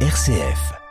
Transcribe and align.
RCF. 0.00 0.85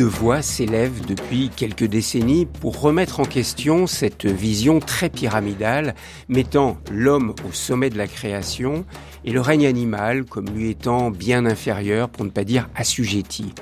De 0.00 0.06
voix 0.06 0.40
s'élèvent 0.40 1.04
depuis 1.06 1.50
quelques 1.54 1.84
décennies 1.84 2.46
pour 2.46 2.80
remettre 2.80 3.20
en 3.20 3.26
question 3.26 3.86
cette 3.86 4.24
vision 4.24 4.80
très 4.80 5.10
pyramidale 5.10 5.94
mettant 6.26 6.78
l'homme 6.90 7.34
au 7.46 7.52
sommet 7.52 7.90
de 7.90 7.98
la 7.98 8.06
création 8.06 8.86
et 9.26 9.30
le 9.30 9.42
règne 9.42 9.66
animal 9.66 10.24
comme 10.24 10.48
lui 10.48 10.70
étant 10.70 11.10
bien 11.10 11.44
inférieur 11.44 12.08
pour 12.08 12.24
ne 12.24 12.30
pas 12.30 12.44
dire 12.44 12.70
assujetti. 12.74 13.52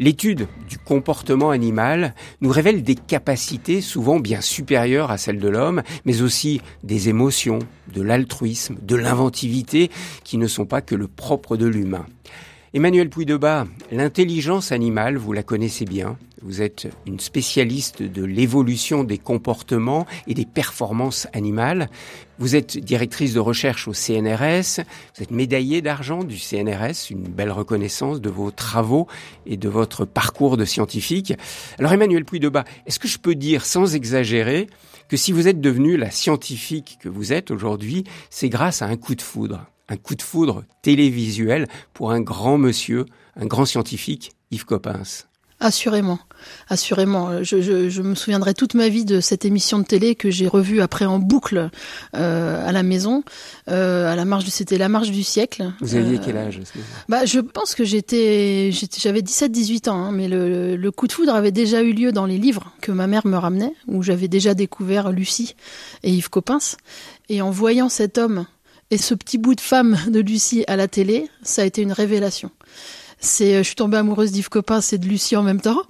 L'étude 0.00 0.48
du 0.68 0.78
comportement 0.78 1.50
animal 1.50 2.16
nous 2.40 2.50
révèle 2.50 2.82
des 2.82 2.96
capacités 2.96 3.80
souvent 3.80 4.18
bien 4.18 4.40
supérieures 4.40 5.12
à 5.12 5.16
celles 5.18 5.38
de 5.38 5.48
l'homme, 5.48 5.84
mais 6.04 6.22
aussi 6.22 6.60
des 6.82 7.08
émotions, 7.08 7.60
de 7.94 8.02
l'altruisme, 8.02 8.78
de 8.82 8.96
l'inventivité 8.96 9.92
qui 10.24 10.38
ne 10.38 10.48
sont 10.48 10.66
pas 10.66 10.80
que 10.80 10.96
le 10.96 11.06
propre 11.06 11.56
de 11.56 11.66
l'humain. 11.66 12.06
Emmanuel 12.74 13.08
Pouy-Debat, 13.08 13.66
l'intelligence 13.92 14.72
animale, 14.72 15.16
vous 15.16 15.32
la 15.32 15.42
connaissez 15.42 15.86
bien. 15.86 16.18
Vous 16.42 16.60
êtes 16.60 16.86
une 17.06 17.18
spécialiste 17.18 18.02
de 18.02 18.22
l'évolution 18.22 19.04
des 19.04 19.16
comportements 19.16 20.06
et 20.26 20.34
des 20.34 20.44
performances 20.44 21.26
animales. 21.32 21.88
Vous 22.38 22.56
êtes 22.56 22.76
directrice 22.76 23.32
de 23.32 23.40
recherche 23.40 23.88
au 23.88 23.94
CNRS. 23.94 24.82
Vous 25.16 25.22
êtes 25.22 25.30
médaillée 25.30 25.80
d'argent 25.80 26.24
du 26.24 26.36
CNRS, 26.36 27.10
une 27.10 27.22
belle 27.22 27.52
reconnaissance 27.52 28.20
de 28.20 28.28
vos 28.28 28.50
travaux 28.50 29.06
et 29.46 29.56
de 29.56 29.70
votre 29.70 30.04
parcours 30.04 30.58
de 30.58 30.66
scientifique. 30.66 31.32
Alors 31.78 31.94
Emmanuel 31.94 32.26
Pouy-Debat, 32.26 32.64
est-ce 32.84 32.98
que 32.98 33.08
je 33.08 33.18
peux 33.18 33.34
dire 33.34 33.64
sans 33.64 33.94
exagérer 33.94 34.66
que 35.08 35.16
si 35.16 35.32
vous 35.32 35.48
êtes 35.48 35.62
devenue 35.62 35.96
la 35.96 36.10
scientifique 36.10 36.98
que 37.00 37.08
vous 37.08 37.32
êtes 37.32 37.50
aujourd'hui, 37.50 38.04
c'est 38.28 38.50
grâce 38.50 38.82
à 38.82 38.86
un 38.86 38.98
coup 38.98 39.14
de 39.14 39.22
foudre? 39.22 39.64
Un 39.88 39.96
coup 39.96 40.14
de 40.14 40.22
foudre 40.22 40.64
télévisuel 40.82 41.66
pour 41.94 42.12
un 42.12 42.20
grand 42.20 42.58
monsieur, 42.58 43.06
un 43.36 43.46
grand 43.46 43.64
scientifique, 43.64 44.32
Yves 44.50 44.64
Coppens. 44.64 45.28
Assurément, 45.60 46.20
assurément. 46.68 47.42
Je, 47.42 47.60
je, 47.60 47.88
je, 47.88 48.02
me 48.02 48.14
souviendrai 48.14 48.54
toute 48.54 48.74
ma 48.74 48.88
vie 48.88 49.04
de 49.04 49.20
cette 49.20 49.44
émission 49.44 49.80
de 49.80 49.84
télé 49.84 50.14
que 50.14 50.30
j'ai 50.30 50.46
revue 50.46 50.80
après 50.80 51.04
en 51.04 51.18
boucle 51.18 51.70
euh, 52.14 52.68
à 52.68 52.70
la 52.70 52.84
maison, 52.84 53.24
euh, 53.66 54.06
à 54.06 54.14
la 54.14 54.24
marche 54.24 54.44
du, 54.44 54.52
c'était 54.52 54.78
la 54.78 54.88
marche 54.88 55.10
du 55.10 55.24
siècle. 55.24 55.72
Vous 55.80 55.96
aviez 55.96 56.18
euh, 56.18 56.22
quel 56.24 56.36
âge 56.36 56.60
Bah, 57.08 57.24
je 57.24 57.40
pense 57.40 57.74
que 57.74 57.82
j'étais, 57.82 58.70
j'avais 58.70 59.20
17-18 59.20 59.90
ans, 59.90 59.96
hein, 59.96 60.12
mais 60.12 60.28
le, 60.28 60.76
le, 60.76 60.90
coup 60.92 61.08
de 61.08 61.12
foudre 61.12 61.34
avait 61.34 61.50
déjà 61.50 61.82
eu 61.82 61.92
lieu 61.92 62.12
dans 62.12 62.26
les 62.26 62.38
livres 62.38 62.70
que 62.80 62.92
ma 62.92 63.08
mère 63.08 63.26
me 63.26 63.36
ramenait, 63.36 63.74
où 63.88 64.04
j'avais 64.04 64.28
déjà 64.28 64.54
découvert 64.54 65.10
Lucie 65.10 65.56
et 66.04 66.12
Yves 66.12 66.30
Coppens, 66.30 66.76
et 67.28 67.42
en 67.42 67.50
voyant 67.50 67.88
cet 67.88 68.16
homme 68.16 68.46
et 68.90 68.98
ce 68.98 69.14
petit 69.14 69.38
bout 69.38 69.54
de 69.54 69.60
femme 69.60 69.98
de 70.08 70.20
Lucie 70.20 70.64
à 70.66 70.76
la 70.76 70.88
télé, 70.88 71.28
ça 71.42 71.62
a 71.62 71.64
été 71.64 71.82
une 71.82 71.92
révélation. 71.92 72.50
C'est, 73.20 73.54
euh, 73.54 73.58
je 73.58 73.64
suis 73.64 73.74
tombée 73.74 73.96
amoureuse 73.96 74.30
d'Yves 74.30 74.48
Copin, 74.48 74.80
c'est 74.80 74.98
de 74.98 75.06
Lucie 75.06 75.36
en 75.36 75.42
même 75.42 75.60
temps. 75.60 75.82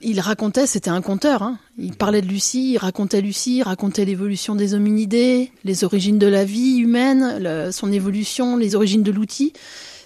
Il 0.00 0.18
racontait, 0.20 0.66
c'était 0.66 0.90
un 0.90 1.02
conteur. 1.02 1.42
Hein. 1.42 1.58
Il 1.78 1.94
parlait 1.94 2.22
de 2.22 2.26
Lucie, 2.26 2.72
il 2.72 2.78
racontait 2.78 3.20
Lucie, 3.20 3.58
il 3.58 3.62
racontait 3.62 4.04
l'évolution 4.04 4.54
des 4.54 4.74
hominidés, 4.74 5.52
les 5.64 5.84
origines 5.84 6.18
de 6.18 6.26
la 6.26 6.44
vie 6.44 6.78
humaine, 6.78 7.70
son 7.70 7.92
évolution, 7.92 8.56
les 8.56 8.74
origines 8.74 9.02
de 9.02 9.12
l'outil. 9.12 9.52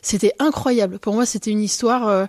C'était 0.02 0.34
incroyable. 0.38 0.98
Pour 0.98 1.14
moi, 1.14 1.26
c'était 1.26 1.50
une 1.50 1.62
histoire. 1.62 2.08
Euh, 2.08 2.26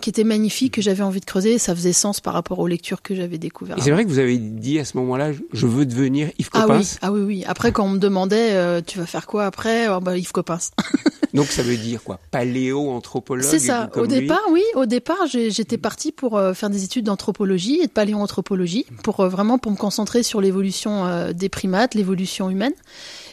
qui 0.00 0.10
était 0.10 0.24
magnifique, 0.24 0.74
que 0.74 0.82
j'avais 0.82 1.02
envie 1.02 1.20
de 1.20 1.24
creuser. 1.24 1.58
Ça 1.58 1.74
faisait 1.74 1.92
sens 1.92 2.20
par 2.20 2.34
rapport 2.34 2.58
aux 2.60 2.66
lectures 2.66 3.02
que 3.02 3.14
j'avais 3.14 3.38
découvertes. 3.38 3.80
Et 3.80 3.82
c'est 3.82 3.90
vrai 3.90 4.04
que 4.04 4.08
vous 4.08 4.18
avez 4.18 4.38
dit 4.38 4.78
à 4.78 4.84
ce 4.84 4.96
moment-là, 4.98 5.32
je 5.52 5.66
veux 5.66 5.86
devenir 5.86 6.30
Yves 6.38 6.50
Coppens. 6.50 6.68
Ah 6.68 6.76
oui, 6.78 6.98
ah 7.02 7.12
oui, 7.12 7.20
oui. 7.22 7.44
Après, 7.46 7.72
quand 7.72 7.84
on 7.84 7.90
me 7.90 7.98
demandait, 7.98 8.52
euh, 8.52 8.80
tu 8.84 8.98
vas 8.98 9.06
faire 9.06 9.26
quoi 9.26 9.46
après 9.46 9.88
oh, 9.88 10.00
bah, 10.00 10.16
Yves 10.16 10.32
Coppens. 10.32 10.70
Donc 11.34 11.46
ça 11.46 11.62
veut 11.62 11.76
dire 11.76 12.02
quoi? 12.02 12.18
Paléo-anthropologue 12.30 13.44
C'est 13.44 13.58
ça. 13.58 13.90
Au 13.96 14.06
départ, 14.06 14.40
oui. 14.50 14.62
Au 14.74 14.86
départ, 14.86 15.26
j'étais 15.26 15.78
partie 15.78 16.12
pour 16.12 16.38
euh, 16.38 16.54
faire 16.54 16.70
des 16.70 16.84
études 16.84 17.04
d'anthropologie 17.04 17.80
et 17.82 17.86
de 17.86 17.92
paléoanthropologie, 17.92 18.86
pour 19.02 19.20
euh, 19.20 19.28
vraiment 19.28 19.58
pour 19.58 19.72
me 19.72 19.76
concentrer 19.76 20.22
sur 20.22 20.40
l'évolution 20.40 21.28
des 21.32 21.48
primates, 21.48 21.94
l'évolution 21.94 22.50
humaine. 22.50 22.72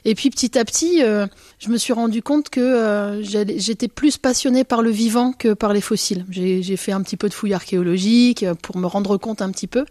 Et 0.06 0.14
puis 0.14 0.30
petit 0.30 0.58
à 0.58 0.64
petit, 0.64 1.04
euh, 1.04 1.26
je 1.58 1.70
me 1.70 1.78
suis 1.78 1.92
rendu 1.92 2.22
compte 2.22 2.50
que 2.50 2.62
euh, 2.62 3.24
j'étais 3.24 3.88
plus 3.88 4.18
passionnée 4.18 4.64
par 4.64 4.84
le 4.84 4.92
vivant 4.92 5.34
que 5.34 5.54
par 5.54 5.74
les 5.74 5.82
fossiles. 5.82 6.26
J'ai 6.30 6.78
fait 6.78 6.92
un 6.92 7.02
petit 7.02 7.18
peu 7.18 7.28
de 7.28 7.34
fouilles 7.34 7.56
archéologiques 7.56 8.44
euh, 8.44 8.54
pour 8.54 8.78
me 8.78 8.86
rendre 8.86 9.18
compte 9.18 9.42
un 9.42 9.50
petit 9.50 9.66
peu. 9.66 9.84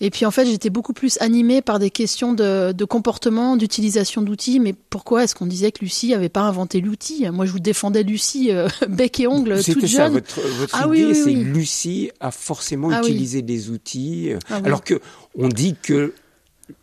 Et 0.00 0.10
puis 0.10 0.26
en 0.26 0.30
fait, 0.30 0.44
j'étais 0.44 0.68
beaucoup 0.68 0.92
plus 0.92 1.16
animée 1.22 1.62
par 1.62 1.78
des 1.78 1.90
questions 1.90 2.34
de, 2.34 2.72
de 2.72 2.84
comportement, 2.84 3.56
d'utilisation 3.56 4.20
d'outils. 4.20 4.60
Mais 4.60 4.74
pourquoi 4.74 5.24
est-ce 5.24 5.34
qu'on 5.34 5.46
disait 5.46 5.72
que 5.72 5.80
Lucie 5.80 6.12
avait 6.12 6.28
pas 6.28 6.42
inventé 6.42 6.82
l'outil? 6.82 7.26
Moi, 7.30 7.46
je 7.46 7.52
vous 7.52 7.60
défendais 7.60 8.02
Lucie 8.02 8.50
bec 8.90 9.20
et 9.20 9.26
ongle 9.26 9.64
toute 9.64 9.86
ça, 9.86 10.10
Votre, 10.10 10.40
votre 10.42 10.76
ah, 10.78 10.94
idée, 10.94 11.14
c'est 11.14 11.32
que 11.32 11.38
Lucie 11.38 12.10
a 12.20 12.30
forcément 12.30 12.90
ah 12.92 13.00
utilisé 13.00 13.40
des 13.40 13.70
outils, 13.70 14.32
ah 14.50 14.60
alors 14.64 14.84
que 14.84 15.00
on 15.34 15.48
dit 15.48 15.76
que 15.82 16.12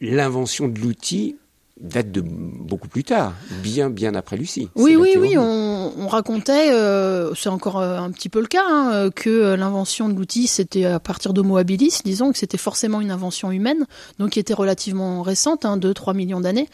l'invention 0.02 0.68
de 0.68 0.80
l'outil 0.80 1.36
date 1.84 2.12
de 2.12 2.22
beaucoup 2.22 2.88
plus 2.88 3.04
tard, 3.04 3.34
bien 3.62 3.90
bien 3.90 4.16
après 4.16 4.38
Lucie. 4.38 4.70
Oui, 4.76 4.96
oui, 4.96 5.16
oui. 5.18 5.38
On, 5.38 5.94
on 5.98 6.08
racontait, 6.08 6.72
euh, 6.72 7.36
c'est 7.36 7.50
encore 7.50 7.80
euh, 7.80 7.98
un 7.98 8.10
petit 8.12 8.30
peu 8.30 8.40
le 8.40 8.48
cas, 8.48 8.64
hein, 8.68 9.10
que 9.14 9.30
euh, 9.30 9.58
l'invention 9.58 10.08
de 10.08 10.16
l'outil, 10.16 10.48
c'était 10.48 10.86
à 10.86 11.00
partir 11.00 11.34
d'Homo 11.34 11.58
habilis, 11.58 12.00
disons 12.06 12.32
que 12.32 12.38
c'était 12.38 12.58
forcément 12.58 13.02
une 13.02 13.12
invention 13.12 13.52
humaine, 13.52 13.86
donc 14.18 14.32
qui 14.32 14.40
était 14.40 14.54
relativement 14.54 15.22
récente, 15.22 15.66
hein, 15.66 15.78
2-3 15.78 16.16
millions 16.16 16.40
d'années. 16.40 16.70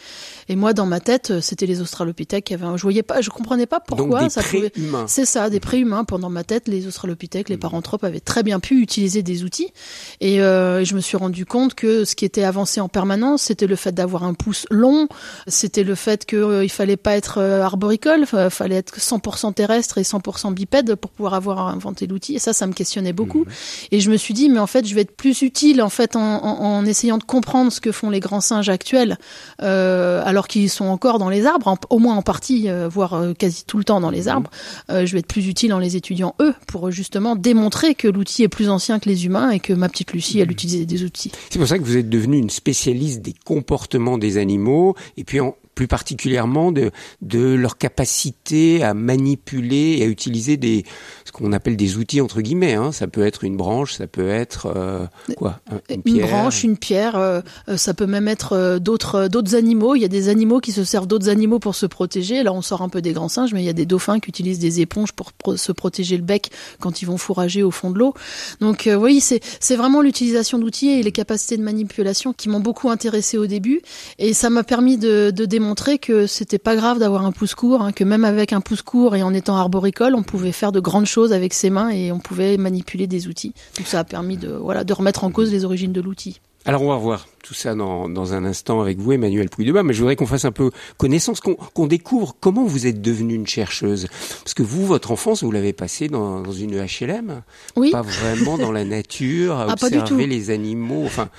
Et 0.48 0.54
moi, 0.54 0.72
dans 0.72 0.86
ma 0.86 1.00
tête, 1.00 1.40
c'était 1.40 1.66
les 1.66 1.80
Australopithèques 1.80 2.44
qui 2.44 2.54
avaient. 2.54 2.66
Je 2.76 2.82
voyais 2.82 3.02
pas, 3.02 3.20
je 3.20 3.30
comprenais 3.30 3.66
pas 3.66 3.80
pourquoi 3.80 4.20
donc 4.20 4.30
ça 4.30 4.42
pouvait. 4.42 4.72
C'est 5.06 5.24
ça, 5.24 5.50
des 5.50 5.60
préhumains. 5.60 6.04
Pendant 6.04 6.30
ma 6.30 6.44
tête, 6.44 6.68
les 6.68 6.86
Australopithèques, 6.86 7.48
les 7.48 7.56
mmh. 7.56 7.60
paranthropes 7.60 8.04
avaient 8.04 8.20
très 8.20 8.42
bien 8.42 8.60
pu 8.60 8.80
utiliser 8.80 9.22
des 9.22 9.42
outils. 9.42 9.72
Et 10.20 10.40
euh, 10.40 10.84
je 10.84 10.94
me 10.94 11.00
suis 11.00 11.16
rendu 11.16 11.46
compte 11.46 11.74
que 11.74 12.04
ce 12.04 12.14
qui 12.14 12.24
était 12.24 12.44
avancé 12.44 12.80
en 12.80 12.88
permanence, 12.88 13.42
c'était 13.42 13.66
le 13.66 13.76
fait 13.76 13.92
d'avoir 13.92 14.24
un 14.24 14.34
pouce 14.34 14.66
long 14.70 14.99
c'était 15.46 15.84
le 15.84 15.94
fait 15.94 16.24
qu'il 16.26 16.38
euh, 16.38 16.68
fallait 16.68 16.96
pas 16.96 17.16
être 17.16 17.38
euh, 17.38 17.62
arboricole, 17.62 18.26
il 18.32 18.50
fallait 18.50 18.76
être 18.76 18.98
100% 18.98 19.54
terrestre 19.54 19.98
et 19.98 20.02
100% 20.02 20.54
bipède 20.54 20.94
pour 20.94 21.10
pouvoir 21.10 21.34
avoir 21.34 21.68
inventé 21.68 22.06
l'outil. 22.06 22.34
Et 22.34 22.38
ça, 22.38 22.52
ça 22.52 22.66
me 22.66 22.72
questionnait 22.72 23.12
beaucoup. 23.12 23.40
Mhm. 23.40 23.52
Et 23.92 24.00
je 24.00 24.10
me 24.10 24.16
suis 24.16 24.34
dit, 24.34 24.48
mais 24.48 24.58
en 24.58 24.66
fait, 24.66 24.86
je 24.86 24.94
vais 24.94 25.02
être 25.02 25.16
plus 25.16 25.42
utile 25.42 25.82
en 25.82 25.88
fait 25.88 26.16
en, 26.16 26.84
essayant 26.84 27.18
de 27.18 27.24
comprendre 27.24 27.70
ce 27.70 27.80
que 27.80 27.92
font 27.92 28.10
les 28.10 28.20
grands 28.20 28.40
singes 28.40 28.68
actuels, 28.68 29.18
euh, 29.62 30.22
alors 30.24 30.48
qu'ils 30.48 30.70
sont 30.70 30.86
encore 30.86 31.18
dans 31.18 31.28
les 31.28 31.46
arbres, 31.46 31.78
au 31.90 31.98
moins 31.98 32.16
en 32.16 32.22
partie, 32.22 32.68
voire 32.90 33.22
quasi 33.38 33.64
tout 33.64 33.78
le 33.78 33.84
temps 33.84 34.00
dans 34.00 34.10
les 34.10 34.22
mhm. 34.22 34.28
arbres. 34.28 34.50
je 34.88 35.12
vais 35.12 35.18
être 35.18 35.26
plus 35.26 35.46
utile 35.48 35.72
en 35.74 35.78
les 35.78 35.96
étudiant 35.96 36.34
eux 36.40 36.54
pour 36.66 36.90
justement 36.90 37.36
démontrer 37.36 37.94
que 37.94 38.08
l'outil 38.08 38.42
est 38.42 38.48
plus 38.48 38.70
ancien 38.70 38.98
que 38.98 39.08
les 39.08 39.26
humains 39.26 39.50
et 39.50 39.60
que 39.60 39.72
ma 39.72 39.88
petite 39.88 40.12
Lucie, 40.12 40.38
elle 40.38 40.46
mhm. 40.46 40.52
utilisait 40.52 40.86
des 40.86 41.04
outils. 41.04 41.32
C'est 41.50 41.58
pour 41.58 41.68
ça 41.68 41.78
que 41.78 41.84
vous 41.84 41.96
êtes 41.96 42.08
devenue 42.08 42.38
une 42.38 42.50
spécialiste 42.50 43.22
des 43.22 43.34
comportements 43.44 44.18
des 44.18 44.38
animaux 44.38 44.79
et 45.16 45.24
puis 45.24 45.40
en, 45.40 45.54
plus 45.80 45.88
particulièrement 45.88 46.72
de, 46.72 46.90
de 47.22 47.54
leur 47.54 47.78
capacité 47.78 48.84
à 48.84 48.92
manipuler 48.92 49.96
et 49.96 50.02
à 50.02 50.06
utiliser 50.08 50.58
des 50.58 50.84
ce 51.24 51.32
qu'on 51.32 51.54
appelle 51.54 51.74
des 51.74 51.96
outils 51.96 52.20
entre 52.20 52.42
guillemets. 52.42 52.74
Hein. 52.74 52.92
Ça 52.92 53.06
peut 53.06 53.24
être 53.24 53.44
une 53.44 53.56
branche, 53.56 53.94
ça 53.94 54.06
peut 54.06 54.28
être 54.28 54.70
euh, 54.76 55.06
quoi 55.38 55.58
une, 55.88 56.02
une, 56.04 56.20
branche, 56.20 56.64
une 56.64 56.76
pierre. 56.76 57.16
Euh, 57.16 57.40
euh, 57.70 57.78
ça 57.78 57.94
peut 57.94 58.04
même 58.04 58.28
être 58.28 58.76
d'autres 58.78 59.28
d'autres 59.28 59.54
animaux. 59.54 59.94
Il 59.94 60.02
y 60.02 60.04
a 60.04 60.08
des 60.08 60.28
animaux 60.28 60.60
qui 60.60 60.72
se 60.72 60.84
servent 60.84 61.06
d'autres 61.06 61.30
animaux 61.30 61.60
pour 61.60 61.74
se 61.74 61.86
protéger. 61.86 62.42
Là, 62.42 62.52
on 62.52 62.60
sort 62.60 62.82
un 62.82 62.90
peu 62.90 63.00
des 63.00 63.14
grands 63.14 63.30
singes, 63.30 63.54
mais 63.54 63.62
il 63.62 63.66
y 63.66 63.70
a 63.70 63.72
des 63.72 63.86
dauphins 63.86 64.20
qui 64.20 64.28
utilisent 64.28 64.58
des 64.58 64.82
éponges 64.82 65.12
pour 65.12 65.32
se 65.56 65.72
protéger 65.72 66.18
le 66.18 66.24
bec 66.24 66.50
quand 66.78 67.00
ils 67.00 67.06
vont 67.06 67.16
fourrager 67.16 67.62
au 67.62 67.70
fond 67.70 67.90
de 67.90 67.98
l'eau. 67.98 68.12
Donc 68.60 68.86
oui, 68.98 69.22
c'est 69.22 69.40
c'est 69.60 69.76
vraiment 69.76 70.02
l'utilisation 70.02 70.58
d'outils 70.58 70.90
et 70.90 71.02
les 71.02 71.12
capacités 71.12 71.56
de 71.56 71.62
manipulation 71.62 72.34
qui 72.34 72.50
m'ont 72.50 72.60
beaucoup 72.60 72.90
intéressé 72.90 73.38
au 73.38 73.46
début, 73.46 73.80
et 74.18 74.34
ça 74.34 74.50
m'a 74.50 74.62
permis 74.62 74.98
de, 74.98 75.30
de 75.34 75.44
démontrer 75.46 75.69
montrer 75.70 75.98
que 75.98 76.26
c'était 76.26 76.58
pas 76.58 76.74
grave 76.74 76.98
d'avoir 76.98 77.24
un 77.24 77.30
pouce 77.30 77.54
court, 77.54 77.80
hein, 77.80 77.92
que 77.92 78.02
même 78.02 78.24
avec 78.24 78.52
un 78.52 78.60
pouce 78.60 78.82
court 78.82 79.14
et 79.14 79.22
en 79.22 79.32
étant 79.32 79.54
arboricole, 79.54 80.16
on 80.16 80.24
pouvait 80.24 80.50
faire 80.50 80.72
de 80.72 80.80
grandes 80.80 81.06
choses 81.06 81.32
avec 81.32 81.54
ses 81.54 81.70
mains 81.70 81.90
et 81.90 82.10
on 82.10 82.18
pouvait 82.18 82.56
manipuler 82.56 83.06
des 83.06 83.28
outils. 83.28 83.54
Donc 83.76 83.86
ça 83.86 84.00
a 84.00 84.04
permis 84.04 84.36
de 84.36 84.48
voilà 84.48 84.82
de 84.82 84.92
remettre 84.92 85.22
en 85.22 85.30
cause 85.30 85.52
les 85.52 85.64
origines 85.64 85.92
de 85.92 86.00
l'outil. 86.00 86.40
Alors 86.64 86.82
on 86.82 86.88
va 86.88 86.96
voir 86.96 87.28
tout 87.42 87.54
ça 87.54 87.74
dans, 87.74 88.08
dans 88.08 88.34
un 88.34 88.44
instant 88.44 88.80
avec 88.80 88.98
vous, 88.98 89.12
Emmanuel 89.12 89.48
Pouille-Debat, 89.48 89.82
mais 89.82 89.92
je 89.92 90.00
voudrais 90.00 90.16
qu'on 90.16 90.26
fasse 90.26 90.44
un 90.44 90.52
peu 90.52 90.70
connaissance, 90.98 91.40
qu'on 91.40 91.86
découvre 91.86 92.36
comment 92.38 92.64
vous 92.64 92.86
êtes 92.86 93.00
devenue 93.00 93.34
une 93.34 93.46
chercheuse. 93.46 94.08
Parce 94.44 94.54
que 94.54 94.62
vous, 94.62 94.86
votre 94.86 95.10
enfance, 95.10 95.42
vous 95.42 95.50
l'avez 95.50 95.72
passée 95.72 96.08
dans, 96.08 96.40
dans, 96.40 96.52
une 96.52 96.76
HLM 96.76 97.42
Oui. 97.76 97.90
Pas 97.90 98.02
vraiment 98.02 98.58
dans 98.58 98.72
la 98.72 98.84
nature, 98.84 99.56
à 99.56 99.66
ah, 99.68 99.72
observer 99.72 100.26
les 100.26 100.50
animaux, 100.50 101.02
enfin, 101.04 101.30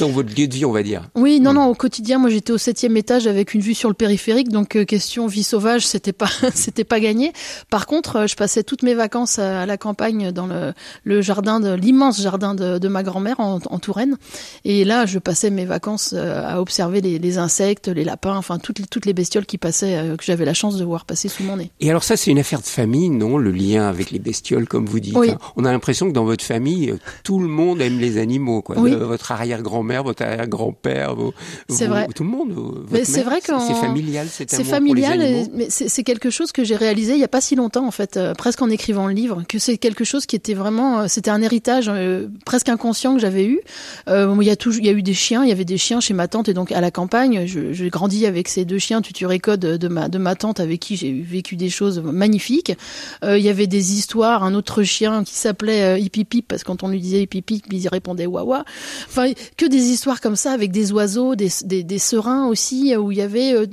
dans 0.00 0.08
votre 0.08 0.34
lieu 0.34 0.48
de 0.48 0.54
vie, 0.54 0.64
on 0.64 0.72
va 0.72 0.82
dire. 0.82 1.08
Oui, 1.14 1.40
non, 1.40 1.52
non, 1.52 1.66
au 1.66 1.74
quotidien, 1.74 2.18
moi 2.18 2.30
j'étais 2.30 2.52
au 2.52 2.58
septième 2.58 2.96
étage 2.96 3.26
avec 3.26 3.54
une 3.54 3.60
vue 3.60 3.74
sur 3.74 3.88
le 3.88 3.94
périphérique, 3.94 4.48
donc 4.48 4.76
euh, 4.76 4.84
question 4.84 5.26
vie 5.26 5.44
sauvage, 5.44 5.86
c'était 5.86 6.12
pas, 6.12 6.30
c'était 6.54 6.84
pas 6.84 7.00
gagné. 7.00 7.32
Par 7.70 7.86
contre, 7.86 8.16
euh, 8.16 8.26
je 8.26 8.34
passais 8.34 8.64
toutes 8.64 8.82
mes 8.82 8.94
vacances 8.94 9.38
à, 9.38 9.66
la 9.66 9.76
campagne 9.76 10.32
dans 10.32 10.46
le, 10.46 10.72
le 11.04 11.22
jardin 11.22 11.60
de, 11.60 11.72
l'immense 11.72 12.20
jardin 12.20 12.54
de, 12.54 12.78
de 12.78 12.88
ma 12.88 13.02
grand-mère 13.02 13.38
en, 13.40 13.60
en 13.64 13.78
Touraine. 13.78 14.16
Et 14.64 14.84
là, 14.84 15.06
je 15.06 15.18
passais 15.18 15.35
mes 15.50 15.64
vacances 15.64 16.14
euh, 16.16 16.42
à 16.44 16.60
observer 16.60 17.00
les, 17.00 17.18
les 17.18 17.38
insectes, 17.38 17.88
les 17.88 18.04
lapins, 18.04 18.36
enfin 18.36 18.58
toutes 18.58 18.78
les, 18.78 18.86
toutes 18.86 19.06
les 19.06 19.12
bestioles 19.12 19.46
qui 19.46 19.58
passaient, 19.58 19.96
euh, 19.98 20.16
que 20.16 20.24
j'avais 20.24 20.44
la 20.44 20.54
chance 20.54 20.76
de 20.76 20.84
voir 20.84 21.04
passer 21.04 21.28
sous 21.28 21.42
mon 21.42 21.56
nez. 21.56 21.70
Et 21.80 21.90
alors 21.90 22.02
ça, 22.02 22.16
c'est 22.16 22.30
une 22.30 22.38
affaire 22.38 22.60
de 22.60 22.66
famille, 22.66 23.10
non 23.10 23.38
Le 23.38 23.50
lien 23.50 23.88
avec 23.88 24.10
les 24.10 24.18
bestioles, 24.18 24.66
comme 24.66 24.86
vous 24.86 25.00
dites? 25.00 25.16
Oui. 25.16 25.30
on 25.56 25.64
a 25.64 25.72
l'impression 25.72 26.08
que 26.08 26.12
dans 26.12 26.24
votre 26.24 26.44
famille, 26.44 26.90
euh, 26.90 26.98
tout 27.22 27.38
le 27.38 27.48
monde 27.48 27.80
aime 27.80 27.98
les 27.98 28.18
animaux, 28.18 28.62
quoi. 28.62 28.78
Oui. 28.78 28.94
Votre 28.94 29.32
arrière-grand-mère, 29.32 30.02
votre 30.02 30.22
arrière-grand-père, 30.22 31.14
c'est 31.68 31.86
vrai. 31.86 32.08
tout 32.14 32.24
le 32.24 32.30
monde. 32.30 32.86
Mais 32.90 33.04
c'est 33.04 33.22
vrai 33.22 33.40
que 33.40 33.52
c'est 33.66 33.74
familial, 33.74 34.26
c'est 34.30 34.64
familial, 34.64 35.18
mais 35.54 35.68
c'est 35.68 36.02
quelque 36.02 36.30
chose 36.30 36.52
que 36.52 36.64
j'ai 36.64 36.76
réalisé 36.76 37.14
il 37.14 37.20
y 37.20 37.24
a 37.24 37.28
pas 37.28 37.40
si 37.40 37.56
longtemps, 37.56 37.86
en 37.86 37.90
fait, 37.90 38.18
presque 38.36 38.62
en 38.62 38.70
écrivant 38.70 39.06
le 39.06 39.12
livre, 39.12 39.42
que 39.48 39.58
c'est 39.58 39.78
quelque 39.78 40.04
chose 40.04 40.26
qui 40.26 40.36
était 40.36 40.54
vraiment, 40.54 41.08
c'était 41.08 41.30
un 41.30 41.42
héritage 41.42 41.90
presque 42.44 42.68
inconscient 42.68 43.14
que 43.14 43.20
j'avais 43.20 43.46
eu. 43.46 43.60
Euh, 44.08 44.34
il 44.40 44.46
y 44.46 44.50
a 44.50 44.56
toujours, 44.56 44.80
il 44.80 44.86
y 44.86 44.90
a 44.90 44.92
eu 44.92 45.02
des 45.02 45.14
chiens, 45.26 45.42
il 45.44 45.48
y 45.48 45.52
avait 45.52 45.64
des 45.64 45.78
chiens 45.78 46.00
chez 46.00 46.14
ma 46.14 46.28
tante 46.28 46.48
et 46.48 46.54
donc 46.54 46.70
à 46.72 46.80
la 46.80 46.90
campagne, 46.90 47.46
j'ai 47.46 47.90
grandi 47.90 48.26
avec 48.26 48.48
ces 48.48 48.64
deux 48.64 48.78
chiens 48.78 49.02
Tuturécode 49.02 49.60
de 49.60 49.88
ma 49.88 50.08
de 50.08 50.18
ma 50.18 50.36
tante 50.36 50.60
avec 50.60 50.80
qui 50.80 50.96
j'ai 50.96 51.12
vécu 51.12 51.56
des 51.56 51.68
choses 51.68 52.00
magnifiques. 52.00 52.72
Euh, 53.24 53.38
il 53.38 53.44
y 53.44 53.48
avait 53.48 53.66
des 53.66 53.94
histoires, 53.94 54.44
un 54.44 54.54
autre 54.54 54.82
chien 54.84 55.24
qui 55.24 55.34
s'appelait 55.34 55.82
euh, 55.82 55.98
Hippipip 55.98 56.46
parce 56.46 56.62
que 56.62 56.68
quand 56.68 56.82
on 56.82 56.88
lui 56.88 57.00
disait 57.00 57.22
Hippipip, 57.22 57.64
il 57.72 57.88
répondait 57.88 58.26
Wawa. 58.26 58.64
Enfin, 59.08 59.32
que 59.56 59.66
des 59.66 59.84
histoires 59.90 60.20
comme 60.20 60.36
ça 60.36 60.52
avec 60.52 60.70
des 60.70 60.92
oiseaux, 60.92 61.34
des 61.34 61.50
des, 61.64 61.82
des 61.82 61.98
serins 61.98 62.46
aussi 62.46 62.94
où 62.96 63.10
il 63.10 63.18
y 63.18 63.22
avait 63.22 63.54
euh, 63.54 63.66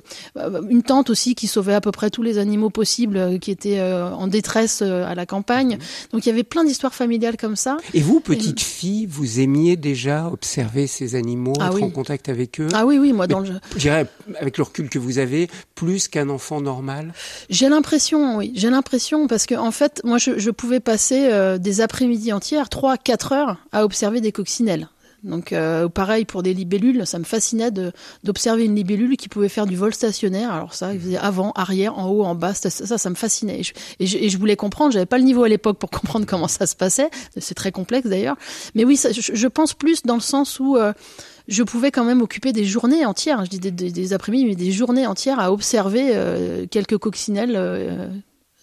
une 0.69 0.81
tante 0.81 1.09
aussi 1.09 1.35
qui 1.35 1.47
sauvait 1.47 1.75
à 1.75 1.81
peu 1.81 1.91
près 1.91 2.09
tous 2.09 2.23
les 2.23 2.37
animaux 2.37 2.69
possibles 2.69 3.17
euh, 3.17 3.37
qui 3.37 3.51
étaient 3.51 3.81
en 3.81 4.27
détresse 4.27 4.81
à 4.81 5.13
la 5.13 5.25
campagne. 5.25 5.77
Donc 6.11 6.25
il 6.25 6.29
y 6.29 6.31
avait 6.31 6.43
plein 6.43 6.63
d'histoires 6.63 6.95
familiales 6.95 7.37
comme 7.37 7.55
ça. 7.55 7.77
Et 7.93 8.01
vous, 8.01 8.19
petite 8.19 8.61
fille, 8.61 9.05
vous 9.05 9.39
aimiez 9.39 9.75
déjà 9.75 10.29
observer 10.31 10.87
ces 10.87 11.15
animaux, 11.15 11.42
ah 11.59 11.69
être 11.71 11.83
en 11.83 11.89
contact 11.89 12.29
avec 12.29 12.61
eux 12.61 12.67
Ah 12.73 12.85
oui, 12.85 12.97
oui, 12.97 13.13
moi 13.13 13.27
dans 13.27 13.39
le... 13.39 13.49
Je 13.73 13.79
dirais, 13.79 14.07
avec 14.39 14.57
le 14.57 14.63
recul 14.63 14.89
que 14.89 14.99
vous 14.99 15.17
avez, 15.17 15.49
plus 15.75 16.07
qu'un 16.07 16.29
enfant 16.29 16.61
normal? 16.61 17.13
J'ai 17.49 17.69
l'impression, 17.69 18.37
oui, 18.37 18.51
j'ai 18.55 18.69
l'impression, 18.69 19.27
parce 19.27 19.45
que 19.45 19.55
en 19.55 19.71
fait, 19.71 20.01
moi 20.03 20.17
je, 20.17 20.39
je 20.39 20.51
pouvais 20.51 20.79
passer 20.79 21.27
euh, 21.31 21.57
des 21.57 21.81
après-midi 21.81 22.31
entières, 22.31 22.67
3-4 22.67 23.33
heures, 23.33 23.57
à 23.71 23.83
observer 23.83 24.21
des 24.21 24.31
coccinelles. 24.31 24.87
Donc 25.23 25.53
euh, 25.53 25.87
pareil 25.87 26.25
pour 26.25 26.43
des 26.43 26.53
libellules, 26.53 27.07
ça 27.07 27.17
me 27.17 27.23
fascinait 27.23 27.71
d'observer 28.23 28.65
une 28.65 28.75
libellule 28.75 29.15
qui 29.15 29.29
pouvait 29.29 29.49
faire 29.49 29.65
du 29.65 29.75
vol 29.75 29.93
stationnaire. 29.93 30.51
Alors 30.51 30.73
ça, 30.73 30.93
il 30.93 30.99
faisait 30.99 31.17
avant, 31.17 31.51
arrière, 31.53 31.97
en 31.97 32.09
haut, 32.09 32.23
en 32.23 32.35
bas. 32.35 32.53
Ça, 32.53 32.69
ça, 32.69 33.09
me 33.09 33.15
fascinait. 33.15 33.61
Et 33.61 33.63
je, 34.05 34.17
et 34.17 34.29
je, 34.29 34.37
voulais 34.37 34.57
comprendre. 34.57 34.91
J'avais 34.91 35.05
pas 35.05 35.17
le 35.17 35.23
niveau 35.23 35.43
à 35.43 35.49
l'époque 35.49 35.77
pour 35.77 35.89
comprendre 35.91 36.25
comment 36.25 36.49
ça 36.49 36.67
se 36.67 36.75
passait. 36.75 37.09
C'est 37.37 37.55
très 37.55 37.71
complexe 37.71 38.07
d'ailleurs. 38.07 38.35
Mais 38.75 38.83
oui, 38.83 38.97
ça, 38.97 39.09
je, 39.11 39.47
pense 39.47 39.73
plus 39.73 40.03
dans 40.03 40.15
le 40.15 40.21
sens 40.21 40.59
où 40.59 40.75
euh, 40.75 40.91
je 41.47 41.63
pouvais 41.63 41.91
quand 41.91 42.05
même 42.05 42.21
occuper 42.21 42.53
des 42.53 42.65
journées 42.65 43.05
entières. 43.05 43.43
Je 43.45 43.49
dis 43.49 43.59
des, 43.59 43.71
des, 43.71 44.13
après-midi, 44.13 44.45
mais 44.45 44.55
des 44.55 44.71
journées 44.71 45.07
entières 45.07 45.39
à 45.39 45.51
observer 45.51 46.11
euh, 46.13 46.65
quelques 46.69 46.97
coccinelles 46.97 47.55
euh, 47.55 48.07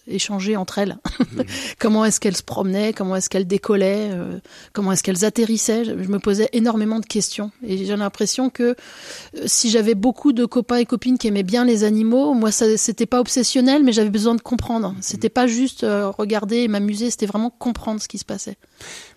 échanger 0.07 0.55
entre 0.55 0.79
elles. 0.79 0.97
Comment 1.79 2.05
est-ce 2.05 2.19
qu'elles 2.19 2.37
se 2.37 2.43
promenaient, 2.43 2.93
comment 2.93 3.15
est-ce 3.15 3.29
qu'elles 3.29 3.47
décollaient, 3.47 4.09
euh, 4.11 4.39
comment 4.73 4.91
est-ce 4.91 5.03
qu'elles 5.03 5.25
atterrissaient. 5.25 5.85
Je, 5.85 5.93
me 5.93 6.19
posais 6.19 6.49
énormément 6.53 6.99
de 6.99 7.05
questions 7.05 7.51
et 7.65 7.85
j'ai 7.85 7.95
l'impression 7.95 8.49
que 8.49 8.63
euh, 8.63 8.75
si 9.45 9.69
j'avais 9.69 9.95
beaucoup 9.95 10.33
de 10.33 10.45
copains 10.45 10.77
et 10.77 10.85
copines 10.85 11.17
qui 11.17 11.27
aimaient 11.27 11.43
bien 11.43 11.65
les 11.65 11.83
animaux, 11.83 12.33
moi 12.33 12.51
ça 12.51 12.77
c'était 12.77 13.05
pas 13.05 13.19
obsessionnel, 13.19 13.83
mais 13.83 13.91
j'avais 13.91 14.09
besoin 14.09 14.35
de 14.35 14.41
comprendre. 14.41 14.95
C'était 15.01 15.29
pas 15.29 15.47
juste 15.47 15.83
euh, 15.83 16.09
regarder 16.09 16.57
et 16.57 16.67
m'amuser, 16.67 17.09
c'était 17.09 17.25
vraiment 17.25 17.49
comprendre 17.49 18.01
ce 18.01 18.07
qui 18.07 18.17
se 18.17 18.25
passait. 18.25 18.57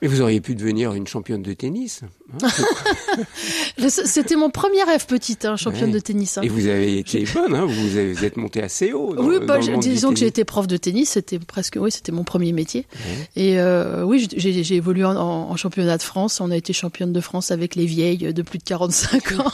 Mais 0.02 0.08
vous 0.08 0.20
auriez 0.20 0.40
pu 0.40 0.54
devenir 0.54 0.94
une 0.94 1.06
championne 1.06 1.42
de 1.42 1.52
tennis. 1.52 2.02
Hein, 2.42 2.48
c'était 3.88 4.36
mon 4.36 4.50
premier 4.50 4.82
rêve 4.82 5.06
petite, 5.06 5.44
hein, 5.44 5.56
championne 5.56 5.90
de 5.90 5.98
tennis. 5.98 6.38
Hein. 6.38 6.42
Et 6.42 6.48
vous 6.48 6.66
avez 6.66 6.98
été 6.98 7.24
bonne, 7.32 7.54
vous, 7.64 8.24
êtes 8.24 8.36
montée 8.36 8.62
assez 8.62 8.92
haut. 8.92 9.14
oui, 9.18 9.36
bah, 9.44 9.58
disons 9.58 10.10
que 10.10 10.18
j'ai 10.18 10.26
été 10.26 10.44
prof 10.44 10.66
de 10.66 10.73
tennis, 10.78 11.10
c'était 11.10 11.38
presque, 11.38 11.78
oui, 11.80 11.90
c'était 11.90 12.12
mon 12.12 12.24
premier 12.24 12.52
métier. 12.52 12.86
Et 13.36 13.58
euh, 13.58 14.02
oui, 14.02 14.28
j'ai 14.36 14.74
évolué 14.74 15.04
en, 15.04 15.56
championnat 15.56 15.96
de 15.96 16.02
France. 16.02 16.40
On 16.40 16.50
a 16.50 16.56
été 16.56 16.72
championne 16.72 17.12
de 17.12 17.20
France 17.20 17.50
avec 17.50 17.74
les 17.74 17.86
vieilles 17.86 18.32
de 18.32 18.42
plus 18.42 18.58
de 18.58 18.64
45 18.64 19.32
ans. 19.38 19.52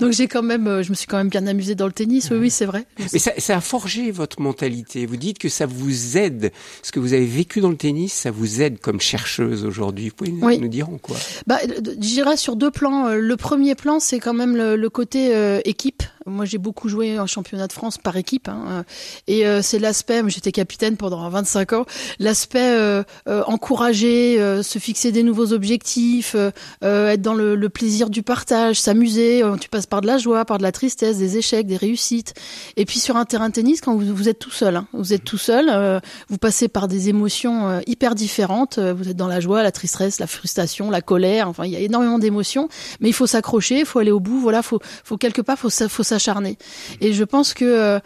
Donc 0.00 0.12
j'ai 0.12 0.28
quand 0.28 0.42
même, 0.42 0.66
euh, 0.66 0.82
je 0.82 0.90
me 0.90 0.94
suis 0.94 1.06
quand 1.06 1.16
même 1.16 1.28
bien 1.28 1.46
amusée 1.46 1.74
dans 1.74 1.86
le 1.86 1.92
tennis. 1.92 2.30
Oui, 2.30 2.38
oui, 2.38 2.50
c'est 2.50 2.66
vrai. 2.66 2.86
Mais 3.12 3.18
ça, 3.18 3.32
ça, 3.38 3.56
a 3.56 3.60
forgé 3.60 4.10
votre 4.10 4.40
mentalité. 4.40 5.06
Vous 5.06 5.16
dites 5.16 5.38
que 5.38 5.48
ça 5.48 5.66
vous 5.66 6.16
aide. 6.16 6.52
Ce 6.82 6.92
que 6.92 7.00
vous 7.00 7.12
avez 7.12 7.26
vécu 7.26 7.60
dans 7.60 7.70
le 7.70 7.76
tennis, 7.76 8.12
ça 8.12 8.30
vous 8.30 8.62
aide 8.62 8.78
comme 8.80 9.00
chercheuse 9.00 9.64
aujourd'hui. 9.64 10.08
Vous 10.08 10.14
pouvez 10.14 10.32
oui. 10.32 10.58
nous 10.58 10.68
dire 10.68 10.88
en 10.88 10.98
quoi? 10.98 11.16
Bah, 11.46 11.58
j'irai 12.00 12.36
sur 12.36 12.56
deux 12.56 12.70
plans. 12.70 13.06
Euh, 13.06 13.16
le 13.16 13.36
premier 13.36 13.74
plan, 13.74 14.00
c'est 14.00 14.20
quand 14.20 14.34
même 14.34 14.56
le, 14.56 14.76
le 14.76 14.90
côté 14.90 15.34
euh, 15.34 15.60
équipe. 15.64 16.02
Moi, 16.26 16.44
j'ai 16.44 16.58
beaucoup 16.58 16.88
joué 16.88 17.18
en 17.18 17.26
championnat 17.26 17.66
de 17.66 17.72
France 17.72 17.98
par 17.98 18.16
équipe, 18.16 18.48
hein, 18.48 18.84
et 19.26 19.46
euh, 19.46 19.60
c'est 19.62 19.78
l'aspect. 19.78 20.22
J'étais 20.28 20.52
capitaine 20.52 20.96
pendant 20.96 21.28
25 21.28 21.72
ans. 21.72 21.86
L'aspect 22.18 22.60
euh, 22.60 23.02
euh, 23.28 23.42
encourager, 23.46 24.36
se 24.62 24.78
fixer 24.78 25.12
des 25.12 25.22
nouveaux 25.22 25.52
objectifs, 25.52 26.36
être 26.82 27.22
dans 27.22 27.34
le, 27.34 27.68
plaisir 27.68 28.10
du 28.10 28.22
partage, 28.22 28.80
s'amuser. 28.80 29.42
tu 29.60 29.68
passes 29.68 29.86
par 29.86 30.00
de 30.00 30.06
la 30.06 30.18
joie, 30.18 30.44
par 30.44 30.58
de 30.58 30.62
la 30.62 30.72
tristesse, 30.72 31.18
des 31.18 31.38
échecs, 31.38 31.66
des 31.66 31.76
réussites. 31.76 32.34
Et 32.76 32.84
puis 32.84 32.98
sur 32.98 33.16
un 33.16 33.24
terrain 33.24 33.48
de 33.48 33.54
tennis, 33.54 33.80
quand 33.80 33.96
vous, 33.96 34.28
êtes 34.28 34.38
tout 34.38 34.50
seul, 34.50 34.76
hein, 34.76 34.86
vous 34.92 35.12
êtes 35.12 35.24
tout 35.24 35.38
seul, 35.38 36.00
vous 36.28 36.38
passez 36.38 36.68
par 36.68 36.88
des 36.88 37.08
émotions 37.08 37.80
hyper 37.86 38.14
différentes. 38.14 38.78
Vous 38.78 39.08
êtes 39.08 39.16
dans 39.16 39.28
la 39.28 39.40
joie, 39.40 39.62
la 39.62 39.72
tristesse, 39.72 40.20
la 40.20 40.26
frustration, 40.26 40.90
la 40.90 41.00
colère. 41.00 41.48
Enfin, 41.48 41.64
il 41.64 41.72
y 41.72 41.76
a 41.76 41.80
énormément 41.80 42.18
d'émotions, 42.18 42.68
mais 43.00 43.08
il 43.08 43.14
faut 43.14 43.26
s'accrocher, 43.26 43.80
il 43.80 43.86
faut 43.86 43.98
aller 43.98 44.10
au 44.10 44.20
bout. 44.20 44.38
Voilà, 44.38 44.62
faut, 44.62 44.80
faut 45.04 45.16
quelque 45.16 45.42
part, 45.42 45.58
faut, 45.58 45.70
faut 45.70 46.02
s'acharner. 46.12 46.58
Et 47.00 47.14
je 47.14 47.24
pense 47.24 47.54
que 47.54 47.64
euh, 47.64 48.00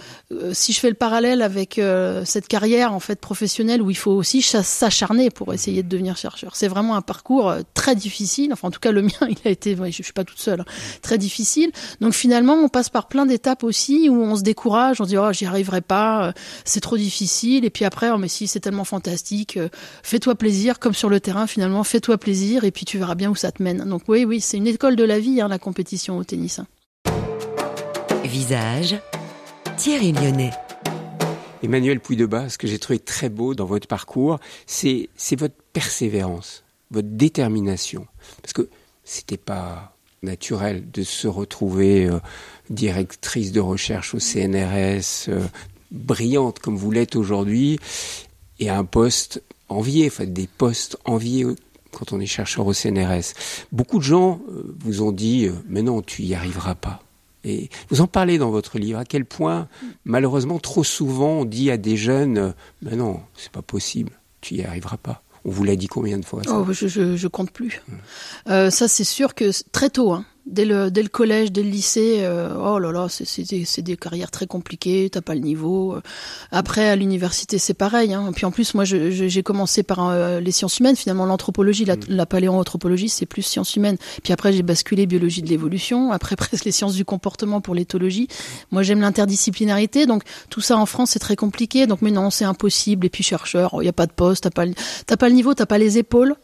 si 0.53 0.73
je 0.73 0.79
fais 0.79 0.88
le 0.88 0.94
parallèle 0.94 1.43
avec 1.43 1.79
euh, 1.79 2.23
cette 2.25 2.47
carrière 2.47 2.93
en 2.93 3.00
fait 3.00 3.20
professionnelle 3.20 3.82
où 3.82 3.91
il 3.91 3.97
faut 3.97 4.12
aussi 4.12 4.43
s'acharner 4.43 5.31
pour 5.31 5.53
essayer 5.53 5.82
de 5.82 5.88
devenir 5.88 6.17
chercheur, 6.17 6.55
c'est 6.55 6.69
vraiment 6.69 6.94
un 6.94 7.03
parcours 7.03 7.50
euh, 7.50 7.62
très 7.75 7.97
difficile. 7.97 8.53
Enfin, 8.53 8.69
en 8.69 8.70
tout 8.70 8.79
cas, 8.79 8.93
le 8.93 9.03
mien, 9.11 9.29
il 9.29 9.38
a 9.44 9.50
été, 9.50 9.75
ouais, 9.75 9.91
je, 9.91 10.03
suis 10.05 10.12
pas 10.12 10.23
toute 10.23 10.38
seule, 10.38 10.61
hein, 10.61 10.64
très 11.03 11.19
difficile. 11.19 11.73
Donc 12.00 12.12
finalement, 12.12 12.55
on 12.55 12.69
passe 12.69 12.91
par 12.91 13.08
plein 13.08 13.26
d'étapes 13.26 13.64
aussi 13.64 14.08
où 14.08 14.23
on 14.23 14.37
se 14.37 14.43
décourage, 14.43 15.00
on 15.00 15.05
dit 15.05 15.19
oh 15.19 15.32
j'y 15.32 15.47
arriverai 15.47 15.81
pas, 15.81 16.32
c'est 16.65 16.81
trop 16.81 16.96
difficile. 16.96 17.65
Et 17.65 17.70
puis 17.70 17.84
après, 17.84 18.10
oh 18.10 18.19
mais 18.19 18.29
si 18.29 18.46
c'est 18.46 18.60
tellement 18.60 18.84
fantastique, 18.84 19.58
fais-toi 20.05 20.36
plaisir, 20.36 20.79
comme 20.79 20.94
sur 20.94 21.08
le 21.08 21.19
terrain 21.19 21.48
finalement, 21.48 21.82
fais-toi 21.82 22.19
plaisir 22.19 22.63
et 22.63 22.70
puis 22.70 22.84
tu 22.84 22.98
verras 22.98 23.17
bien 23.17 23.31
où 23.31 23.34
ça 23.34 23.51
te 23.51 23.63
mène. 23.63 23.84
Donc 23.84 24.03
oui, 24.06 24.25
oui, 24.25 24.41
c'est 24.41 24.58
une 24.58 24.69
école 24.69 24.94
de 24.94 25.05
la 25.05 25.19
vie, 25.19 25.41
hein, 25.41 25.48
la 25.48 25.58
compétition 25.58 26.19
au 26.19 26.25
tennis. 26.25 26.60
Thierry 29.76 30.12
Lyonnais. 30.12 30.53
Emmanuel 31.65 31.98
Pouy-de-Bas, 31.98 32.48
ce 32.48 32.58
que 32.58 32.69
j'ai 32.69 32.79
trouvé 32.79 33.00
très 33.00 33.29
beau 33.29 33.56
dans 33.56 33.65
votre 33.65 33.88
parcours, 33.88 34.38
c'est 34.67 35.08
votre 35.32 35.56
persévérance, 35.72 36.62
votre 36.93 37.08
détermination. 37.08 38.06
Parce 38.43 38.53
que 38.53 38.69
c'était 39.03 39.36
pas 39.36 39.96
naturel 40.22 40.88
de 40.93 41.03
se 41.03 41.26
retrouver 41.26 42.06
euh, 42.06 42.20
directrice 42.70 43.50
de 43.50 43.58
recherche 43.58 44.15
au 44.15 44.20
CNRS, 44.20 45.29
euh, 45.29 45.44
brillante 45.91 46.60
comme 46.60 46.76
vous 46.76 46.93
l'êtes 46.93 47.17
aujourd'hui, 47.17 47.81
et 48.60 48.69
à 48.69 48.79
un 48.79 48.84
poste 48.84 49.43
envié, 49.69 50.06
enfin 50.06 50.24
des 50.24 50.46
postes 50.46 50.96
enviés 51.05 51.46
quand 51.91 52.12
on 52.12 52.20
est 52.20 52.26
chercheur 52.26 52.67
au 52.67 52.72
CNRS. 52.72 53.34
Beaucoup 53.72 53.98
de 53.98 54.05
gens 54.05 54.41
euh, 54.50 54.72
vous 54.79 55.03
ont 55.03 55.12
dit, 55.12 55.48
mais 55.69 55.82
non, 55.82 56.00
tu 56.00 56.22
y 56.22 56.34
arriveras 56.36 56.76
pas. 56.76 57.03
Et 57.46 57.70
vous 57.88 58.00
en 58.00 58.08
parlez 58.08 58.38
dans 58.38 58.50
votre 58.50 58.79
livre, 58.79 58.98
à 58.98 59.05
quel 59.05 59.24
point, 59.24 59.69
malheureusement, 60.05 60.58
trop 60.58 60.82
souvent, 60.82 61.41
on 61.41 61.44
dit 61.44 61.70
à 61.70 61.76
des 61.76 61.96
jeunes, 61.96 62.55
mais 62.82 62.91
ben 62.91 62.98
non, 62.98 63.20
c'est 63.36 63.53
pas 63.53 63.62
possible, 63.62 64.10
tu 64.41 64.56
y 64.56 64.65
arriveras 64.65 64.96
pas. 64.96 65.22
On 65.44 65.50
vous 65.50 65.62
l'a 65.62 65.76
dit 65.76 65.86
combien 65.86 66.19
de 66.19 66.24
fois 66.24 66.43
oh, 66.48 66.67
je, 66.72 66.88
je, 66.88 67.29
compte 67.29 67.53
plus. 67.53 67.81
Hum. 67.88 67.98
Euh, 68.48 68.70
ça, 68.70 68.88
c'est 68.88 69.05
sûr 69.05 69.36
que 69.36 69.53
très 69.70 69.91
tôt, 69.91 70.12
hein, 70.12 70.24
Dès 70.46 70.65
le, 70.65 70.93
dès 70.93 71.03
le 71.03 71.08
collège, 71.08 71.50
dès 71.50 71.65
le 71.65 71.70
lycée, 71.70 72.19
euh, 72.20 72.55
oh 72.56 72.79
là 72.79 72.93
là, 72.93 73.08
c'est 73.08 73.43
des, 73.43 73.67
des, 73.79 73.96
carrières 73.96 74.31
très 74.31 74.46
compliquées, 74.46 75.10
t'as 75.10 75.20
pas 75.20 75.34
le 75.34 75.41
niveau. 75.41 75.96
Après, 76.53 76.88
à 76.88 76.94
l'université, 76.94 77.58
c'est 77.58 77.74
pareil. 77.74 78.15
Hein. 78.15 78.31
Puis 78.32 78.46
en 78.46 78.53
plus, 78.53 78.74
moi, 78.74 78.84
j'ai 78.84 79.43
commencé 79.43 79.82
par 79.82 80.08
euh, 80.08 80.38
les 80.38 80.53
sciences 80.53 80.79
humaines. 80.79 80.94
Finalement, 80.94 81.26
l'anthropologie, 81.26 81.84
la, 81.84 81.96
mm. 81.96 82.00
la 82.08 82.26
paléoanthropologie, 82.26 83.08
c'est 83.08 83.26
plus 83.26 83.43
sciences 83.43 83.74
humaines. 83.74 83.96
Puis 84.22 84.32
après, 84.32 84.53
j'ai 84.53 84.62
basculé 84.62 85.06
biologie 85.06 85.43
de 85.43 85.48
l'évolution. 85.48 86.12
Après, 86.12 86.36
presque 86.36 86.65
les 86.65 86.72
sciences 86.72 86.94
du 86.94 87.05
comportement 87.05 87.60
pour 87.60 87.74
l'éthologie. 87.74 88.29
Moi, 88.70 88.84
j'aime 88.84 89.00
l'interdisciplinarité. 89.00 90.06
Donc, 90.06 90.22
tout 90.48 90.60
ça 90.60 90.76
en 90.76 90.86
France, 90.86 91.10
c'est 91.10 91.19
très 91.19 91.36
compliqué. 91.36 91.88
Donc, 91.88 92.03
mais 92.03 92.12
non, 92.12 92.31
c'est 92.31 92.44
impossible. 92.44 93.06
Et 93.06 93.10
puis, 93.10 93.24
chercheur, 93.24 93.70
il 93.72 93.76
oh, 93.79 93.82
n'y 93.82 93.88
a 93.88 93.93
pas 93.93 94.06
de 94.06 94.12
poste, 94.12 94.44
t'as 94.44 94.50
pas, 94.50 94.65
t'as 95.06 95.17
pas 95.17 95.29
le 95.29 95.34
niveau, 95.34 95.55
t'as 95.55 95.67
pas 95.67 95.79
les 95.79 95.98
épaules. 95.98 96.36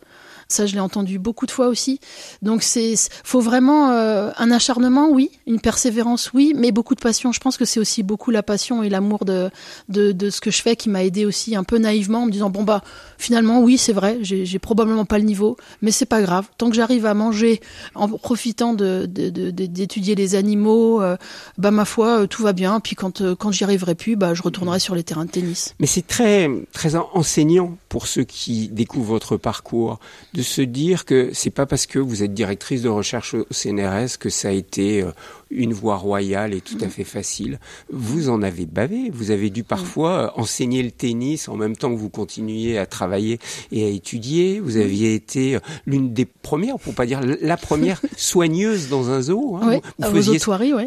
Ça, 0.53 0.67
je 0.67 0.75
l'ai 0.75 0.81
entendu 0.81 1.19
beaucoup 1.19 1.47
de 1.47 1.51
fois 1.51 1.69
aussi. 1.69 1.99
Donc, 2.43 2.63
c'est 2.63 2.95
faut 3.25 3.41
vraiment 3.41 3.91
euh, 3.91 4.31
un 4.37 4.51
acharnement, 4.51 5.09
oui, 5.11 5.31
une 5.47 5.61
persévérance, 5.61 6.33
oui, 6.35 6.53
mais 6.57 6.73
beaucoup 6.73 6.95
de 6.95 7.01
passion. 7.01 7.33
Je 7.33 7.41
pense 7.41 7.57
que 7.57 7.65
c'est 7.65 7.81
aussi 7.81 8.03
beaucoup 8.03 8.31
la 8.31 8.43
passion 8.43 8.83
et 8.83 8.89
l'amour 8.89 9.25
de, 9.25 9.51
de, 9.89 10.31
ce 10.31 10.41
que 10.41 10.51
je 10.51 10.63
fais 10.63 10.77
qui 10.77 10.89
m'a 10.89 11.05
aidé 11.05 11.25
aussi 11.25 11.57
un 11.57 11.65
peu 11.65 11.79
naïvement 11.79 12.23
en 12.23 12.27
me 12.27 12.31
disant 12.31 12.51
bon 12.51 12.63
bah 12.63 12.83
finalement 13.19 13.61
oui 13.61 13.79
c'est 13.79 13.93
vrai, 13.93 14.19
j'ai 14.23 14.59
probablement 14.59 15.05
pas 15.05 15.19
le 15.19 15.25
niveau, 15.25 15.57
mais 15.81 15.91
c'est 15.91 16.07
pas 16.07 16.23
grave. 16.23 16.49
Tant 16.59 16.71
que 16.71 16.77
j'arrive 16.77 17.07
à 17.07 17.15
manger 17.15 17.61
en 17.95 18.09
profitant 18.09 18.75
de 18.75 19.07
d'étudier 19.07 20.15
les 20.15 20.35
animaux, 20.35 21.03
euh, 21.03 21.17
bah 21.59 21.71
ma 21.71 21.85
foi 21.85 22.21
euh, 22.21 22.27
tout 22.27 22.43
va 22.43 22.53
bien. 22.53 22.81
Puis 22.81 22.97
quand 22.97 23.35
quand 23.35 23.53
j'y 23.53 23.65
arriverai 23.65 23.95
plus, 23.95 24.17
bah 24.17 24.35
je 24.35 24.43
retournerai 24.43 24.79
sur 24.79 24.95
les 24.95 25.03
terrains 25.03 25.25
de 25.25 25.31
tennis. 25.31 25.75
Mais 25.81 25.87
c'est 25.87 26.07
très 26.07 26.49
très 26.73 26.97
enseignant 26.97 27.77
pour 27.89 28.07
ceux 28.07 28.25
qui 28.25 28.69
découvrent 28.69 29.09
votre 29.09 29.37
parcours 29.37 29.99
se 30.43 30.63
dire 30.63 31.05
que 31.05 31.31
c'est 31.33 31.51
pas 31.51 31.67
parce 31.67 31.87
que 31.87 31.99
vous 31.99 32.23
êtes 32.23 32.35
directrice 32.35 32.83
de 32.83 32.89
recherche 32.89 33.35
au 33.35 33.47
CNRS 33.51 34.19
que 34.19 34.31
ça 34.31 34.49
a 34.49 34.53
été 34.53 35.03
euh, 35.03 35.13
une 35.55 35.73
voie 35.73 35.97
royale 35.97 36.55
et 36.55 36.61
tout 36.61 36.79
à 36.81 36.89
fait 36.89 37.05
facile. 37.05 37.59
Vous 37.91 38.29
en 38.29 38.43
avez 38.43 38.67
bavé. 38.67 39.11
Vous 39.13 39.31
avez 39.31 39.51
dû 39.51 39.65
parfois 39.65 40.39
enseigner 40.39 40.83
le 40.83 40.91
tennis 40.91 41.49
en 41.49 41.57
même 41.57 41.77
temps 41.77 41.91
que 41.91 41.99
vous 41.99 42.09
continuiez 42.09 42.79
à 42.79 42.87
travailler 42.87 43.39
et 43.71 43.85
à 43.85 43.89
étudier. 43.89 44.61
Vous 44.61 44.77
aviez 44.77 45.15
été 45.15 45.59
l'une 45.87 46.13
des 46.13 46.25
premières, 46.25 46.79
pour 46.79 46.95
pas 46.95 47.07
dire 47.07 47.21
la 47.41 47.57
première 47.57 48.01
soigneuse 48.17 48.89
dans 48.89 49.11
un 49.11 49.23
zoo. 49.23 49.57
Hein. 49.61 49.81
vous, 49.99 50.11
faisiez, 50.11 50.39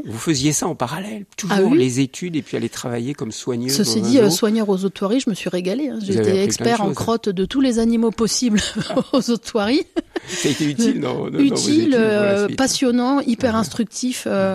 vous 0.05 0.17
faisiez 0.17 0.53
ça 0.53 0.67
en 0.67 0.75
parallèle, 0.75 1.25
toujours 1.38 1.72
ah 1.72 1.75
les 1.75 2.00
études 2.00 2.36
et 2.36 2.41
puis 2.41 2.57
aller 2.57 2.69
travailler 2.69 3.13
comme 3.13 3.31
soigneuse. 3.31 3.75
Ceci 3.75 4.01
dans 4.01 4.07
dit, 4.07 4.19
un 4.19 4.29
zoo. 4.29 4.36
soigneur 4.36 4.69
aux 4.69 4.86
otoiries, 4.86 5.19
je 5.19 5.29
me 5.29 5.36
suis 5.36 5.50
régalée. 5.50 5.89
Hein. 5.89 6.00
J'étais 6.01 6.43
expert 6.43 6.81
en 6.81 6.93
crotte 6.93 7.29
de 7.29 7.45
tous 7.45 7.62
les 7.62 7.79
animaux 7.79 8.12
possibles 8.12 8.62
aux 9.13 9.29
otoiries. 9.29 9.86
Ça 10.27 10.48
a 10.48 10.51
été 10.51 10.65
utile, 10.65 11.00
non, 11.00 11.27
Utile, 11.38 11.95
euh, 11.98 12.48
passionnant, 12.55 13.19
hyper 13.19 13.55
instructif. 13.55 14.24
Euh, 14.25 14.54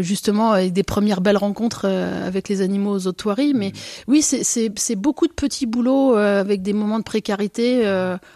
justement 0.00 0.52
avec 0.52 0.72
des 0.72 0.82
premières 0.82 1.20
belles 1.20 1.36
rencontres 1.36 1.82
euh, 1.84 2.26
avec 2.26 2.48
les 2.48 2.60
animaux 2.60 2.94
aux 2.94 3.06
otoiries. 3.06 3.54
Mais 3.54 3.68
mm. 3.68 3.72
oui, 4.08 4.22
c'est 4.22 4.96
beaucoup 4.96 5.26
de 5.26 5.32
petits 5.32 5.66
boulots 5.66 6.16
euh, 6.16 6.40
avec 6.40 6.62
des 6.62 6.72
moments 6.72 6.98
de 6.98 7.04
précarité, 7.04 7.82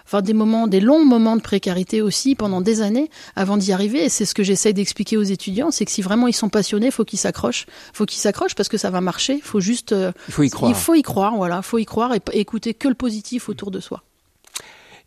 enfin 0.04 0.23
des 0.23 0.33
moments, 0.33 0.66
des 0.66 0.80
longs 0.80 1.04
moments 1.04 1.37
de 1.37 1.42
précarité 1.42 2.02
aussi 2.02 2.35
pendant 2.35 2.61
des 2.61 2.83
années 2.83 3.11
avant 3.37 3.57
d'y 3.57 3.73
arriver. 3.73 4.04
Et 4.04 4.09
c'est 4.09 4.25
ce 4.25 4.35
que 4.35 4.42
j'essaye 4.42 4.75
d'expliquer 4.75 5.16
aux 5.16 5.23
étudiants, 5.23 5.71
c'est 5.71 5.85
que 5.85 5.90
si 5.90 6.02
vraiment 6.02 6.26
ils 6.26 6.35
sont 6.35 6.49
passionnés, 6.49 6.90
faut 6.90 7.04
qu'ils 7.04 7.19
s'accrochent, 7.19 7.66
faut 7.92 8.07
qu'ils 8.07 8.21
s'accrochent 8.21 8.54
parce 8.54 8.69
que 8.69 8.78
ça 8.78 8.90
va 8.90 9.00
marcher. 9.00 9.35
Il 9.35 9.42
faut 9.42 9.61
juste, 9.61 9.95
il 10.26 10.33
faut 10.33 10.42
y 10.42 10.50
croire. 10.50 10.71
Il 10.71 10.75
faut 10.75 10.95
y 10.95 11.02
croire, 11.02 11.37
voilà, 11.37 11.62
faut 11.62 11.78
y 11.78 11.87
croire 11.87 12.14
et, 12.14 12.21
écouter 12.33 12.75
que 12.75 12.88
le 12.88 12.95
positif 12.95 13.49
autour 13.49 13.71
de 13.71 13.80
soi. 13.80 14.02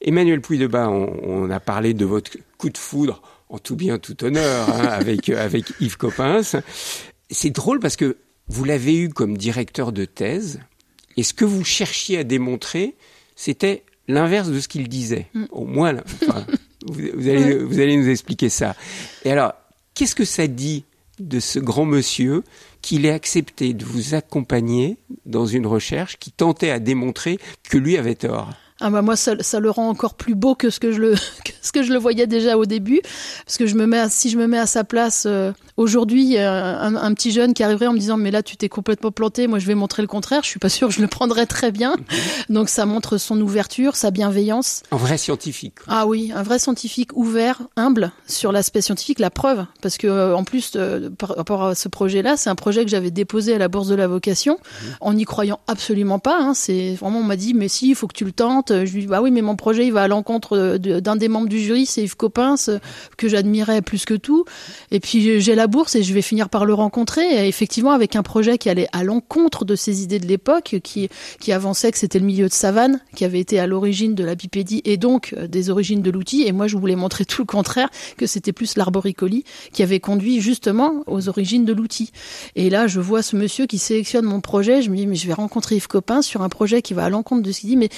Emmanuel 0.01 0.41
Pouy-de-Bas, 0.41 0.89
on, 0.89 1.13
on, 1.23 1.50
a 1.50 1.59
parlé 1.59 1.93
de 1.93 2.03
votre 2.03 2.31
coup 2.57 2.69
de 2.69 2.77
foudre 2.77 3.21
en 3.53 3.60
tout 3.60 3.75
bien, 3.75 4.00
tout 4.00 4.22
honneur, 4.24 4.67
hein, 4.69 4.88
avec, 4.91 5.29
euh, 5.29 5.41
avec 5.41 5.74
Yves 5.79 5.98
Coppens. 5.98 6.57
C'est 7.29 7.51
drôle 7.51 7.79
parce 7.79 7.95
que 7.95 8.17
vous 8.48 8.65
l'avez 8.65 8.98
eu 8.98 9.10
comme 9.10 9.38
directeur 9.38 9.91
de 9.91 10.05
thèse, 10.05 10.60
et 11.15 11.24
ce 11.24 11.33
que 11.33 11.45
vous 11.45 11.63
cherchiez 11.63 12.17
à 12.17 12.24
démontrer, 12.24 12.95
c'était 13.36 13.83
l'inverse 14.07 14.50
de 14.50 14.60
ce 14.60 14.67
qu'il 14.67 14.89
disait. 14.89 15.27
Mm. 15.36 15.45
Au 15.51 15.65
moins, 15.65 15.93
vous, 16.88 17.29
allez, 17.29 17.57
vous 17.57 17.79
allez 17.79 17.95
nous 17.95 18.10
expliquer 18.10 18.50
ça. 18.50 18.75
Et 19.24 19.31
alors, 19.31 19.53
qu'est-ce 19.93 20.15
que 20.15 20.25
ça 20.25 20.48
dit 20.48 20.83
de 21.19 21.39
ce 21.39 21.60
grand 21.60 21.86
monsieur 21.86 22.43
qu'il 22.81 23.05
ait 23.05 23.12
accepté 23.12 23.75
de 23.75 23.86
vous 23.86 24.15
accompagner 24.15 24.98
dans 25.27 25.45
une 25.45 25.67
recherche 25.67 26.17
qui 26.17 26.31
tentait 26.31 26.72
à 26.72 26.79
démontrer 26.79 27.38
que 27.69 27.77
lui 27.77 27.98
avait 27.98 28.15
tort? 28.15 28.50
Ah 28.85 28.89
bah 28.89 29.01
moi 29.01 29.15
ça, 29.15 29.35
ça, 29.39 29.61
le 29.61 29.69
rend 29.69 29.87
encore 29.87 30.13
plus 30.13 30.35
beau 30.35 30.55
que 30.55 30.69
ce 30.69 30.81
que 30.81 30.91
je 30.91 30.99
le 30.99 31.11
que 31.45 31.51
ce 31.61 31.71
que 31.71 31.83
je 31.83 31.93
le 31.93 31.97
voyais 31.97 32.27
déjà 32.27 32.57
au 32.57 32.65
début. 32.65 32.99
Parce 33.45 33.57
que 33.57 33.65
je 33.65 33.75
me 33.75 33.85
mets 33.87 34.09
si 34.09 34.29
je 34.29 34.37
me 34.37 34.45
mets 34.45 34.57
à 34.57 34.65
sa 34.65 34.83
place 34.83 35.23
euh, 35.25 35.53
aujourd'hui 35.77 36.37
un, 36.37 36.95
un, 36.95 37.13
petit 37.13 37.31
jeune 37.31 37.53
qui 37.53 37.63
arriverait 37.63 37.87
en 37.87 37.93
me 37.93 37.97
disant 37.97 38.17
mais 38.17 38.29
là 38.29 38.43
tu 38.43 38.57
t'es 38.57 38.67
complètement 38.67 39.11
planté 39.11 39.47
moi 39.47 39.57
je 39.57 39.67
vais 39.67 39.73
montrer 39.73 40.01
le 40.01 40.09
contraire 40.09 40.41
je 40.43 40.49
suis 40.49 40.59
pas 40.59 40.67
sûr 40.67 40.89
que 40.89 40.93
je 40.93 41.01
le 41.01 41.07
prendrais 41.07 41.45
très 41.45 41.71
bien. 41.71 41.95
Mhm. 41.95 42.55
donc 42.55 42.67
ça 42.67 42.85
montre 42.85 43.17
son 43.17 43.39
ouverture 43.39 43.95
sa 43.95 44.11
bienveillance. 44.11 44.83
Un 44.91 44.97
vrai 44.97 45.17
scientifique. 45.17 45.75
Ah 45.87 46.05
oui 46.05 46.33
un 46.35 46.43
vrai 46.43 46.59
scientifique 46.59 47.15
ouvert 47.15 47.61
humble 47.77 48.11
sur 48.27 48.51
l'aspect 48.51 48.81
scientifique 48.81 49.19
la 49.19 49.29
preuve. 49.29 49.65
Parce 49.81 49.97
que 49.97 50.07
euh, 50.07 50.35
en 50.35 50.43
plus 50.43 50.73
euh, 50.75 51.09
par 51.09 51.37
rapport 51.37 51.63
à 51.63 51.75
ce 51.75 51.87
projet 51.87 52.21
là 52.21 52.35
c'est 52.35 52.49
un 52.49 52.55
projet 52.55 52.83
que 52.83 52.91
j'avais 52.91 53.11
déposé 53.11 53.55
à 53.55 53.57
la 53.57 53.69
bourse 53.69 53.87
de 53.87 53.95
la 53.95 54.07
vocation 54.07 54.57
mhm. 54.57 54.95
en 54.99 55.13
n'y 55.13 55.23
croyant 55.23 55.61
absolument 55.67 56.19
pas 56.19 56.37
hein, 56.41 56.53
c'est 56.53 56.95
vraiment 56.95 57.19
on 57.19 57.23
m'a 57.23 57.37
dit 57.37 57.53
mais 57.53 57.69
si 57.69 57.87
il 57.87 57.95
faut 57.95 58.07
que 58.07 58.13
tu 58.17 58.25
le 58.25 58.33
tentes 58.33 58.73
je 58.86 58.94
lui 58.94 59.01
dis 59.01 59.08
bah 59.08 59.22
oui 59.22 59.32
mais 59.32 59.42
mon 59.42 59.56
projet 59.56 59.86
il 59.86 59.94
va 59.94 60.03
à 60.03 60.08
l'encontre 60.08 60.77
d'un 60.77 61.15
des 61.15 61.27
membres 61.27 61.48
du 61.48 61.60
jury, 61.60 61.86
c'est 61.86 62.03
Yves 62.03 62.15
Coppens 62.15 62.70
que 63.18 63.27
j'admirais 63.27 63.82
plus 63.82 64.06
que 64.06 64.13
tout. 64.13 64.46
Et 64.92 65.00
puis 65.00 65.42
j'ai 65.42 65.56
la 65.56 65.68
bourse 65.68 65.96
et 65.96 66.03
je 66.03 66.13
vais 66.13 66.22
finir 66.22 66.50
par 66.50 66.65
le 66.65 66.74
rencontrer. 66.74 67.48
Effectivement 67.48 67.92
avec 67.92 68.15
un 68.15 68.24
projet 68.24 68.58
qui 68.58 68.70
allait 68.70 68.88
à 68.92 69.03
l'encontre 69.03 69.65
de 69.65 69.75
ses 69.75 70.03
idées 70.03 70.20
de 70.20 70.27
l'époque, 70.27 70.77
qui 70.84 71.10
qui 71.39 71.51
avançait 71.51 71.92
que 71.92 71.98
c'était 71.98 72.20
le 72.20 72.25
milieu 72.25 72.48
de 72.48 72.53
savane 72.53 73.01
qui 73.15 73.25
avait 73.25 73.39
été 73.39 73.60
à 73.60 73.68
l'origine 73.68 74.15
de 74.15 74.24
la 74.24 74.36
bipédie 74.36 74.82
et 74.86 74.98
donc 74.98 75.34
euh, 75.38 75.48
des 75.48 75.70
origines 75.70 76.01
de 76.01 76.12
l'outil. 76.12 76.44
Et 76.44 76.51
moi 76.51 76.68
je 76.68 76.77
voulais 76.77 76.96
montrer 76.96 77.25
tout 77.25 77.42
le 77.42 77.46
contraire, 77.46 77.89
que 78.18 78.25
c'était 78.25 78.53
plus 78.53 78.75
l'arboricolie 78.77 79.44
qui 79.72 79.84
avait 79.84 80.00
conduit 80.00 80.42
justement 80.42 81.03
aux 81.08 81.30
origines 81.30 81.65
de 81.65 81.74
l'outil. 81.74 82.12
Et 82.56 82.70
là 82.70 82.88
je 82.88 83.00
vois 83.00 83.22
ce 83.22 83.36
monsieur 83.36 83.65
qui 83.65 83.77
sélectionne 83.77 84.25
mon 84.25 84.42
projet. 84.42 84.82
Je 84.82 84.89
me 84.89 84.96
dis 84.96 85.08
mais 85.08 85.15
je 85.15 85.27
vais 85.27 85.34
rencontrer 85.34 85.75
Yves 85.75 85.88
Coppens 85.88 86.22
sur 86.22 86.42
un 86.42 86.50
projet 86.50 86.82
qui 86.82 86.94
va 86.94 87.06
à 87.06 87.10
l'encontre 87.10 87.44
de 87.44 87.51
ce 87.51 87.62
qu'il 87.62 87.70
dit. 87.70 87.77
Mais 87.77 87.89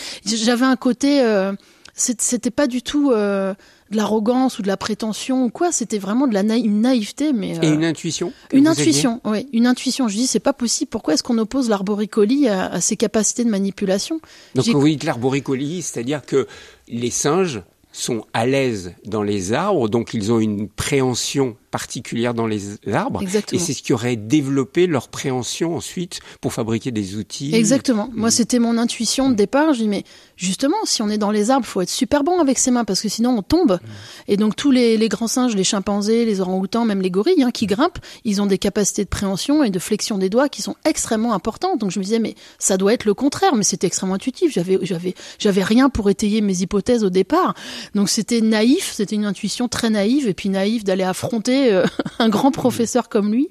j'avais 0.55 0.71
un 0.71 0.75
côté, 0.77 1.21
euh, 1.21 1.51
c'était 1.93 2.51
pas 2.51 2.67
du 2.67 2.81
tout 2.81 3.11
euh, 3.11 3.53
de 3.91 3.97
l'arrogance 3.97 4.57
ou 4.57 4.61
de 4.61 4.67
la 4.67 4.77
prétention 4.77 5.45
ou 5.45 5.49
quoi. 5.49 5.71
C'était 5.71 5.97
vraiment 5.97 6.27
de 6.27 6.33
la 6.33 6.41
une 6.55 6.81
naïveté, 6.81 7.33
mais 7.33 7.57
et 7.61 7.67
une 7.67 7.83
euh, 7.83 7.89
intuition. 7.89 8.31
Une 8.53 8.67
intuition, 8.67 9.19
oui, 9.25 9.47
une 9.51 9.67
intuition. 9.67 10.07
Je 10.07 10.15
dis 10.15 10.27
c'est 10.27 10.39
pas 10.39 10.53
possible. 10.53 10.89
Pourquoi 10.89 11.13
est-ce 11.13 11.23
qu'on 11.23 11.37
oppose 11.37 11.69
l'arboricolie 11.69 12.47
à, 12.47 12.67
à, 12.67 12.81
ses 12.81 12.95
capacités 12.95 13.43
de 13.43 13.49
manipulation? 13.49 14.21
Donc 14.55 14.65
oui, 14.73 14.97
l'arboricolie, 15.03 15.81
c'est-à-dire 15.81 16.25
que 16.25 16.47
les 16.87 17.11
singes 17.11 17.61
sont 17.91 18.25
à 18.33 18.45
l'aise 18.45 18.93
dans 19.05 19.23
les 19.23 19.53
arbres, 19.53 19.89
donc 19.89 20.13
ils 20.13 20.31
ont 20.31 20.39
une 20.39 20.67
préhension 20.67 21.55
particulière 21.75 22.33
dans 22.33 22.47
les 22.47 22.61
arbres. 22.93 23.21
Exactement. 23.21 23.59
Et 23.59 23.61
c'est 23.61 23.73
ce 23.73 23.83
qui 23.83 23.91
aurait 23.91 24.15
développé 24.15 24.87
leur 24.87 25.09
préhension 25.09 25.75
ensuite 25.75 26.21
pour 26.39 26.53
fabriquer 26.53 26.91
des 26.91 27.17
outils. 27.17 27.53
Exactement. 27.53 28.09
Moi, 28.13 28.29
mm. 28.29 28.31
c'était 28.31 28.59
mon 28.59 28.77
intuition 28.77 29.29
de 29.29 29.35
départ. 29.35 29.73
Je 29.73 29.79
dis, 29.79 29.89
mais 29.89 30.05
justement, 30.37 30.77
si 30.85 31.01
on 31.01 31.09
est 31.09 31.17
dans 31.17 31.31
les 31.31 31.51
arbres, 31.51 31.65
faut 31.65 31.81
être 31.81 31.89
super 31.89 32.23
bon 32.23 32.39
avec 32.39 32.59
ses 32.59 32.71
mains 32.71 32.85
parce 32.85 33.01
que 33.01 33.09
sinon 33.09 33.31
on 33.37 33.41
tombe. 33.41 33.73
Mm. 33.73 33.87
Et 34.29 34.37
donc 34.37 34.55
tous 34.55 34.71
les, 34.71 34.95
les, 34.97 35.09
grands 35.09 35.27
singes, 35.27 35.53
les 35.53 35.65
chimpanzés, 35.65 36.23
les 36.23 36.39
orang-outans, 36.39 36.85
même 36.85 37.01
les 37.01 37.11
gorilles 37.11 37.43
hein, 37.43 37.51
qui 37.51 37.65
grimpent, 37.65 37.99
ils 38.23 38.41
ont 38.41 38.45
des 38.45 38.57
capacités 38.57 39.03
de 39.03 39.09
préhension 39.09 39.61
et 39.61 39.69
de 39.69 39.79
flexion 39.79 40.17
des 40.17 40.29
doigts 40.29 40.47
qui 40.47 40.61
sont 40.61 40.77
extrêmement 40.85 41.33
importantes. 41.33 41.81
Donc 41.81 41.91
je 41.91 41.99
me 41.99 42.05
disais, 42.05 42.19
mais 42.19 42.35
ça 42.57 42.77
doit 42.77 42.93
être 42.93 43.03
le 43.03 43.13
contraire. 43.13 43.53
Mais 43.55 43.63
c'était 43.63 43.87
extrêmement 43.87 44.15
intuitif. 44.15 44.53
J'avais, 44.53 44.79
j'avais, 44.83 45.13
j'avais 45.39 45.63
rien 45.63 45.89
pour 45.89 46.09
étayer 46.09 46.39
mes 46.39 46.61
hypothèses 46.61 47.03
au 47.03 47.09
départ. 47.09 47.53
Donc 47.95 48.07
c'était 48.07 48.39
naïf. 48.39 48.93
C'était 48.93 49.15
une 49.15 49.25
intuition 49.25 49.67
très 49.67 49.89
naïve 49.89 50.29
et 50.29 50.33
puis 50.33 50.47
naïve 50.47 50.85
d'aller 50.85 51.03
affronter 51.03 51.64
euh, 51.71 51.85
un 52.19 52.29
grand 52.29 52.51
professeur 52.51 53.09
comme 53.09 53.31
lui, 53.31 53.49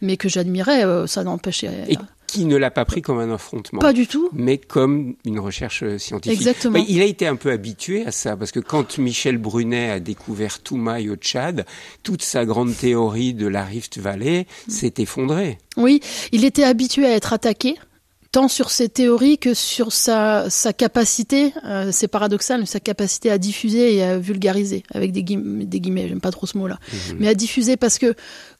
mais 0.00 0.16
que 0.16 0.28
j'admirais, 0.28 0.84
euh, 0.84 1.06
ça 1.06 1.24
n'empêchait. 1.24 1.84
Et 1.88 1.96
qui 2.32 2.46
ne 2.46 2.56
l'a 2.56 2.70
pas 2.70 2.86
pris 2.86 3.02
comme 3.02 3.18
un 3.18 3.30
affrontement. 3.30 3.80
Pas 3.80 3.92
du 3.92 4.06
tout. 4.06 4.30
Mais 4.32 4.56
comme 4.56 5.16
une 5.26 5.38
recherche 5.38 5.82
euh, 5.82 5.98
scientifique. 5.98 6.38
Exactement. 6.38 6.82
il 6.88 7.02
a 7.02 7.04
été 7.04 7.26
un 7.26 7.36
peu 7.36 7.50
habitué 7.50 8.06
à 8.06 8.10
ça, 8.10 8.38
parce 8.38 8.52
que 8.52 8.60
quand 8.60 8.96
Michel 8.96 9.36
Brunet 9.36 9.90
a 9.90 10.00
découvert 10.00 10.60
Toumaï 10.60 11.10
au 11.10 11.16
Tchad, 11.16 11.66
toute 12.02 12.22
sa 12.22 12.46
grande 12.46 12.74
théorie 12.74 13.34
de 13.34 13.46
la 13.46 13.64
Rift 13.64 13.98
Valley 13.98 14.46
s'est 14.66 14.94
effondrée. 14.96 15.58
Oui, 15.76 16.00
il 16.32 16.46
était 16.46 16.64
habitué 16.64 17.04
à 17.04 17.14
être 17.14 17.34
attaqué 17.34 17.74
tant 18.32 18.48
sur 18.48 18.70
ses 18.70 18.88
théories 18.88 19.36
que 19.36 19.52
sur 19.52 19.92
sa, 19.92 20.48
sa 20.48 20.72
capacité, 20.72 21.52
euh, 21.64 21.90
c'est 21.92 22.08
paradoxal, 22.08 22.66
sa 22.66 22.80
capacité 22.80 23.30
à 23.30 23.36
diffuser 23.36 23.94
et 23.94 24.02
à 24.02 24.18
vulgariser, 24.18 24.82
avec 24.92 25.12
des, 25.12 25.22
guillemets, 25.22 25.66
des 25.66 25.80
guillemets 25.80 26.08
j'aime 26.08 26.20
pas 26.20 26.30
trop 26.30 26.46
ce 26.46 26.56
mot-là, 26.56 26.78
mhm. 26.92 27.16
mais 27.20 27.28
à 27.28 27.34
diffuser 27.34 27.76
parce 27.76 27.98
que 27.98 28.14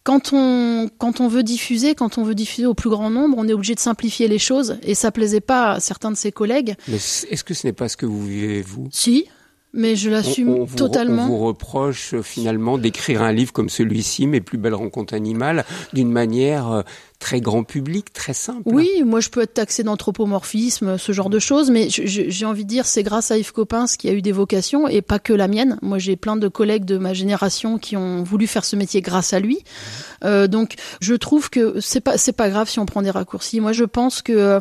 quand 0.04 0.32
on, 0.34 0.90
quand 0.98 1.20
on 1.20 1.28
veut 1.28 1.42
diffuser, 1.42 1.94
quand 1.94 2.18
on 2.18 2.24
veut 2.24 2.34
diffuser 2.34 2.66
au 2.66 2.74
plus 2.74 2.90
grand 2.90 3.08
nombre, 3.08 3.36
on 3.38 3.48
est 3.48 3.54
obligé 3.54 3.74
de 3.74 3.80
simplifier 3.80 4.28
les 4.28 4.38
choses 4.38 4.76
et 4.82 4.94
ça 4.94 5.10
plaisait 5.10 5.40
pas 5.40 5.72
à 5.72 5.80
certains 5.80 6.10
de 6.10 6.16
ses 6.16 6.32
collègues. 6.32 6.74
Mais 6.88 6.96
est-ce 6.96 7.42
que 7.42 7.54
ce 7.54 7.66
n'est 7.66 7.72
pas 7.72 7.88
ce 7.88 7.96
que 7.96 8.06
vous 8.06 8.26
vivez, 8.26 8.60
vous? 8.60 8.88
Si, 8.92 9.26
Mais 9.74 9.96
je 9.96 10.10
l'assume 10.10 10.66
totalement. 10.66 11.24
On 11.24 11.28
vous 11.28 11.38
reproche 11.38 12.14
euh, 12.14 12.22
finalement 12.22 12.76
d'écrire 12.76 13.22
un 13.22 13.32
livre 13.32 13.52
comme 13.52 13.70
celui-ci, 13.70 14.26
Mes 14.26 14.40
plus 14.40 14.58
belles 14.58 14.74
rencontres 14.74 15.14
animales, 15.14 15.64
d'une 15.94 16.12
manière 16.12 16.70
euh, 16.70 16.82
très 17.22 17.40
grand 17.40 17.62
public, 17.62 18.12
très 18.12 18.34
simple. 18.34 18.62
Oui, 18.66 19.02
moi 19.04 19.20
je 19.20 19.30
peux 19.30 19.40
être 19.40 19.54
taxé 19.54 19.82
d'anthropomorphisme, 19.84 20.98
ce 20.98 21.12
genre 21.12 21.30
de 21.30 21.38
choses, 21.38 21.70
mais 21.70 21.88
j'ai 21.88 22.44
envie 22.44 22.64
de 22.64 22.68
dire 22.68 22.84
c'est 22.84 23.04
grâce 23.04 23.30
à 23.30 23.38
Yves 23.38 23.52
Coppens 23.52 23.86
qui 23.96 24.08
a 24.08 24.12
eu 24.12 24.20
des 24.20 24.32
vocations 24.32 24.88
et 24.88 25.02
pas 25.02 25.18
que 25.18 25.32
la 25.32 25.48
mienne. 25.48 25.78
Moi 25.82 25.98
j'ai 25.98 26.16
plein 26.16 26.36
de 26.36 26.48
collègues 26.48 26.84
de 26.84 26.98
ma 26.98 27.14
génération 27.14 27.78
qui 27.78 27.96
ont 27.96 28.24
voulu 28.24 28.46
faire 28.46 28.64
ce 28.64 28.76
métier 28.76 29.00
grâce 29.00 29.32
à 29.32 29.40
lui. 29.40 29.60
Euh, 30.24 30.48
donc 30.48 30.74
je 31.00 31.14
trouve 31.14 31.48
que 31.48 31.80
c'est 31.80 32.00
pas 32.00 32.18
c'est 32.18 32.32
pas 32.32 32.50
grave 32.50 32.68
si 32.68 32.80
on 32.80 32.86
prend 32.86 33.02
des 33.02 33.10
raccourcis. 33.10 33.60
Moi 33.60 33.72
je 33.72 33.84
pense 33.84 34.20
que 34.20 34.60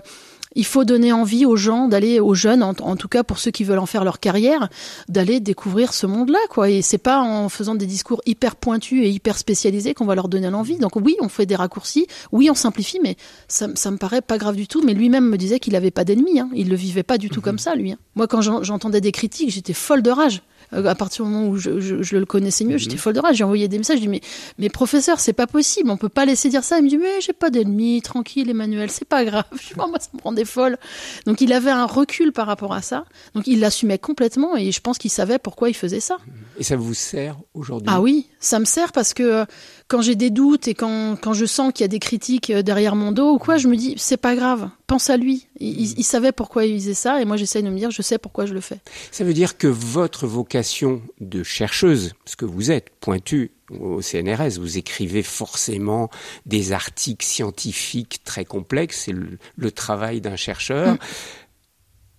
il 0.55 0.65
faut 0.65 0.83
donner 0.83 1.13
envie 1.13 1.45
aux 1.45 1.55
gens 1.55 1.87
d'aller, 1.87 2.19
aux 2.19 2.35
jeunes, 2.35 2.63
en, 2.63 2.95
tout 2.95 3.07
cas 3.07 3.23
pour 3.23 3.39
ceux 3.39 3.51
qui 3.51 3.63
veulent 3.63 3.79
en 3.79 3.85
faire 3.85 4.03
leur 4.03 4.19
carrière, 4.19 4.69
d'aller 5.07 5.39
découvrir 5.39 5.93
ce 5.93 6.05
monde-là, 6.05 6.39
quoi. 6.49 6.69
Et 6.69 6.81
c'est 6.81 6.97
pas 6.97 7.21
en 7.21 7.49
faisant 7.49 7.75
des 7.75 7.85
discours 7.85 8.21
hyper 8.25 8.55
pointus 8.55 9.03
et 9.03 9.09
hyper 9.09 9.37
spécialisés 9.37 9.93
qu'on 9.93 10.05
va 10.05 10.15
leur 10.15 10.27
donner 10.27 10.49
l'envie. 10.49 10.77
Donc 10.77 10.95
oui, 10.95 11.15
on 11.21 11.29
fait 11.29 11.45
des 11.45 11.55
raccourcis, 11.55 12.07
oui, 12.31 12.49
on 12.49 12.55
simplifie, 12.55 12.99
mais 13.01 13.15
ça, 13.47 13.67
ça 13.75 13.91
me 13.91 13.97
paraît 13.97 14.21
pas 14.21 14.37
grave 14.37 14.55
du 14.55 14.67
tout. 14.67 14.81
Mais 14.83 14.93
lui-même 14.93 15.27
me 15.27 15.37
disait 15.37 15.59
qu'il 15.59 15.75
avait 15.75 15.91
pas 15.91 16.03
d'ennemis, 16.03 16.39
hein. 16.39 16.49
il 16.53 16.69
le 16.69 16.75
vivait 16.75 17.03
pas 17.03 17.17
du 17.17 17.29
tout 17.29 17.39
mhm. 17.39 17.45
comme 17.45 17.59
ça, 17.59 17.75
lui. 17.75 17.91
Hein. 17.93 17.97
Moi, 18.15 18.27
quand 18.27 18.41
j'entendais 18.41 19.01
des 19.01 19.11
critiques, 19.11 19.51
j'étais 19.51 19.73
folle 19.73 20.01
de 20.01 20.11
rage. 20.11 20.41
Euh, 20.73 20.85
à 20.85 20.95
partir 20.95 21.25
du 21.25 21.31
moment 21.31 21.47
où 21.47 21.57
je, 21.57 21.79
je, 21.79 22.17
le 22.17 22.25
connaissais 22.25 22.63
mieux, 22.63 22.77
j'étais 22.77 22.93
mhm. 22.93 22.99
folle 22.99 23.13
de 23.13 23.19
rage. 23.19 23.37
J'ai 23.37 23.43
envoyé 23.43 23.67
des 23.67 23.77
messages. 23.77 23.97
Je 23.97 24.03
dis 24.03 24.07
mais, 24.07 24.21
mais 24.57 24.69
professeur, 24.69 25.19
c'est 25.19 25.33
pas 25.33 25.47
possible. 25.47 25.89
On 25.89 25.97
peut 25.97 26.09
pas 26.09 26.25
laisser 26.25 26.49
dire 26.49 26.63
ça. 26.63 26.77
Il 26.77 26.83
me 26.83 26.89
dit 26.89 26.97
mais 26.97 27.21
j'ai 27.21 27.33
pas 27.33 27.49
d'ennemis, 27.49 28.01
tranquille, 28.01 28.49
Emmanuel, 28.49 28.89
c'est 28.89 29.07
pas 29.07 29.25
grave. 29.25 29.45
Je 29.51 29.69
dis, 29.69 29.73
moi, 29.75 29.89
ça 29.99 30.09
me 30.13 30.21
rendait 30.21 30.45
folle. 30.45 30.77
Donc 31.25 31.41
il 31.41 31.53
avait 31.53 31.71
un 31.71 31.85
recul 31.85 32.31
par 32.31 32.47
rapport 32.47 32.73
à 32.73 32.81
ça. 32.81 33.05
Donc 33.35 33.47
il 33.47 33.59
l'assumait 33.59 33.99
complètement 33.99 34.55
et 34.55 34.71
je 34.71 34.81
pense 34.81 34.97
qu'il 34.97 35.11
savait 35.11 35.39
pourquoi 35.39 35.69
il 35.69 35.75
faisait 35.75 35.99
ça. 35.99 36.17
Et 36.57 36.63
ça 36.63 36.75
vous 36.75 36.93
sert 36.93 37.37
aujourd'hui? 37.53 37.87
Ah 37.91 38.01
oui, 38.01 38.27
ça 38.39 38.59
me 38.59 38.65
sert 38.65 38.91
parce 38.91 39.13
que 39.13 39.23
euh, 39.23 39.45
quand 39.91 40.01
j'ai 40.01 40.15
des 40.15 40.29
doutes 40.29 40.69
et 40.69 40.73
quand, 40.73 41.17
quand 41.19 41.33
je 41.33 41.45
sens 41.45 41.73
qu'il 41.73 41.83
y 41.83 41.85
a 41.85 41.89
des 41.89 41.99
critiques 41.99 42.49
euh, 42.49 42.61
derrière 42.61 42.95
mon 42.95 43.11
dos 43.11 43.33
ou 43.33 43.37
quoi, 43.37 43.57
je 43.57 43.67
me 43.67 43.75
dis 43.75 43.95
c'est 43.97 44.15
pas 44.15 44.37
grave, 44.37 44.69
pense 44.87 45.09
à 45.09 45.17
lui. 45.17 45.47
Il, 45.59 45.99
il 45.99 46.03
savait 46.05 46.31
pourquoi 46.31 46.63
il 46.63 46.79
faisait 46.79 46.93
ça 46.93 47.21
et 47.21 47.25
moi 47.25 47.35
j'essaye 47.35 47.61
de 47.61 47.69
me 47.69 47.77
dire 47.77 47.91
je 47.91 48.01
sais 48.01 48.17
pourquoi 48.17 48.45
je 48.45 48.53
le 48.53 48.61
fais. 48.61 48.79
Ça 49.11 49.25
veut 49.25 49.33
dire 49.33 49.57
que 49.57 49.67
votre 49.67 50.27
vocation 50.27 51.01
de 51.19 51.43
chercheuse, 51.43 52.13
ce 52.23 52.37
que 52.37 52.45
vous 52.45 52.71
êtes, 52.71 52.89
pointu 53.01 53.51
au 53.69 54.01
CNRS, 54.01 54.59
vous 54.59 54.77
écrivez 54.77 55.23
forcément 55.23 56.09
des 56.45 56.71
articles 56.71 57.25
scientifiques 57.25 58.21
très 58.23 58.45
complexes, 58.45 59.03
c'est 59.05 59.13
le, 59.57 59.71
travail 59.71 60.21
d'un 60.21 60.37
chercheur. 60.37 60.93
Mm. 60.93 60.97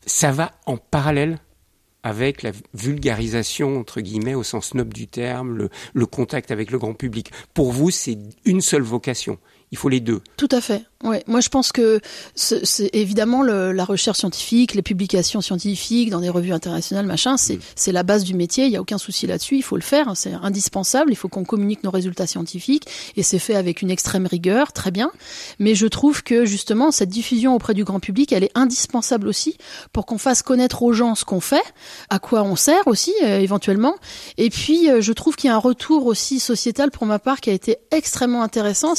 Ça 0.05 0.31
va 0.31 0.52
en 0.67 0.76
parallèle 0.76 1.38
avec 2.02 2.42
la 2.42 2.52
vulgarisation, 2.75 3.78
entre 3.78 4.00
guillemets, 4.00 4.35
au 4.35 4.42
sens 4.42 4.75
noble 4.75 4.92
du 4.92 5.06
terme, 5.06 5.68
le, 5.94 6.06
contact 6.06 6.50
avec 6.50 6.71
le 6.71 6.78
grand 6.78 6.94
public. 6.94 7.30
Pour 7.54 7.73
vous, 7.73 7.90
c'est 7.90 8.18
une 8.44 8.61
seule 8.61 8.82
vocation. 8.82 9.38
Il 9.71 9.78
faut 9.78 9.88
les 9.88 10.00
deux. 10.00 10.21
Tout 10.37 10.49
à 10.50 10.61
fait. 10.61 10.85
Ouais, 11.02 11.25
moi 11.26 11.40
je 11.40 11.49
pense 11.49 11.73
que 11.73 12.00
c'est 12.35 12.90
évidemment 12.92 13.42
le, 13.42 13.73
la 13.73 13.85
recherche 13.85 14.18
scientifique, 14.18 14.75
les 14.75 14.82
publications 14.82 15.40
scientifiques 15.40 16.11
dans 16.11 16.21
des 16.21 16.28
revues 16.28 16.52
internationales, 16.52 17.06
machin, 17.06 17.37
c'est 17.37 17.56
mm. 17.56 17.61
c'est 17.75 17.92
la 17.92 18.04
base 18.04 18.23
du 18.23 18.35
métier. 18.35 18.66
Il 18.66 18.73
y 18.73 18.76
a 18.76 18.80
aucun 18.80 18.99
souci 18.99 19.26
là-dessus. 19.26 19.56
Il 19.56 19.62
faut 19.62 19.76
le 19.76 19.82
faire, 19.82 20.12
c'est 20.14 20.32
indispensable. 20.32 21.11
Il 21.11 21.16
faut 21.16 21.28
qu'on 21.28 21.44
communique 21.44 21.82
nos 21.82 21.90
résultats 21.90 22.28
scientifiques 22.28 22.87
et 23.16 23.25
c'est 23.25 23.40
fait 23.40 23.56
avec 23.56 23.82
une 23.82 23.90
extrême 23.90 24.26
rigueur, 24.26 24.73
très 24.73 24.92
bien. 24.92 25.11
Mais 25.59 25.75
je 25.75 25.87
trouve 25.87 26.23
que 26.23 26.44
justement 26.44 26.92
cette 26.92 27.09
diffusion 27.09 27.54
auprès 27.56 27.75
du 27.75 27.82
grand 27.82 27.99
public, 27.99 28.32
elle 28.32 28.44
est 28.44 28.52
indispensable 28.54 29.26
aussi 29.26 29.56
pour 29.92 30.06
qu'on 30.06 30.18
fasse 30.18 30.42
connaître 30.42 30.85
aux 30.85 30.92
gens 30.92 31.16
ce 31.16 31.25
qu'on 31.25 31.40
fait, 31.40 31.64
à 32.11 32.21
quoi 32.21 32.44
on 32.44 32.54
sert 32.54 32.87
aussi 32.87 33.12
euh, 33.25 33.40
éventuellement. 33.40 33.97
Et 34.38 34.50
puis 34.50 34.88
euh, 34.88 35.00
je 35.00 35.12
trouve 35.12 35.35
qu'il 35.35 35.49
y 35.49 35.50
a 35.50 35.56
un 35.56 35.59
retour 35.59 36.06
aussi 36.06 36.38
sociétal 36.38 36.92
pour 36.92 37.06
ma 37.06 37.18
part 37.18 37.40
qui 37.40 37.50
a 37.50 37.52
été 37.52 37.78
extrêmement 37.90 38.42
intéressant. 38.42 38.94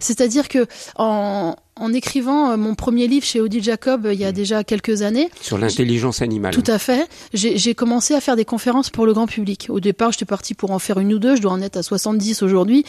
C'est-à-dire 0.00 0.48
que 0.48 0.66
en 0.96 1.45
en, 1.48 1.65
écrivant 1.92 2.50
euh, 2.50 2.56
mon 2.56 2.74
premier 2.74 3.06
livre 3.06 3.24
chez 3.24 3.40
Odile 3.40 3.62
Jacob 3.62 4.06
euh, 4.06 4.14
il 4.14 4.20
y 4.20 4.24
a 4.24 4.30
mm. 4.30 4.34
déjà 4.34 4.64
quelques 4.64 5.02
années. 5.02 5.30
Sur 5.40 5.58
l'intelligence 5.58 6.22
animale. 6.22 6.54
Tout 6.54 6.70
à 6.70 6.78
fait. 6.78 7.08
J'ai 7.32 7.74
commencé 7.74 8.14
à 8.14 8.20
faire 8.20 8.36
des 8.36 8.44
conférences 8.44 8.90
pour 8.90 9.06
le 9.06 9.12
grand 9.12 9.26
public. 9.26 9.66
Au 9.68 9.80
départ, 9.80 10.12
j'étais 10.12 10.24
partie 10.24 10.54
pour 10.54 10.70
en 10.70 10.78
faire 10.78 10.98
une 10.98 11.12
ou 11.14 11.18
deux. 11.18 11.36
Je 11.36 11.42
dois 11.42 11.52
en 11.52 11.60
être 11.60 11.76
à 11.76 11.82
70 11.82 12.42
aujourd'hui. 12.42 12.84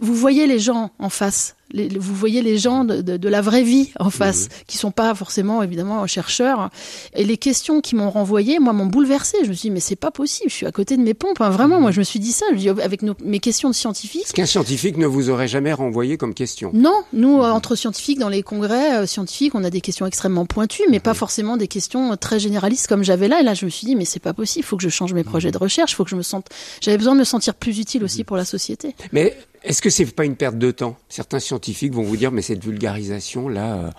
Vous 0.00 0.14
voyez 0.14 0.46
les 0.46 0.58
gens 0.58 0.90
en 0.98 1.08
face 1.08 1.56
vous 1.74 2.14
voyez 2.14 2.42
les 2.42 2.58
gens 2.58 2.84
de, 2.84 3.28
la 3.28 3.40
vraie 3.40 3.62
vie 3.62 3.90
en 3.98 4.10
face, 4.10 4.44
mhm. 4.44 4.48
qui 4.66 4.78
sont 4.78 4.90
pas 4.90 5.14
forcément 5.14 5.62
évidemment 5.62 6.06
chercheurs. 6.06 6.70
Et 7.14 7.24
les 7.24 7.36
questions 7.36 7.80
qui 7.80 7.96
m'ont 7.96 8.10
renvoyé, 8.10 8.58
moi, 8.58 8.72
m'ont 8.72 8.86
bouleversé. 8.86 9.38
Je 9.42 9.48
me 9.48 9.52
suis 9.52 9.68
dit, 9.68 9.70
mais 9.70 9.80
c'est 9.80 9.96
pas 9.96 10.10
possible. 10.10 10.48
Je 10.48 10.54
suis 10.54 10.66
à 10.66 10.72
côté 10.72 10.96
de 10.96 11.02
mes 11.02 11.14
pompes. 11.14 11.40
Hein. 11.40 11.50
Vraiment, 11.50 11.80
moi, 11.80 11.90
je 11.90 11.98
me 11.98 12.04
suis 12.04 12.20
dit 12.20 12.32
ça. 12.32 12.46
Je 12.52 12.56
dis, 12.56 12.68
avec 12.68 13.02
mes 13.02 13.40
questions 13.40 13.68
de 13.68 13.74
scientifiques. 13.74 14.28
Ce 14.28 14.32
qu'un 14.32 14.46
scientifique 14.46 14.96
ne 14.96 15.06
vous 15.06 15.28
aurait 15.28 15.48
jamais 15.48 15.72
renvoyé 15.72 16.16
comme 16.16 16.34
question. 16.34 16.70
Non, 16.72 17.02
nous, 17.12 17.38
mhm. 17.38 17.42
entre 17.42 17.74
scientifiques, 17.74 18.18
dans 18.18 18.25
les 18.28 18.42
congrès 18.42 18.98
euh, 18.98 19.06
scientifiques, 19.06 19.54
on 19.54 19.64
a 19.64 19.70
des 19.70 19.80
questions 19.80 20.06
extrêmement 20.06 20.46
pointues, 20.46 20.84
mais 20.90 21.00
pas 21.00 21.14
forcément 21.14 21.56
des 21.56 21.68
questions 21.68 22.16
très 22.16 22.38
généralistes 22.38 22.86
comme 22.86 23.02
j'avais 23.02 23.28
là. 23.28 23.40
Et 23.40 23.42
là, 23.42 23.54
je 23.54 23.64
me 23.64 23.70
suis 23.70 23.86
dit, 23.86 23.96
mais 23.96 24.04
c'est 24.04 24.20
pas 24.20 24.32
possible. 24.32 24.64
Il 24.64 24.68
faut 24.68 24.76
que 24.76 24.82
je 24.82 24.88
change 24.88 25.12
mes 25.12 25.24
projets 25.24 25.50
de 25.50 25.58
recherche. 25.58 25.92
Il 25.92 25.94
faut 25.94 26.04
que 26.04 26.10
je 26.10 26.16
me 26.16 26.22
sente. 26.22 26.48
J'avais 26.80 26.98
besoin 26.98 27.14
de 27.14 27.20
me 27.20 27.24
sentir 27.24 27.54
plus 27.54 27.78
utile 27.78 28.04
aussi 28.04 28.24
pour 28.24 28.36
la 28.36 28.44
société. 28.44 28.94
Mais 29.12 29.36
est-ce 29.66 29.82
que 29.82 29.90
c'est 29.90 30.06
pas 30.06 30.24
une 30.24 30.36
perte 30.36 30.58
de 30.58 30.70
temps? 30.70 30.96
Certains 31.08 31.40
scientifiques 31.40 31.92
vont 31.92 32.02
vous 32.02 32.16
dire, 32.16 32.30
mais 32.30 32.42
cette 32.42 32.64
vulgarisation 32.64 33.48
là, 33.48 33.74
euh, 33.74 33.90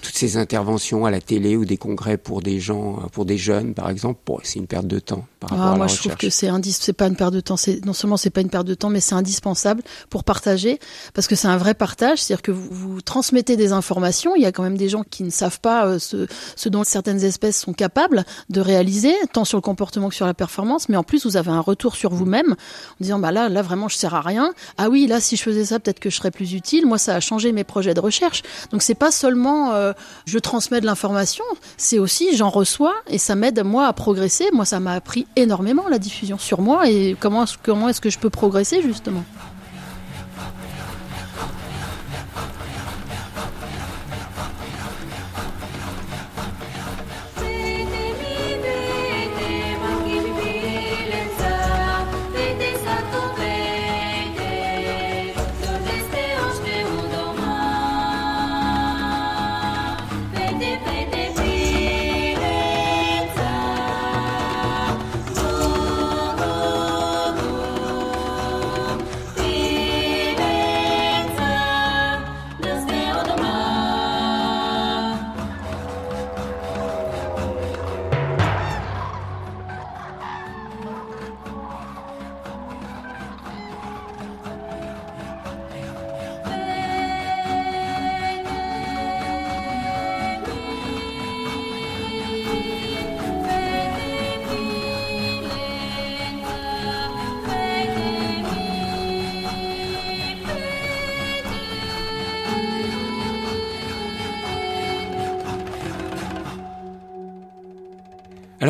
toutes 0.00 0.14
ces 0.14 0.36
interventions 0.36 1.04
à 1.04 1.10
la 1.10 1.20
télé 1.20 1.56
ou 1.56 1.64
des 1.64 1.76
congrès 1.76 2.16
pour 2.16 2.42
des 2.42 2.60
gens, 2.60 3.00
euh, 3.00 3.06
pour 3.08 3.24
des 3.24 3.36
jeunes 3.36 3.74
par 3.74 3.90
exemple, 3.90 4.20
c'est 4.44 4.58
une 4.58 4.66
perte 4.66 4.86
de 4.86 4.98
temps 4.98 5.26
par 5.40 5.50
rapport 5.50 5.66
ah, 5.66 5.72
à 5.72 5.76
moi, 5.76 5.86
je 5.86 5.96
trouve 5.96 6.16
que 6.16 6.30
c'est 6.30 6.50
c'est 6.70 6.92
pas 6.92 7.06
une 7.06 7.16
perte 7.16 7.34
de 7.34 7.40
temps. 7.40 7.56
C'est 7.56 7.84
non 7.84 7.92
seulement 7.92 8.16
c'est 8.16 8.30
pas 8.30 8.40
une 8.40 8.50
perte 8.50 8.66
de 8.66 8.74
temps, 8.74 8.88
mais 8.88 9.00
c'est 9.00 9.14
indispensable 9.14 9.82
pour 10.10 10.24
partager, 10.24 10.78
parce 11.12 11.26
que 11.26 11.34
c'est 11.34 11.48
un 11.48 11.56
vrai 11.56 11.74
partage. 11.74 12.22
C'est-à-dire 12.22 12.42
que 12.42 12.52
vous, 12.52 12.68
vous, 12.70 13.00
transmettez 13.00 13.56
des 13.56 13.72
informations. 13.72 14.34
Il 14.36 14.42
y 14.42 14.46
a 14.46 14.52
quand 14.52 14.62
même 14.62 14.76
des 14.76 14.88
gens 14.88 15.02
qui 15.02 15.22
ne 15.22 15.30
savent 15.30 15.60
pas 15.60 15.86
euh, 15.86 15.98
ce, 15.98 16.26
ce 16.54 16.68
dont 16.68 16.84
certaines 16.84 17.22
espèces 17.22 17.58
sont 17.58 17.72
capables 17.72 18.24
de 18.48 18.60
réaliser, 18.60 19.14
tant 19.32 19.44
sur 19.44 19.58
le 19.58 19.62
comportement 19.62 20.08
que 20.08 20.14
sur 20.14 20.26
la 20.26 20.34
performance. 20.34 20.88
Mais 20.88 20.96
en 20.96 21.02
plus, 21.02 21.26
vous 21.26 21.36
avez 21.36 21.50
un 21.50 21.60
retour 21.60 21.96
sur 21.96 22.12
vous-même 22.12 22.52
en 22.52 22.96
disant, 23.00 23.18
bah 23.18 23.32
là, 23.32 23.48
là 23.48 23.62
vraiment, 23.62 23.88
je 23.88 23.96
sers 23.96 24.14
à 24.14 24.20
rien. 24.20 24.52
Ah 24.78 24.88
oui, 24.88 25.06
là 25.06 25.15
si 25.20 25.36
je 25.36 25.42
faisais 25.42 25.64
ça, 25.64 25.78
peut-être 25.78 26.00
que 26.00 26.10
je 26.10 26.16
serais 26.16 26.30
plus 26.30 26.52
utile. 26.52 26.86
Moi, 26.86 26.98
ça 26.98 27.14
a 27.14 27.20
changé 27.20 27.52
mes 27.52 27.64
projets 27.64 27.94
de 27.94 28.00
recherche. 28.00 28.42
Donc, 28.70 28.82
c'est 28.82 28.94
pas 28.94 29.10
seulement 29.10 29.72
euh, 29.72 29.92
je 30.26 30.38
transmets 30.38 30.80
de 30.80 30.86
l'information, 30.86 31.44
c'est 31.76 31.98
aussi 31.98 32.36
j'en 32.36 32.50
reçois 32.50 32.94
et 33.08 33.18
ça 33.18 33.34
m'aide 33.34 33.62
moi 33.64 33.86
à 33.86 33.92
progresser. 33.92 34.48
Moi, 34.52 34.64
ça 34.64 34.80
m'a 34.80 34.92
appris 34.92 35.26
énormément 35.36 35.88
la 35.88 35.98
diffusion 35.98 36.38
sur 36.38 36.60
moi 36.60 36.88
et 36.88 37.16
comment 37.18 37.44
comment 37.62 37.88
est-ce 37.88 38.00
que 38.00 38.10
je 38.10 38.18
peux 38.18 38.30
progresser 38.30 38.82
justement. 38.82 39.24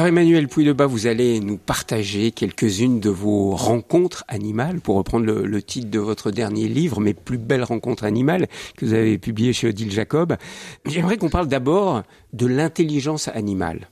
Emmanuel 0.07 0.47
Pouille-Bas, 0.47 0.87
vous 0.87 1.07
allez 1.07 1.40
nous 1.40 1.59
partager 1.59 2.31
quelques-unes 2.31 3.01
de 3.01 3.11
vos 3.11 3.57
rencontres 3.57 4.25
animales, 4.29 4.81
pour 4.81 4.97
reprendre 4.97 5.27
le, 5.27 5.62
titre 5.62 5.90
de 5.90 5.99
votre 5.99 6.31
dernier 6.31 6.69
livre, 6.69 7.01
Mes 7.01 7.14
plus 7.14 7.38
belles 7.38 7.64
rencontres 7.64 8.05
animales, 8.05 8.47
que 8.77 8.85
vous 8.85 8.92
avez 8.92 9.19
publié 9.19 9.53
chez 9.53 9.69
Odile 9.69 9.90
Jacob. 9.90 10.37
J'aimerais 10.85 11.16
qu'on 11.16 11.29
parle 11.29 11.49
d'abord 11.49 12.05
de 12.33 12.47
l'intelligence 12.47 13.29
animale. 13.29 13.88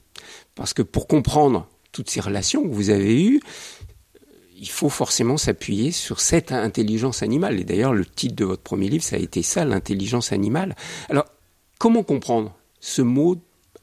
Parce 0.54 0.72
que 0.72 0.82
pour 0.82 1.08
comprendre 1.08 1.68
toutes 1.90 2.10
ces 2.10 2.20
relations 2.20 2.62
que 2.62 2.72
vous 2.72 2.90
avez 2.90 3.20
eues, 3.20 3.40
il 4.56 4.68
faut 4.68 4.88
forcément 4.88 5.36
s'appuyer 5.36 5.90
sur 5.90 6.20
cette 6.20 6.52
intelligence 6.52 7.22
animale. 7.22 7.58
Et 7.58 7.64
d'ailleurs, 7.64 7.92
le 7.92 8.06
titre 8.06 8.36
de 8.36 8.44
votre 8.44 8.62
premier 8.62 8.88
livre, 8.88 9.04
ça 9.04 9.16
a 9.16 9.18
été 9.18 9.42
ça, 9.42 9.64
l'intelligence 9.64 10.32
animale. 10.32 10.76
Alors, 11.08 11.26
comment 11.78 12.04
comprendre 12.04 12.54
ce 12.78 13.02
mot 13.02 13.36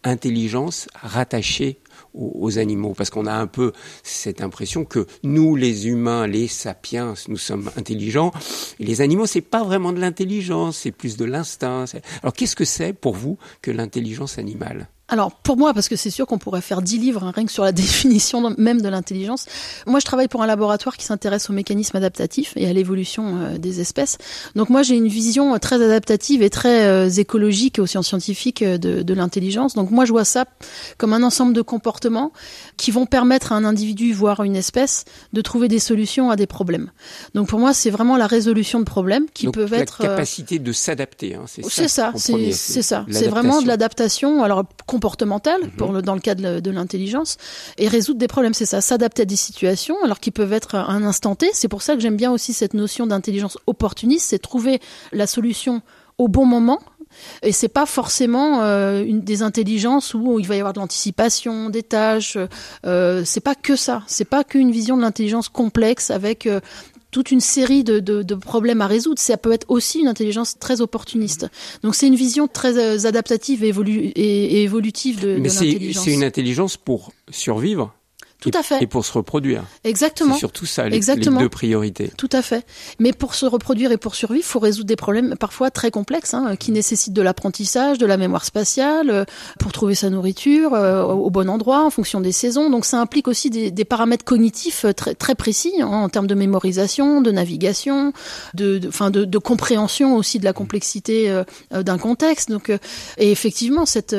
intelligence 0.03 0.87
rattaché 0.95 1.80
aux, 2.13 2.57
animaux, 2.57 2.93
parce 2.95 3.09
qu'on 3.09 3.25
a 3.25 3.33
un 3.33 3.47
peu 3.47 3.71
cette 4.03 4.41
impression 4.41 4.85
que 4.85 5.07
nous, 5.23 5.55
les 5.55 5.87
humains, 5.87 6.27
les 6.27 6.47
sapiens, 6.47 7.13
nous 7.27 7.37
sommes 7.37 7.69
intelligents, 7.77 8.31
et 8.79 8.85
les 8.85 9.01
animaux, 9.01 9.25
c'est 9.25 9.41
pas 9.41 9.63
vraiment 9.63 9.93
de 9.93 9.99
l'intelligence, 9.99 10.77
c'est 10.77 10.91
plus 10.91 11.17
de 11.17 11.25
l'instinct. 11.25 11.85
Alors, 12.21 12.33
qu'est-ce 12.33 12.55
que 12.55 12.65
c'est 12.65 12.93
pour 12.93 13.15
vous 13.15 13.37
que 13.61 13.71
l'intelligence 13.71 14.37
animale? 14.37 14.87
Alors 15.11 15.31
pour 15.31 15.57
moi, 15.57 15.73
parce 15.73 15.89
que 15.89 15.97
c'est 15.97 16.09
sûr 16.09 16.25
qu'on 16.25 16.37
pourrait 16.37 16.61
faire 16.61 16.81
dix 16.81 16.97
livres 16.97 17.25
hein, 17.25 17.33
rien 17.35 17.45
que 17.45 17.51
sur 17.51 17.65
la 17.65 17.71
définition 17.83 18.55
même 18.57 18.81
de 18.81 18.87
l'intelligence. 18.87 19.45
Moi, 19.85 19.99
je 19.99 20.05
travaille 20.05 20.29
pour 20.29 20.41
un 20.41 20.47
laboratoire 20.47 20.95
qui 20.95 21.05
s'intéresse 21.05 21.49
aux 21.49 21.53
mécanismes 21.53 21.97
adaptatifs 21.97 22.53
et 22.55 22.67
à 22.67 22.73
l'évolution 22.73 23.37
euh, 23.37 23.57
des 23.57 23.81
espèces. 23.81 24.17
Donc 24.55 24.69
moi, 24.69 24.83
j'ai 24.83 24.95
une 24.95 25.09
vision 25.09 25.53
euh, 25.53 25.57
très 25.57 25.83
adaptative 25.83 26.41
et 26.41 26.49
très 26.49 26.85
euh, 26.85 27.09
écologique 27.09 27.77
et 27.77 27.81
aussi 27.81 27.97
scientifique 28.01 28.63
de, 28.63 29.03
de 29.03 29.13
l'intelligence. 29.13 29.75
Donc 29.75 29.91
moi, 29.91 30.05
je 30.05 30.13
vois 30.13 30.23
ça 30.23 30.45
comme 30.97 31.11
un 31.11 31.23
ensemble 31.23 31.53
de 31.53 31.61
comportements 31.61 32.31
qui 32.77 32.89
vont 32.91 33.05
permettre 33.05 33.51
à 33.51 33.55
un 33.55 33.65
individu, 33.65 34.13
voire 34.13 34.43
une 34.43 34.55
espèce, 34.55 35.03
de 35.33 35.41
trouver 35.41 35.67
des 35.67 35.79
solutions 35.79 36.31
à 36.31 36.37
des 36.37 36.47
problèmes. 36.47 36.89
Donc 37.35 37.49
pour 37.49 37.59
moi, 37.59 37.73
c'est 37.73 37.89
vraiment 37.89 38.15
la 38.15 38.27
résolution 38.27 38.79
de 38.79 38.85
problèmes 38.85 39.25
qui 39.33 39.45
Donc, 39.45 39.55
peuvent 39.55 39.71
la 39.71 39.79
être 39.79 39.97
capacité 39.97 40.57
de 40.57 40.71
s'adapter. 40.71 41.35
Hein, 41.35 41.43
c'est 41.47 41.65
c'est 41.65 41.89
ça, 41.89 42.13
c'est 42.15 42.81
ça. 42.81 43.05
C'est 43.11 43.27
vraiment 43.27 43.61
de 43.61 43.67
l'adaptation, 43.67 44.41
alors 44.41 44.63
comportementale 45.01 45.61
pour 45.77 45.93
le, 45.93 46.03
dans 46.03 46.13
le 46.13 46.19
cas 46.19 46.35
de, 46.35 46.71
l'intelligence, 46.71 47.37
et 47.79 47.87
résoudre 47.87 48.19
des 48.19 48.27
problèmes. 48.27 48.53
C'est 48.53 48.67
ça, 48.67 48.81
s'adapter 48.81 49.23
à 49.23 49.25
des 49.25 49.35
situations, 49.35 49.95
alors 50.03 50.19
qui 50.19 50.29
peuvent 50.29 50.53
être 50.53 50.75
à 50.75 50.91
un 50.91 51.03
instant 51.03 51.33
T. 51.35 51.49
C'est 51.53 51.67
pour 51.67 51.81
ça 51.81 51.95
que 51.95 52.01
j'aime 52.01 52.17
bien 52.17 52.31
aussi 52.31 52.53
cette 52.53 52.75
notion 52.75 53.07
d'intelligence 53.07 53.57
opportuniste, 53.65 54.27
c'est 54.29 54.37
trouver 54.37 54.79
la 55.11 55.25
solution 55.25 55.81
au 56.19 56.27
bon 56.27 56.45
moment. 56.45 56.79
Et 57.41 57.51
c'est 57.51 57.67
pas 57.67 57.85
forcément 57.85 58.61
euh, 58.61 59.03
une 59.03 59.21
des 59.21 59.41
intelligences 59.41 60.13
où 60.13 60.39
il 60.39 60.47
va 60.47 60.55
y 60.55 60.59
avoir 60.59 60.73
de 60.73 60.79
l'anticipation, 60.79 61.69
des 61.69 61.83
tâches. 61.83 62.37
Euh, 62.85 63.23
c'est 63.25 63.41
pas 63.41 63.55
que 63.55 63.75
ça. 63.75 64.03
C'est 64.07 64.25
pas 64.25 64.43
qu'une 64.43 64.71
vision 64.71 64.95
de 64.95 65.01
l'intelligence 65.01 65.49
complexe 65.49 66.11
avec 66.11 66.45
euh, 66.45 66.61
toute 67.11 67.31
une 67.31 67.41
série 67.41 67.83
de, 67.83 67.99
de, 67.99 68.23
de 68.23 68.35
problèmes 68.35 68.81
à 68.81 68.87
résoudre. 68.87 69.19
Ça 69.19 69.37
peut 69.37 69.51
être 69.51 69.65
aussi 69.69 69.99
une 69.99 70.07
intelligence 70.07 70.57
très 70.57 70.81
opportuniste. 70.81 71.47
Donc 71.83 71.93
c'est 71.95 72.07
une 72.07 72.15
vision 72.15 72.47
très 72.47 72.77
euh, 72.77 73.05
adaptative 73.07 73.63
et, 73.63 73.71
évolu- 73.71 74.11
et, 74.15 74.45
et 74.59 74.63
évolutive 74.63 75.19
de, 75.21 75.35
Mais 75.37 75.49
de 75.49 75.53
l'intelligence. 75.53 76.03
c'est 76.05 76.13
une 76.13 76.23
intelligence 76.23 76.77
pour 76.77 77.11
survivre 77.29 77.93
Tout 78.41 78.51
à 78.53 78.63
fait. 78.63 78.81
et 78.83 78.87
pour 78.87 79.05
se 79.05 79.13
reproduire. 79.13 79.63
Exactement. 79.83 80.33
C'est 80.33 80.39
surtout 80.39 80.65
ça, 80.65 80.89
les, 80.89 80.97
Exactement. 80.97 81.37
les 81.39 81.45
deux 81.45 81.49
priorités. 81.49 82.11
Tout 82.17 82.29
à 82.33 82.41
fait. 82.41 82.65
Mais 82.99 83.13
pour 83.13 83.35
se 83.35 83.45
reproduire 83.45 83.91
et 83.91 83.97
pour 83.97 84.15
survivre, 84.15 84.43
il 84.43 84.47
faut 84.47 84.59
résoudre 84.59 84.87
des 84.87 84.95
problèmes 84.95 85.35
parfois 85.37 85.71
très 85.71 85.91
complexes, 85.91 86.33
hein, 86.33 86.55
qui 86.57 86.71
nécessitent 86.71 87.13
de 87.13 87.21
l'apprentissage, 87.21 87.97
de 87.97 88.05
la 88.05 88.17
mémoire 88.17 88.43
spatiale, 88.43 89.09
euh, 89.09 89.25
pour 89.59 89.71
trouver 89.71 89.95
sa 89.95 90.09
nourriture 90.09 90.73
euh, 90.73 91.03
au 91.03 91.29
bon 91.29 91.49
endroit, 91.49 91.85
en 91.85 91.89
fonction 91.91 92.19
des 92.19 92.31
saisons. 92.31 92.69
Donc 92.69 92.85
ça 92.85 92.99
implique 92.99 93.27
aussi 93.27 93.49
des, 93.49 93.71
des 93.71 93.85
paramètres 93.85 94.25
cognitifs 94.25 94.85
euh, 94.85 94.93
très, 94.93 95.13
très 95.13 95.35
précis, 95.35 95.73
hein, 95.79 95.87
en 95.87 96.09
termes 96.09 96.27
de 96.27 96.35
mémorisation, 96.35 97.21
de 97.21 97.31
navigation, 97.31 98.11
de, 98.55 98.79
de, 98.79 98.87
enfin 98.87 99.11
de, 99.11 99.23
de 99.23 99.37
compréhension 99.37 100.15
aussi 100.15 100.39
de 100.39 100.45
la 100.45 100.53
complexité 100.53 101.29
euh, 101.29 101.43
d'un 101.83 101.97
contexte. 101.97 102.49
Donc, 102.49 102.69
euh, 102.69 102.77
et 103.17 103.31
effectivement, 103.31 103.85
cette, 103.85 104.15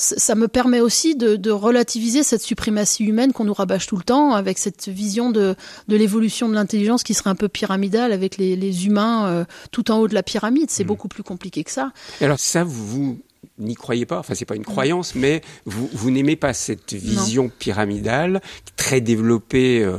ça 0.00 0.34
me 0.36 0.46
permet 0.46 0.80
aussi 0.80 1.16
de, 1.16 1.34
de 1.34 1.50
relativiser 1.50 2.22
cette 2.22 2.40
suprématie 2.42 3.04
humaine 3.04 3.32
qu'on 3.32 3.44
nous 3.44 3.52
rabâche 3.52 3.88
tout 3.88 3.96
le 3.96 4.04
temps, 4.04 4.32
avec 4.32 4.56
cette 4.56 4.88
vision 4.88 5.30
de, 5.30 5.56
de 5.88 5.96
l'évolution 5.96 6.48
de 6.48 6.54
l'intelligence 6.54 7.02
qui 7.02 7.14
serait 7.14 7.30
un 7.30 7.34
peu 7.34 7.48
pyramidale 7.48 8.12
avec 8.12 8.36
les, 8.36 8.54
les 8.54 8.86
humains 8.86 9.26
euh, 9.26 9.44
tout 9.72 9.90
en 9.90 9.98
haut 9.98 10.06
de 10.06 10.14
la 10.14 10.22
pyramide. 10.22 10.70
C'est 10.70 10.84
beaucoup 10.84 11.08
plus 11.08 11.24
compliqué 11.24 11.64
que 11.64 11.72
ça. 11.72 11.92
Et 12.20 12.24
alors 12.26 12.38
ça, 12.38 12.62
vous, 12.62 13.18
n'y 13.58 13.74
croyez 13.74 14.06
pas. 14.06 14.20
Enfin, 14.20 14.34
c'est 14.34 14.44
pas 14.44 14.54
une 14.54 14.64
croyance, 14.64 15.16
mais 15.16 15.42
vous, 15.66 15.90
vous 15.92 16.10
n'aimez 16.12 16.36
pas 16.36 16.52
cette 16.54 16.92
vision 16.94 17.50
pyramidale 17.58 18.40
très 18.76 19.00
développée. 19.00 19.82
euh, 19.82 19.98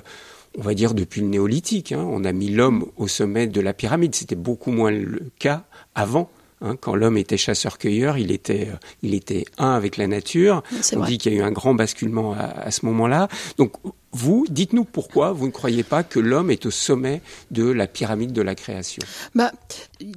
on 0.57 0.61
va 0.63 0.73
dire 0.73 0.93
depuis 0.93 1.21
le 1.21 1.27
néolithique. 1.27 1.91
hein. 1.91 2.05
On 2.09 2.23
a 2.23 2.31
mis 2.31 2.49
l'homme 2.49 2.85
au 2.97 3.07
sommet 3.07 3.47
de 3.47 3.61
la 3.61 3.73
pyramide. 3.73 4.15
C'était 4.15 4.35
beaucoup 4.35 4.71
moins 4.71 4.91
le 4.91 5.21
cas 5.37 5.65
avant. 5.93 6.29
Hein. 6.61 6.75
quand 6.79 6.95
l'homme 6.95 7.17
était 7.17 7.37
chasseur-cueilleur, 7.37 8.17
il 8.17 8.31
était, 8.31 8.69
euh, 8.71 8.77
il 9.01 9.13
était 9.13 9.45
un 9.57 9.73
avec 9.73 9.97
la 9.97 10.07
nature. 10.07 10.63
On 10.93 10.99
vrai. 10.99 11.07
dit 11.09 11.17
qu'il 11.17 11.33
y 11.33 11.35
a 11.35 11.39
eu 11.39 11.43
un 11.43 11.51
grand 11.51 11.73
basculement 11.73 12.33
à, 12.33 12.43
à 12.43 12.71
ce 12.71 12.85
moment-là. 12.85 13.27
Donc, 13.57 13.73
vous, 14.11 14.45
dites-nous 14.49 14.85
pourquoi 14.85 15.31
vous 15.31 15.45
ne 15.45 15.51
croyez 15.51 15.83
pas 15.83 16.03
que 16.03 16.19
l'homme 16.19 16.49
est 16.49 16.65
au 16.65 16.71
sommet 16.71 17.21
de 17.51 17.69
la 17.69 17.87
pyramide 17.87 18.33
de 18.33 18.41
la 18.41 18.55
création. 18.55 19.01
Bah, 19.35 19.51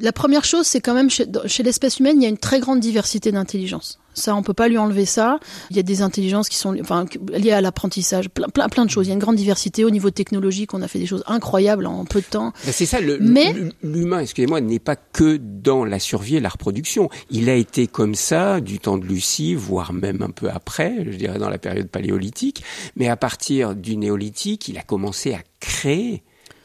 la 0.01 0.13
première 0.13 0.45
chose, 0.45 0.67
c'est 0.67 0.81
quand 0.81 0.95
même 0.95 1.11
chez 1.11 1.63
l'espèce 1.63 1.99
humaine, 1.99 2.17
il 2.21 2.23
y 2.23 2.27
a 2.27 2.31
une 2.31 2.39
très 2.39 2.61
grande 2.61 2.81
diversité 2.81 3.33
d'intelligence. 3.33 3.99
Ça, 4.14 4.35
on 4.37 4.42
peut 4.42 4.53
pas 4.55 4.68
lui 4.68 4.79
enlever 4.79 5.07
ça. 5.07 5.38
Il 5.70 5.77
y 5.77 5.81
a 5.81 5.83
des 5.83 6.03
intelligences 6.03 6.48
qui 6.48 6.57
sont, 6.59 6.77
enfin, 6.81 7.07
liées 7.33 7.53
à 7.53 7.61
l'apprentissage, 7.61 8.29
plein, 8.29 8.48
plein, 8.48 8.68
plein 8.68 8.85
de 8.85 8.90
choses. 8.90 9.07
Il 9.07 9.09
y 9.09 9.12
a 9.12 9.14
une 9.14 9.20
grande 9.20 9.37
diversité 9.37 9.85
au 9.85 9.90
niveau 9.90 10.11
technologique. 10.11 10.75
On 10.75 10.83
a 10.83 10.88
fait 10.88 10.98
des 10.98 11.07
choses 11.07 11.25
incroyables 11.27 11.87
en 11.87 12.05
peu 12.05 12.20
de 12.20 12.27
temps. 12.27 12.53
Ben, 12.64 12.72
c'est 12.72 12.87
ça, 12.87 13.01
le- 13.01 13.18
Mais- 13.20 13.55
l'humain, 13.83 14.20
excusez-moi, 14.20 14.61
n'est 14.61 14.79
pas 14.79 14.96
que 14.96 15.37
dans 15.38 15.85
la 15.85 15.98
survie 15.98 16.37
et 16.37 16.40
la 16.40 16.48
reproduction. 16.51 17.09
Il 17.31 17.48
a 17.48 17.55
été 17.55 17.87
comme 17.87 18.14
ça 18.14 18.61
du 18.61 18.79
temps 18.79 18.98
de 18.98 19.07
Lucie, 19.07 19.55
voire 19.55 19.92
même 19.92 20.22
un 20.22 20.31
peu 20.31 20.51
après, 20.51 21.05
je 21.11 21.16
dirais 21.16 21.38
dans 21.38 21.48
la 21.48 21.59
période 21.59 21.88
paléolithique. 21.88 22.62
Mais 22.96 23.09
à 23.09 23.16
partir 23.16 23.75
du 23.75 23.96
néolithique, 23.96 24.68
il 24.68 24.77
a 24.79 24.83
commencé 24.83 25.33
à 25.35 25.38
créer, 25.61 26.22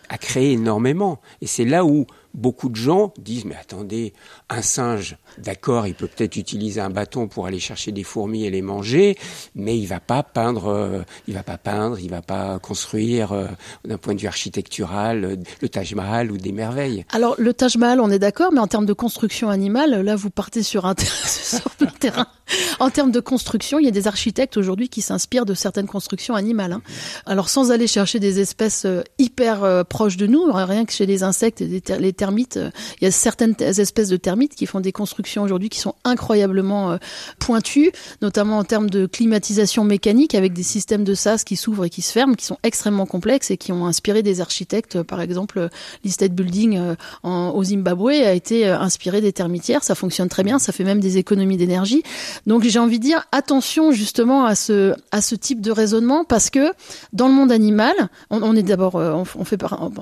à 0.09 0.17
créer 0.17 0.51
énormément. 0.53 1.19
Et 1.41 1.47
c'est 1.47 1.65
là 1.65 1.85
où 1.85 2.05
beaucoup 2.33 2.69
de 2.69 2.75
gens 2.75 3.13
disent, 3.17 3.45
mais 3.45 3.55
attendez, 3.55 4.13
un 4.49 4.61
singe, 4.61 5.17
d'accord, 5.37 5.87
il 5.87 5.93
peut 5.93 6.07
peut-être 6.07 6.35
utiliser 6.35 6.81
un 6.81 6.89
bâton 6.89 7.27
pour 7.27 7.45
aller 7.45 7.59
chercher 7.59 7.91
des 7.91 8.03
fourmis 8.03 8.45
et 8.45 8.49
les 8.49 8.61
manger, 8.61 9.17
mais 9.55 9.77
il 9.77 9.85
va 9.85 9.99
pas 9.99 10.23
peindre, 10.23 10.67
euh, 10.67 11.01
il 11.27 11.33
va 11.33 11.43
pas 11.43 11.57
peindre, 11.57 11.99
il 11.99 12.09
va 12.09 12.21
pas 12.21 12.59
construire 12.59 13.31
euh, 13.31 13.47
d'un 13.85 13.97
point 13.97 14.15
de 14.15 14.21
vue 14.21 14.27
architectural 14.27 15.23
euh, 15.23 15.35
le 15.61 15.69
Taj 15.69 15.93
Mahal 15.95 16.31
ou 16.31 16.37
des 16.37 16.51
merveilles. 16.51 17.05
Alors, 17.11 17.35
le 17.37 17.53
Taj 17.53 17.77
Mahal, 17.77 17.99
on 17.99 18.09
est 18.09 18.19
d'accord, 18.19 18.51
mais 18.51 18.59
en 18.59 18.67
termes 18.67 18.85
de 18.85 18.93
construction 18.93 19.49
animale, 19.49 20.01
là, 20.01 20.15
vous 20.15 20.29
partez 20.29 20.63
sur 20.63 20.85
un 20.85 20.95
terrain. 21.99 22.27
En 22.79 22.89
termes 22.89 23.11
de 23.11 23.19
construction, 23.19 23.79
il 23.79 23.85
y 23.85 23.89
a 23.89 23.91
des 23.91 24.07
architectes 24.07 24.57
aujourd'hui 24.57 24.89
qui 24.89 25.01
s'inspirent 25.01 25.45
de 25.45 25.53
certaines 25.53 25.87
constructions 25.87 26.35
animales. 26.35 26.73
hein. 26.73 26.81
Alors, 27.25 27.49
sans 27.49 27.71
aller 27.71 27.87
chercher 27.87 28.19
des 28.19 28.39
espèces 28.39 28.87
hyper 29.19 29.85
proches 29.85 30.17
de 30.17 30.27
nous, 30.27 30.45
rien 30.51 30.85
que 30.85 30.93
chez 30.93 31.05
les 31.05 31.23
insectes 31.23 31.61
et 31.61 31.81
les 31.99 32.13
termites, 32.13 32.59
il 33.01 33.05
y 33.05 33.07
a 33.07 33.11
certaines 33.11 33.55
espèces 33.59 34.09
de 34.09 34.17
termites 34.17 34.55
qui 34.55 34.65
font 34.65 34.79
des 34.79 34.91
constructions 34.91 35.26
aujourd'hui 35.37 35.69
qui 35.69 35.79
sont 35.79 35.95
incroyablement 36.03 36.91
euh, 36.91 36.97
pointues, 37.39 37.91
notamment 38.21 38.57
en 38.57 38.63
termes 38.63 38.89
de 38.89 39.05
climatisation 39.05 39.83
mécanique 39.83 40.35
avec 40.35 40.53
des 40.53 40.63
systèmes 40.63 41.03
de 41.03 41.13
sas 41.13 41.43
qui 41.43 41.55
s'ouvrent 41.55 41.85
et 41.85 41.89
qui 41.89 42.01
se 42.01 42.11
ferment, 42.11 42.35
qui 42.35 42.45
sont 42.45 42.57
extrêmement 42.63 43.05
complexes 43.05 43.51
et 43.51 43.57
qui 43.57 43.71
ont 43.71 43.85
inspiré 43.85 44.23
des 44.23 44.41
architectes. 44.41 45.03
Par 45.03 45.21
exemple, 45.21 45.59
euh, 45.59 45.69
l'Estate 46.03 46.33
Building 46.33 46.77
euh, 46.77 46.95
au 47.23 47.63
Zimbabwe 47.63 48.09
a 48.09 48.33
été 48.33 48.67
euh, 48.67 48.79
inspiré 48.79 49.21
des 49.21 49.33
termitières. 49.33 49.83
Ça 49.83 49.95
fonctionne 49.95 50.29
très 50.29 50.43
bien, 50.43 50.59
ça 50.59 50.71
fait 50.71 50.83
même 50.83 50.99
des 50.99 51.17
économies 51.17 51.57
d'énergie. 51.57 52.03
Donc 52.45 52.63
j'ai 52.63 52.79
envie 52.79 52.99
de 52.99 53.03
dire 53.03 53.25
attention 53.31 53.91
justement 53.91 54.45
à 54.45 54.55
ce 54.55 54.93
à 55.11 55.21
ce 55.21 55.35
type 55.35 55.61
de 55.61 55.71
raisonnement 55.71 56.23
parce 56.23 56.49
que 56.49 56.71
dans 57.13 57.27
le 57.27 57.33
monde 57.33 57.51
animal, 57.51 57.93
on, 58.29 58.55
est 58.55 58.63
d'abord 58.63 58.95
euh, 58.95 59.23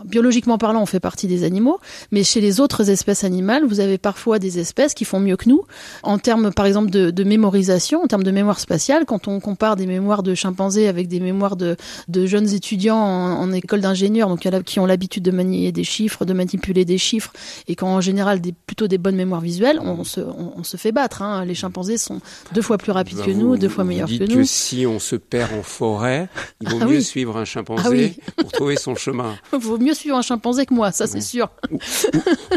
biologiquement 0.05 0.57
parlant, 0.57 0.81
on 0.81 0.85
fait 0.85 0.99
partie 0.99 1.27
des 1.27 1.43
animaux, 1.43 1.79
mais 2.11 2.23
chez 2.23 2.41
les 2.41 2.59
autres 2.59 2.89
espèces 2.89 3.23
animales, 3.23 3.65
vous 3.65 3.79
avez 3.79 3.97
parfois 3.97 4.39
des 4.39 4.59
espèces 4.59 4.93
qui 4.93 5.05
font 5.05 5.14
mieux 5.19 5.37
que 5.37 5.49
nous 5.49 5.63
en 6.03 6.17
termes 6.17 6.51
par 6.53 6.65
exemple 6.65 6.89
de, 6.89 7.11
de 7.11 7.23
mémorisation, 7.23 8.01
en 8.03 8.07
termes 8.07 8.23
de 8.23 8.31
mémoire 8.31 8.59
spatiale. 8.59 9.05
Quand 9.05 9.27
on 9.27 9.39
compare 9.39 9.75
des 9.75 9.85
mémoires 9.85 10.23
de 10.23 10.33
chimpanzés 10.35 10.87
avec 10.87 11.07
des 11.07 11.19
mémoires 11.19 11.55
de, 11.55 11.75
de 12.07 12.25
jeunes 12.25 12.49
étudiants 12.53 12.97
en, 12.97 13.39
en 13.41 13.51
école 13.51 13.81
d'ingénieurs, 13.81 14.29
donc 14.29 14.47
qui 14.65 14.79
ont 14.79 14.85
l'habitude 14.85 15.23
de 15.23 15.31
manier 15.31 15.71
des 15.71 15.83
chiffres, 15.83 16.25
de 16.25 16.33
manipuler 16.33 16.85
des 16.85 16.97
chiffres, 16.97 17.31
et 17.67 17.75
qui 17.75 17.83
ont 17.83 17.95
en 17.95 18.01
général 18.01 18.41
des, 18.41 18.53
plutôt 18.53 18.87
des 18.87 18.97
bonnes 18.97 19.15
mémoires 19.15 19.41
visuelles, 19.41 19.79
on 19.81 20.03
se, 20.03 20.21
on, 20.21 20.53
on 20.57 20.63
se 20.63 20.77
fait 20.77 20.91
battre. 20.91 21.21
Hein. 21.21 21.45
Les 21.45 21.55
chimpanzés 21.55 21.97
sont 21.97 22.21
deux 22.53 22.61
fois 22.61 22.77
plus 22.77 22.91
rapides 22.91 23.21
que 23.21 23.31
nous, 23.31 23.57
deux 23.57 23.69
fois 23.69 23.83
meilleurs 23.83 24.09
que 24.09 24.17
que 24.25 24.33
nous. 24.33 24.43
si 24.45 24.85
on 24.85 24.99
se 24.99 25.15
perd 25.15 25.53
en 25.53 25.63
forêt, 25.63 26.27
il 26.61 26.69
vaut 26.69 26.77
Ah 26.81 26.85
mieux 26.85 26.97
oui. 26.97 27.03
suivre 27.03 27.37
un 27.37 27.45
chimpanzé 27.45 27.83
Ah 27.85 27.89
oui. 27.89 28.17
pour 28.37 28.51
trouver 28.51 28.75
son 28.75 28.95
chemin 28.95 29.35
Il 29.53 29.59
vaut 29.59 29.77
mieux 29.77 29.93
suivre 29.93 30.17
un 30.17 30.21
chimpanzé 30.21 30.65
que 30.65 30.73
moi, 30.73 30.91
ça 30.91 31.07
c'est 31.07 31.21
sûr. 31.21 31.49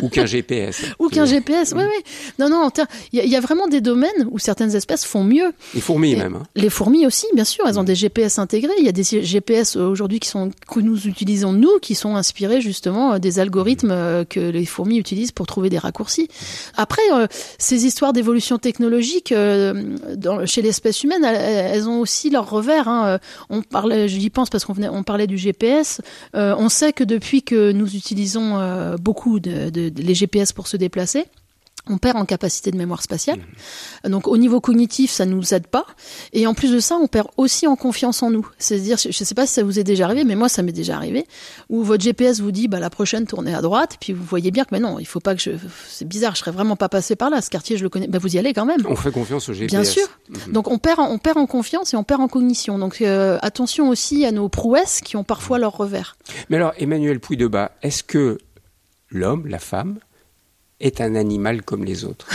ou 0.03 0.09
qu'un 0.09 0.27
GPS. 0.27 0.83
Ou 0.99 1.09
qu'un 1.09 1.25
GPS, 1.25 1.73
oui, 1.77 1.83
oui. 1.85 2.03
Non, 2.38 2.48
non, 2.49 2.59
en 2.63 2.71
ter- 2.71 2.87
il 3.13 3.19
y, 3.19 3.21
a- 3.23 3.25
il 3.25 3.31
y 3.31 3.37
a 3.37 3.41
vraiment 3.41 3.67
des 3.69 3.81
domaines 3.81 4.29
où 4.31 4.39
certaines 4.39 4.75
espèces 4.75 5.05
font 5.05 5.25
mieux. 5.25 5.53
Les 5.75 5.81
fourmis 5.81 6.13
Et 6.13 6.17
même. 6.17 6.37
hein. 6.37 6.43
Les 6.55 6.71
fourmis 6.71 7.07
aussi, 7.07 7.27
bien 7.35 7.45
sûr, 7.45 7.65
elles 7.67 7.79
ont 7.79 7.85
des 7.85 7.95
GPS 7.95 8.39
intégrés. 8.39 8.73
Il 8.79 8.85
y 8.85 8.89
a 8.89 8.93
des 8.93 9.03
GPS 9.05 9.77
aujourd'hui 9.77 10.21
qui 10.21 10.29
sont 10.29 10.51
que 10.71 10.81
nous 10.81 11.07
utilisons 11.07 11.53
nous, 11.53 11.79
qui 11.81 11.95
sont 11.95 12.17
inspirés 12.17 12.61
justement 12.61 13.15
euh, 13.15 13.19
des 13.19 13.39
algorithmes 13.39 13.91
euh, 13.91 14.25
que 14.25 14.41
les 14.41 14.65
fourmis 14.67 14.99
utilisent 14.99 15.33
pour 15.33 15.47
trouver 15.47 15.71
des 15.71 15.79
raccourcis. 15.79 16.29
Après, 16.77 17.03
euh, 17.13 17.27
ces 17.59 17.87
histoires 17.87 18.13
d'évolution 18.13 18.59
technologique, 18.59 19.33
euh, 19.33 19.97
dans, 20.17 20.47
chez 20.47 20.63
l'espèce 20.63 21.03
humaine, 21.05 21.25
elles, 21.25 21.89
ont 21.89 22.01
aussi 22.01 22.31
leurs 22.31 22.49
revers. 22.51 22.89
Hein. 22.89 23.19
On 23.51 23.63
parlait, 23.63 24.09
j'y 24.09 24.31
pense 24.31 24.51
parce 24.51 24.65
qu'on 24.65 24.75
on 24.83 25.03
parlait 25.03 25.27
du 25.27 25.39
GPS. 25.39 26.01
on 26.35 26.69
sait 26.69 26.93
que 26.93 27.05
depuis 27.05 27.43
que 27.43 27.73
nous 27.73 27.95
utilisons 27.97 28.97
beaucoup 29.01 29.41
de, 29.41 29.71
de, 29.71 29.91
les 29.97 30.15
GPS 30.15 30.53
pour 30.53 30.67
se 30.67 30.77
déplacer, 30.77 31.25
on 31.90 31.98
perd 31.98 32.16
en 32.16 32.24
capacité 32.24 32.70
de 32.70 32.77
mémoire 32.77 33.03
spatiale. 33.03 33.40
Mmh. 34.05 34.09
Donc 34.11 34.29
au 34.29 34.37
niveau 34.37 34.61
cognitif, 34.61 35.11
ça 35.11 35.27
nous 35.27 35.55
aide 35.55 35.66
pas. 35.66 35.87
Et 36.33 36.46
en 36.46 36.55
plus 36.55 36.72
de 36.72 36.81
ça, 36.81 36.96
on 36.96 37.07
perd 37.07 37.29
aussi 37.37 37.66
en 37.66 37.77
confiance 37.77 38.22
en 38.22 38.31
nous. 38.31 38.46
C'est-à-dire, 38.59 38.98
je 38.98 39.09
ne 39.09 39.12
sais 39.12 39.35
pas 39.35 39.46
si 39.46 39.55
ça 39.55 39.62
vous 39.62 39.79
est 39.79 39.85
déjà 39.85 40.05
arrivé, 40.05 40.24
mais 40.24 40.37
moi 40.37 40.48
ça 40.48 40.62
m'est 40.62 40.72
déjà 40.72 40.96
arrivé, 40.96 41.27
où 41.68 41.83
votre 41.83 42.03
GPS 42.03 42.40
vous 42.40 42.53
dit, 42.53 42.68
bah 42.68 42.81
la 42.81 42.90
prochaine 42.90 43.27
tournez 43.27 43.55
à 43.55 43.61
droite, 43.61 43.96
puis 44.01 44.12
vous 44.12 44.24
voyez 44.24 44.51
bien 44.51 44.64
que 44.64 44.68
mais 44.72 44.81
non, 44.81 44.98
il 44.98 45.07
faut 45.07 45.20
pas 45.20 45.35
que 45.35 45.40
je, 45.40 45.53
c'est 45.88 46.07
bizarre, 46.07 46.35
je 46.35 46.40
serais 46.40 46.51
vraiment 46.51 46.77
pas 46.77 46.88
passé 46.88 47.16
par 47.16 47.31
là. 47.31 47.40
Ce 47.40 47.51
quartier, 47.51 47.77
je 47.77 47.83
le 47.83 47.88
connais. 47.88 48.07
Bah 48.07 48.18
vous 48.18 48.35
y 48.35 48.38
allez 48.38 48.53
quand 48.53 48.66
même. 48.66 48.81
On 48.87 48.96
fait 48.96 49.12
confiance 49.12 49.48
au 49.48 49.53
GPS. 49.53 49.70
Bien 49.70 49.85
sûr. 49.85 50.07
Mmh. 50.29 50.53
Donc 50.53 50.68
on 50.68 50.79
perd, 50.79 51.01
on 51.01 51.18
perd 51.18 51.38
en 51.38 51.46
confiance 51.46 51.94
et 51.94 51.96
on 51.96 52.05
perd 52.05 52.20
en 52.20 52.29
cognition. 52.29 52.79
Donc 52.79 53.01
euh, 53.01 53.38
attention 53.42 53.88
aussi 53.88 54.24
à 54.24 54.33
nos 54.33 54.48
prouesses 54.48 55.01
qui 55.01 55.16
ont 55.16 55.24
parfois 55.24 55.59
leur 55.59 55.77
revers. 55.77 56.16
Mais 56.48 56.57
alors, 56.57 56.72
Emmanuel 56.79 57.20
Pouy 57.20 57.37
de 57.37 57.46
Bas, 57.46 57.72
est-ce 57.83 58.03
que 58.03 58.38
l'homme, 59.11 59.46
la 59.46 59.59
femme, 59.59 59.98
est 60.81 61.01
un 61.01 61.14
animal 61.14 61.62
comme 61.62 61.85
les 61.85 62.05
autres 62.05 62.27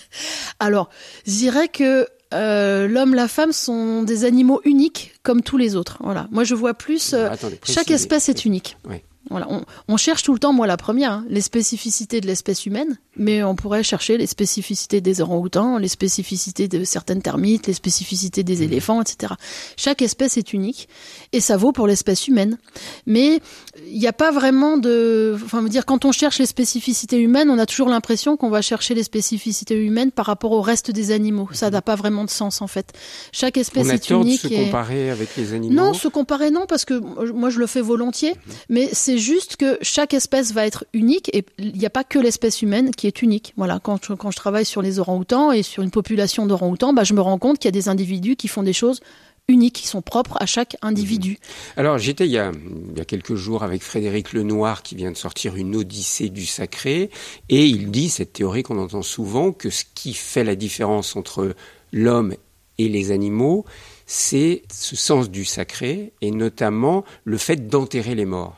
Alors, 0.60 0.90
je 1.26 1.32
dirais 1.32 1.68
que 1.68 2.08
euh, 2.34 2.88
l'homme, 2.88 3.14
la 3.14 3.28
femme 3.28 3.52
sont 3.52 4.02
des 4.02 4.24
animaux 4.24 4.60
uniques 4.64 5.14
comme 5.22 5.42
tous 5.42 5.56
les 5.56 5.76
autres. 5.76 5.98
Voilà. 6.00 6.28
Moi, 6.30 6.44
je 6.44 6.54
vois 6.54 6.74
plus. 6.74 7.14
Euh, 7.14 7.30
chaque 7.62 7.90
espèce 7.90 8.28
est 8.28 8.44
unique. 8.44 8.76
Oui. 8.88 9.02
Voilà, 9.30 9.46
on, 9.88 9.96
cherche 9.96 10.22
tout 10.22 10.32
le 10.32 10.38
temps, 10.38 10.52
moi 10.52 10.66
la 10.66 10.76
première, 10.76 11.12
hein, 11.12 11.24
les 11.28 11.42
spécificités 11.42 12.20
de 12.20 12.26
l'espèce 12.26 12.64
humaine, 12.64 12.98
mais 13.16 13.42
on 13.42 13.54
pourrait 13.54 13.82
chercher 13.82 14.16
les 14.16 14.26
spécificités 14.26 15.00
des 15.00 15.20
orang-outans, 15.20 15.76
les 15.76 15.88
spécificités 15.88 16.66
de 16.66 16.82
certaines 16.84 17.20
termites, 17.20 17.66
les 17.66 17.74
spécificités 17.74 18.42
des 18.42 18.58
mmh. 18.58 18.62
éléphants, 18.62 19.02
etc. 19.02 19.34
Chaque 19.76 20.00
espèce 20.00 20.38
est 20.38 20.52
unique 20.54 20.88
et 21.32 21.40
ça 21.40 21.58
vaut 21.58 21.72
pour 21.72 21.86
l'espèce 21.86 22.26
humaine. 22.26 22.58
Mais 23.06 23.40
il 23.86 23.98
n'y 23.98 24.06
a 24.06 24.12
pas 24.12 24.30
vraiment 24.30 24.78
de, 24.78 25.36
enfin, 25.44 25.62
dire 25.64 25.84
quand 25.84 26.04
on 26.04 26.12
cherche 26.12 26.38
les 26.38 26.46
spécificités 26.46 27.18
humaines, 27.18 27.50
on 27.50 27.58
a 27.58 27.66
toujours 27.66 27.88
l'impression 27.88 28.36
qu'on 28.36 28.50
va 28.50 28.62
chercher 28.62 28.94
les 28.94 29.02
spécificités 29.02 29.76
humaines 29.76 30.10
par 30.10 30.26
rapport 30.26 30.52
au 30.52 30.62
reste 30.62 30.90
des 30.90 31.10
animaux. 31.10 31.48
Ça 31.52 31.70
n'a 31.70 31.82
pas 31.82 31.96
vraiment 31.96 32.24
de 32.24 32.30
sens 32.30 32.62
en 32.62 32.66
fait. 32.66 32.92
Chaque 33.32 33.58
espèce 33.58 33.86
on 33.86 33.90
a 33.90 33.94
est 33.94 34.10
unique. 34.10 34.42
De 34.44 34.48
se 34.48 34.64
comparer 34.64 35.10
avec 35.10 35.36
les 35.36 35.52
animaux. 35.52 35.74
Non, 35.74 35.92
se 35.92 36.08
comparer 36.08 36.50
non 36.50 36.64
parce 36.66 36.84
que 36.84 36.94
moi 37.32 37.50
je 37.50 37.58
le 37.58 37.66
fais 37.66 37.82
volontiers, 37.82 38.32
mmh. 38.32 38.52
mais 38.70 38.88
c'est 38.92 39.17
juste 39.18 39.56
que 39.56 39.78
chaque 39.82 40.14
espèce 40.14 40.52
va 40.52 40.66
être 40.66 40.84
unique 40.92 41.30
et 41.34 41.44
il 41.58 41.72
n'y 41.74 41.86
a 41.86 41.90
pas 41.90 42.04
que 42.04 42.18
l'espèce 42.18 42.62
humaine 42.62 42.90
qui 42.90 43.06
est 43.06 43.22
unique. 43.22 43.52
Voilà, 43.56 43.80
quand 43.80 43.98
je, 44.04 44.36
travaille 44.36 44.64
sur 44.64 44.82
les 44.82 44.98
orang-outans 44.98 45.52
et 45.52 45.62
sur 45.62 45.82
une 45.82 45.90
population 45.90 46.46
d'orang-outans, 46.46 46.92
bah, 46.92 47.04
je 47.04 47.14
me 47.14 47.20
rends 47.20 47.38
compte 47.38 47.58
qu'il 47.58 47.66
y 47.66 47.68
a 47.68 47.72
des 47.72 47.88
individus 47.88 48.36
qui 48.36 48.48
font 48.48 48.62
des 48.62 48.72
choses 48.72 49.00
uniques, 49.48 49.76
qui 49.76 49.86
sont 49.86 50.02
propres 50.02 50.36
à 50.40 50.46
chaque 50.46 50.76
individu. 50.82 51.32
Mmh. 51.32 51.80
Alors 51.80 51.98
j'étais 51.98 52.26
il, 52.26 52.32
il 52.32 52.98
y 52.98 53.00
a 53.00 53.04
quelques 53.04 53.34
jours 53.34 53.62
avec 53.62 53.82
Frédéric 53.82 54.32
Lenoir 54.34 54.82
qui 54.82 54.94
vient 54.94 55.10
de 55.10 55.16
sortir 55.16 55.56
une 55.56 55.74
Odyssée 55.74 56.28
du 56.28 56.44
sacré 56.44 57.10
et 57.48 57.66
il 57.66 57.90
dit 57.90 58.10
cette 58.10 58.34
théorie 58.34 58.62
qu'on 58.62 58.78
entend 58.78 59.02
souvent 59.02 59.52
que 59.52 59.70
ce 59.70 59.84
qui 59.94 60.12
fait 60.12 60.44
la 60.44 60.54
différence 60.54 61.16
entre 61.16 61.54
l'homme 61.92 62.34
et 62.78 62.88
les 62.88 63.10
animaux, 63.10 63.64
c'est 64.06 64.62
ce 64.72 64.96
sens 64.96 65.30
du 65.30 65.44
sacré 65.44 66.12
et 66.20 66.30
notamment 66.30 67.04
le 67.24 67.38
fait 67.38 67.68
d'enterrer 67.68 68.14
les 68.14 68.24
morts. 68.24 68.57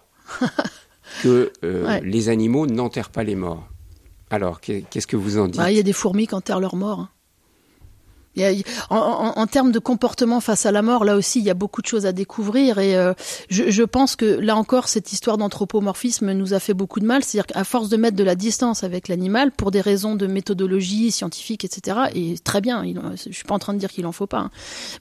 Que 1.22 1.52
euh, 1.64 2.00
les 2.02 2.28
animaux 2.28 2.66
n'enterrent 2.66 3.10
pas 3.10 3.24
les 3.24 3.36
morts. 3.36 3.66
Alors, 4.30 4.60
qu'est-ce 4.60 5.06
que 5.06 5.16
vous 5.16 5.38
en 5.38 5.46
dites? 5.46 5.56
Bah, 5.56 5.70
Il 5.70 5.76
y 5.76 5.80
a 5.80 5.82
des 5.82 5.92
fourmis 5.92 6.26
qui 6.26 6.34
enterrent 6.34 6.60
leurs 6.60 6.76
morts. 6.76 7.00
Hein 7.00 7.08
en, 8.90 9.46
termes 9.46 9.72
de 9.72 9.78
comportement 9.78 10.40
face 10.40 10.66
à 10.66 10.72
la 10.72 10.82
mort, 10.82 11.04
là 11.04 11.16
aussi, 11.16 11.40
il 11.40 11.44
y 11.44 11.50
a 11.50 11.54
beaucoup 11.54 11.82
de 11.82 11.86
choses 11.86 12.06
à 12.06 12.12
découvrir. 12.12 12.78
Et 12.78 12.96
euh, 12.96 13.12
je, 13.48 13.82
pense 13.82 14.16
que 14.16 14.24
là 14.24 14.56
encore, 14.56 14.88
cette 14.88 15.12
histoire 15.12 15.36
d'anthropomorphisme 15.36 16.32
nous 16.32 16.54
a 16.54 16.60
fait 16.60 16.74
beaucoup 16.74 17.00
de 17.00 17.06
mal. 17.06 17.24
C'est-à-dire 17.24 17.46
qu'à 17.46 17.64
force 17.64 17.88
de 17.88 17.96
mettre 17.96 18.16
de 18.16 18.24
la 18.24 18.34
distance 18.34 18.84
avec 18.84 19.08
l'animal, 19.08 19.50
pour 19.50 19.70
des 19.70 19.80
raisons 19.80 20.14
de 20.14 20.26
méthodologie 20.26 21.10
scientifique, 21.10 21.64
etc., 21.64 21.98
et 22.14 22.38
très 22.38 22.60
bien, 22.60 22.84
il, 22.84 23.00
je 23.16 23.32
suis 23.32 23.44
pas 23.44 23.54
en 23.54 23.58
train 23.58 23.74
de 23.74 23.78
dire 23.78 23.90
qu'il 23.90 24.06
en 24.06 24.12
faut 24.12 24.26
pas, 24.26 24.38
hein. 24.38 24.50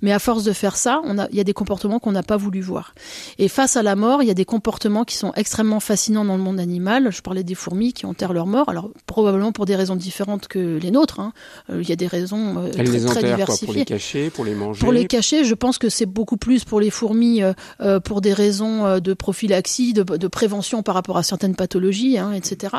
mais 0.01 0.11
à 0.11 0.19
force 0.19 0.43
de 0.43 0.53
faire 0.53 0.75
ça, 0.75 1.01
on 1.05 1.19
a, 1.19 1.27
il 1.31 1.37
y 1.37 1.41
a 1.41 1.43
des 1.43 1.53
comportements 1.53 1.99
qu'on 1.99 2.11
n'a 2.11 2.23
pas 2.23 2.37
voulu 2.37 2.61
voir. 2.61 2.93
Et 3.37 3.47
face 3.47 3.77
à 3.77 3.83
la 3.83 3.95
mort, 3.95 4.23
il 4.23 4.27
y 4.27 4.31
a 4.31 4.35
des 4.35 4.45
comportements 4.45 5.03
qui 5.05 5.15
sont 5.15 5.33
extrêmement 5.35 5.79
fascinants 5.79 6.25
dans 6.25 6.37
le 6.37 6.43
monde 6.43 6.59
animal. 6.59 7.11
Je 7.11 7.21
parlais 7.21 7.43
des 7.43 7.55
fourmis 7.55 7.93
qui 7.93 8.05
enterrent 8.05 8.33
leur 8.33 8.47
mort, 8.47 8.69
alors 8.69 8.89
probablement 9.05 9.51
pour 9.51 9.65
des 9.65 9.75
raisons 9.75 9.95
différentes 9.95 10.47
que 10.47 10.77
les 10.81 10.91
nôtres. 10.91 11.19
Hein. 11.19 11.33
Euh, 11.69 11.81
il 11.81 11.89
y 11.89 11.91
a 11.91 11.95
des 11.95 12.07
raisons 12.07 12.57
euh, 12.57 12.71
très, 12.71 13.18
très 13.21 13.65
pour 13.65 13.73
les 13.73 13.85
cacher, 13.85 14.29
pour 14.29 14.45
les 14.45 14.55
manger 14.55 14.79
Pour 14.79 14.91
les 14.91 15.05
cacher, 15.05 15.43
je 15.43 15.53
pense 15.53 15.77
que 15.77 15.89
c'est 15.89 16.05
beaucoup 16.05 16.37
plus 16.37 16.65
pour 16.65 16.79
les 16.79 16.89
fourmis, 16.89 17.43
euh, 17.43 17.53
euh, 17.81 17.99
pour 17.99 18.21
des 18.21 18.33
raisons 18.33 18.85
euh, 18.85 18.99
de 18.99 19.13
prophylaxie, 19.13 19.93
de, 19.93 20.03
de, 20.03 20.27
prévention 20.27 20.83
par 20.83 20.95
rapport 20.95 21.17
à 21.17 21.23
certaines 21.23 21.55
pathologies, 21.55 22.17
hein, 22.17 22.31
etc. 22.33 22.75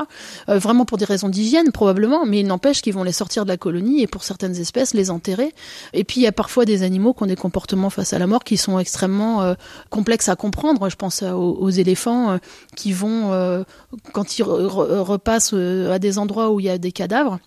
vraiment 0.49 0.85
pour 0.85 0.99
des 0.99 1.05
raisons 1.05 1.29
d'hygiène 1.29 1.73
probablement, 1.73 2.25
mais 2.27 2.41
il 2.41 2.47
n'empêche 2.47 2.81
qu'ils 2.81 2.95
vont 2.95 3.03
les 3.03 3.13
sortir 3.13 3.45
de 3.45 3.49
la 3.51 3.57
colonie 3.57 4.03
et 4.03 4.07
pour 4.07 4.23
certaines 4.23 4.57
espèces 4.57 4.95
les 4.95 5.11
enterrer. 5.11 5.53
Et 5.93 6.05
puis 6.05 6.21
il 6.21 6.25
y 6.25 6.27
a 6.27 6.33
parfois 6.33 6.65
des 6.65 6.83
animaux 6.83 7.13
qui 7.13 7.23
ont 7.23 7.27
des 7.27 7.37
comportements 7.37 7.91
face 7.91 8.13
à 8.13 8.19
la 8.19 8.27
mort 8.27 8.45
qui 8.45 8.57
sont 8.57 8.79
extrêmement 8.79 9.55
complexes 9.91 10.29
à 10.29 10.37
comprendre. 10.37 10.89
Je 10.89 10.97
pense 10.97 11.23
aux, 11.23 11.71
éléphants 11.71 12.39
qui 12.77 12.93
vont, 12.93 13.65
quand 14.13 14.39
ils 14.39 14.43
repassent 14.43 15.53
à 15.53 15.99
des 15.99 16.19
endroits 16.19 16.51
où 16.51 16.61
il 16.61 16.67
y 16.67 16.71
a 16.71 16.79
des 16.79 16.93
cadavres, 16.93 17.39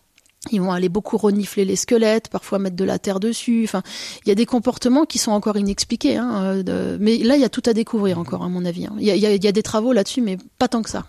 ils 0.51 0.61
vont 0.61 0.71
aller 0.71 0.89
beaucoup 0.89 1.17
renifler 1.17 1.65
les 1.65 1.75
squelettes, 1.75 2.27
parfois 2.27 2.59
mettre 2.59 2.75
de 2.75 2.83
la 2.83 2.99
terre 2.99 3.19
dessus. 3.19 3.63
Enfin, 3.63 3.81
il 4.25 4.29
y 4.29 4.31
a 4.31 4.35
des 4.35 4.45
comportements 4.45 5.05
qui 5.05 5.17
sont 5.17 5.31
encore 5.31 5.57
inexpliqués. 5.57 6.17
Hein, 6.17 6.63
euh, 6.67 6.97
mais 6.99 7.17
là, 7.17 7.35
il 7.35 7.41
y 7.41 7.45
a 7.45 7.49
tout 7.49 7.63
à 7.65 7.73
découvrir 7.73 8.19
encore, 8.19 8.43
à 8.43 8.49
mon 8.49 8.65
avis. 8.65 8.85
Hein. 8.85 8.95
Il, 8.99 9.05
y 9.07 9.47
a, 9.47 9.51
des 9.51 9.63
travaux 9.63 9.93
là-dessus, 9.93 10.21
mais 10.21 10.37
pas 10.59 10.67
tant 10.67 10.81
que 10.81 10.89
ça. 10.89 11.05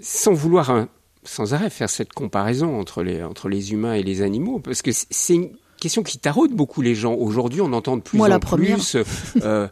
Sans 0.00 0.32
vouloir 0.32 0.70
hein, 0.70 0.88
sans 1.22 1.52
arrêt 1.52 1.70
faire 1.70 1.90
cette 1.90 2.12
comparaison 2.12 2.78
entre 2.80 3.02
les, 3.02 3.22
entre 3.22 3.48
les 3.48 3.72
humains 3.72 3.94
et 3.94 4.02
les 4.02 4.22
animaux, 4.22 4.58
parce 4.58 4.82
que 4.82 4.90
c'est 4.92 5.34
une 5.34 5.50
question 5.78 6.02
qui 6.02 6.18
taraude 6.18 6.52
beaucoup 6.52 6.82
les 6.82 6.94
gens. 6.94 7.14
Aujourd'hui, 7.14 7.60
on 7.60 7.72
entend 7.72 7.96
de 7.96 8.02
plus 8.02 8.20
en 8.20 8.40
plus 8.40 8.96
euh, 9.42 9.68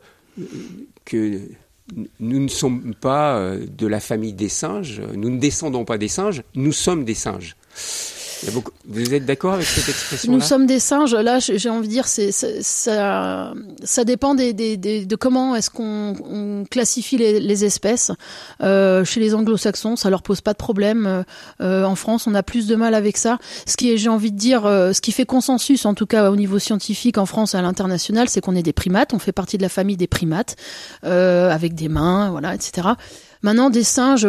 que 1.05 1.41
nous 2.21 2.39
ne 2.39 2.49
sommes 2.49 2.95
pas 2.95 3.39
euh, 3.39 3.67
de 3.67 3.87
la 3.87 4.01
famille 4.01 4.35
des 4.35 4.51
singes, 4.51 5.01
nous 5.15 5.31
ne 5.31 5.39
descendons 5.39 5.85
pas 5.85 5.97
des 5.97 6.09
singes, 6.09 6.43
nous 6.55 6.73
sommes 6.73 7.05
des 7.05 7.15
singes. 7.15 7.57
Vous 8.87 9.14
êtes 9.14 9.24
d'accord 9.24 9.55
avec 9.55 9.66
cette 9.66 9.88
expression 9.88 10.33
Nous 10.33 10.40
sommes 10.40 10.66
des 10.66 10.79
singes. 10.79 11.14
Là, 11.14 11.38
j'ai 11.40 11.70
envie 11.70 11.88
de 11.88 11.92
dire, 11.92 12.07
c'est 12.07 12.33
ça, 12.33 13.53
ça 13.83 14.05
dépend 14.05 14.35
des, 14.35 14.53
des, 14.53 14.77
de 14.77 15.16
comment 15.16 15.55
est-ce 15.57 15.70
qu'on 15.70 16.64
classifie 16.70 17.16
les, 17.16 17.40
les 17.40 17.64
espèces. 17.64 18.12
Euh, 18.62 19.05
chez 19.05 19.20
les 19.20 19.35
Anglo-Saxons, 19.35 19.96
ça 19.96 20.11
leur 20.11 20.22
pose 20.22 20.40
pas 20.40 20.53
de 20.53 20.59
problème. 20.59 21.24
Euh, 21.61 21.85
en 21.85 21.94
France, 21.94 22.27
on 22.27 22.35
a 22.35 22.42
plus 22.42 22.66
de 22.66 22.77
mal 22.77 22.94
avec 22.94 23.16
ça. 23.16 23.38
Ce 23.66 23.77
qui 23.77 23.90
est, 23.90 23.96
j'ai 23.96 24.09
envie 24.09 24.33
de 24.33 24.38
dire, 24.38 24.66
euh, 24.66 24.92
ce 24.92 25.01
qui 25.01 25.12
fait 25.12 25.27
consensus, 25.27 25.85
en 25.87 25.94
tout 25.94 26.07
cas 26.07 26.31
au 26.31 26.37
niveau 26.37 26.59
scientifique 26.59 27.18
en 27.18 27.27
France 27.27 27.55
et 27.55 27.59
à 27.59 27.62
l'international, 27.62 28.29
c'est 28.29 28.40
qu'on 28.40 28.55
est 28.55 28.62
des 28.62 28.72
primates. 28.72 29.14
On 29.14 29.18
fait 29.18 29.33
partie 29.33 29.57
de 29.57 29.62
la 29.62 29.68
famille 29.68 29.96
des 29.96 30.07
primates, 30.07 30.57
euh, 31.05 31.51
avec 31.51 31.74
des 31.74 31.88
mains, 31.88 32.31
voilà, 32.31 32.55
etc. 32.55 32.88
Maintenant, 33.42 33.70
des 33.70 33.85
singes, 33.85 34.29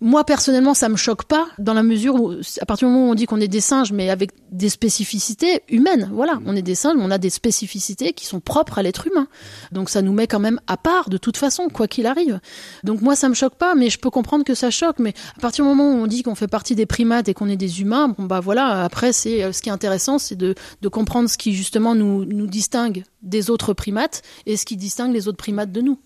moi 0.00 0.24
personnellement, 0.24 0.74
ça 0.74 0.88
me 0.88 0.96
choque 0.96 1.24
pas 1.24 1.46
dans 1.58 1.74
la 1.74 1.82
mesure 1.82 2.14
où, 2.14 2.32
à 2.60 2.66
partir 2.66 2.88
du 2.88 2.94
moment 2.94 3.08
où 3.08 3.10
on 3.10 3.14
dit 3.14 3.26
qu'on 3.26 3.40
est 3.40 3.48
des 3.48 3.60
singes, 3.60 3.92
mais 3.92 4.10
avec 4.10 4.30
des 4.52 4.68
spécificités 4.68 5.62
humaines, 5.68 6.10
voilà, 6.12 6.38
on 6.46 6.54
est 6.54 6.62
des 6.62 6.74
singes, 6.74 6.96
on 6.98 7.10
a 7.10 7.18
des 7.18 7.30
spécificités 7.30 8.12
qui 8.12 8.26
sont 8.26 8.40
propres 8.40 8.78
à 8.78 8.82
l'être 8.82 9.06
humain. 9.06 9.26
Donc 9.72 9.90
ça 9.90 10.02
nous 10.02 10.12
met 10.12 10.26
quand 10.26 10.40
même 10.40 10.60
à 10.66 10.76
part 10.76 11.08
de 11.08 11.18
toute 11.18 11.36
façon, 11.36 11.68
quoi 11.68 11.88
qu'il 11.88 12.06
arrive. 12.06 12.40
Donc 12.84 13.00
moi, 13.00 13.16
ça 13.16 13.28
me 13.28 13.34
choque 13.34 13.56
pas, 13.56 13.74
mais 13.74 13.90
je 13.90 13.98
peux 13.98 14.10
comprendre 14.10 14.44
que 14.44 14.54
ça 14.54 14.70
choque. 14.70 14.98
Mais 14.98 15.14
à 15.36 15.40
partir 15.40 15.64
du 15.64 15.68
moment 15.68 15.90
où 15.90 16.02
on 16.02 16.06
dit 16.06 16.22
qu'on 16.22 16.34
fait 16.34 16.48
partie 16.48 16.74
des 16.74 16.86
primates 16.86 17.28
et 17.28 17.34
qu'on 17.34 17.48
est 17.48 17.56
des 17.56 17.80
humains, 17.80 18.14
bon 18.16 18.24
bah 18.24 18.40
voilà. 18.40 18.84
Après, 18.84 19.12
c'est 19.12 19.42
euh, 19.42 19.52
ce 19.52 19.62
qui 19.62 19.68
est 19.68 19.72
intéressant, 19.72 20.18
c'est 20.18 20.36
de, 20.36 20.54
de 20.82 20.88
comprendre 20.88 21.28
ce 21.28 21.38
qui 21.38 21.54
justement 21.54 21.94
nous, 21.94 22.24
nous 22.24 22.46
distingue 22.46 23.04
des 23.22 23.50
autres 23.50 23.72
primates 23.74 24.22
et 24.46 24.56
ce 24.56 24.64
qui 24.64 24.76
distingue 24.76 25.12
les 25.12 25.28
autres 25.28 25.36
primates 25.36 25.72
de 25.72 25.80
nous. 25.80 25.98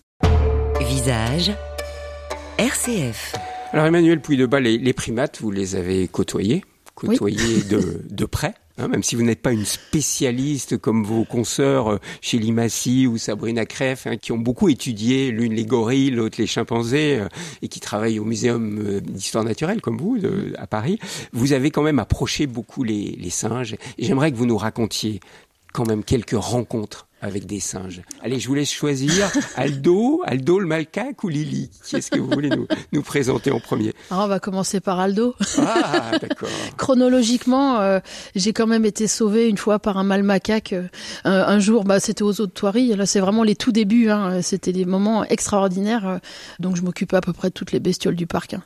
Visage 0.83 1.51
RCF. 2.57 3.35
Alors 3.71 3.85
Emmanuel 3.85 4.19
Pouy 4.19 4.35
de 4.37 4.47
les, 4.57 4.77
les, 4.77 4.93
primates, 4.93 5.39
vous 5.41 5.51
les 5.51 5.75
avez 5.75 6.07
côtoyés, 6.07 6.63
côtoyés 6.95 7.63
de, 7.69 8.01
de 8.09 8.25
près. 8.25 8.55
Hein, 8.77 8.87
même 8.87 9.03
si 9.03 9.15
vous 9.15 9.21
n'êtes 9.21 9.41
pas 9.41 9.51
une 9.51 9.65
spécialiste 9.65 10.77
comme 10.77 11.03
vos 11.03 11.23
consoeurs 11.23 11.93
euh, 11.93 11.97
chez 12.21 12.39
Limassy 12.39 13.05
ou 13.05 13.17
Sabrina 13.17 13.65
Kreff, 13.65 14.07
hein, 14.07 14.17
qui 14.17 14.31
ont 14.31 14.37
beaucoup 14.37 14.69
étudié 14.69 15.29
l'une 15.29 15.53
les 15.53 15.65
gorilles, 15.65 16.09
l'autre 16.09 16.37
les 16.39 16.47
chimpanzés, 16.47 17.19
euh, 17.19 17.27
et 17.61 17.67
qui 17.67 17.79
travaillent 17.79 18.19
au 18.19 18.25
Muséum 18.25 18.79
euh, 18.79 19.01
d'histoire 19.01 19.43
naturelle 19.43 19.81
comme 19.81 19.97
vous 19.97 20.17
de, 20.17 20.53
à 20.57 20.67
Paris, 20.67 20.99
vous 21.31 21.53
avez 21.53 21.69
quand 21.69 21.83
même 21.83 21.99
approché 21.99 22.47
beaucoup 22.47 22.83
les, 22.83 23.15
les 23.19 23.29
singes. 23.29 23.75
Et 23.97 24.05
j'aimerais 24.05 24.31
que 24.31 24.37
vous 24.37 24.47
nous 24.47 24.57
racontiez 24.57 25.19
quand 25.73 25.85
même 25.87 26.03
quelques 26.03 26.31
rencontres 26.31 27.07
avec 27.21 27.45
des 27.45 27.59
singes. 27.59 28.01
Allez, 28.23 28.39
je 28.39 28.47
vous 28.47 28.55
laisse 28.55 28.71
choisir 28.71 29.31
Aldo, 29.55 30.21
Aldo 30.25 30.59
le 30.59 30.65
macaque 30.65 31.23
ou 31.23 31.29
Lily? 31.29 31.69
Qui 31.85 31.97
est-ce 31.97 32.09
que 32.09 32.19
vous 32.19 32.29
voulez 32.29 32.49
nous, 32.49 32.67
nous 32.91 33.03
présenter 33.03 33.51
en 33.51 33.59
premier? 33.59 33.93
Alors, 34.09 34.25
on 34.25 34.27
va 34.27 34.39
commencer 34.39 34.79
par 34.79 34.99
Aldo. 34.99 35.35
Ah, 35.59 36.17
d'accord. 36.21 36.49
Chronologiquement, 36.77 37.79
euh, 37.79 37.99
j'ai 38.35 38.53
quand 38.53 38.65
même 38.65 38.85
été 38.85 39.07
sauvée 39.07 39.47
une 39.47 39.57
fois 39.57 39.77
par 39.77 39.97
un 39.97 40.03
mâle 40.03 40.23
macaque. 40.23 40.73
Euh, 40.73 40.87
un, 41.23 41.59
jour, 41.59 41.83
bah, 41.83 41.99
c'était 41.99 42.23
aux 42.23 42.41
eaux 42.41 42.47
de 42.47 42.51
Thoiry. 42.51 42.95
Là, 42.95 43.05
c'est 43.05 43.19
vraiment 43.19 43.43
les 43.43 43.55
tout 43.55 43.71
débuts. 43.71 44.09
Hein. 44.09 44.41
C'était 44.41 44.73
des 44.73 44.85
moments 44.85 45.23
extraordinaires. 45.23 46.07
Euh, 46.07 46.17
donc, 46.59 46.75
je 46.75 46.81
m'occupais 46.81 47.17
à 47.17 47.21
peu 47.21 47.33
près 47.33 47.49
de 47.49 47.53
toutes 47.53 47.71
les 47.71 47.79
bestioles 47.79 48.15
du 48.15 48.25
parc. 48.25 48.55
Hein. 48.55 48.63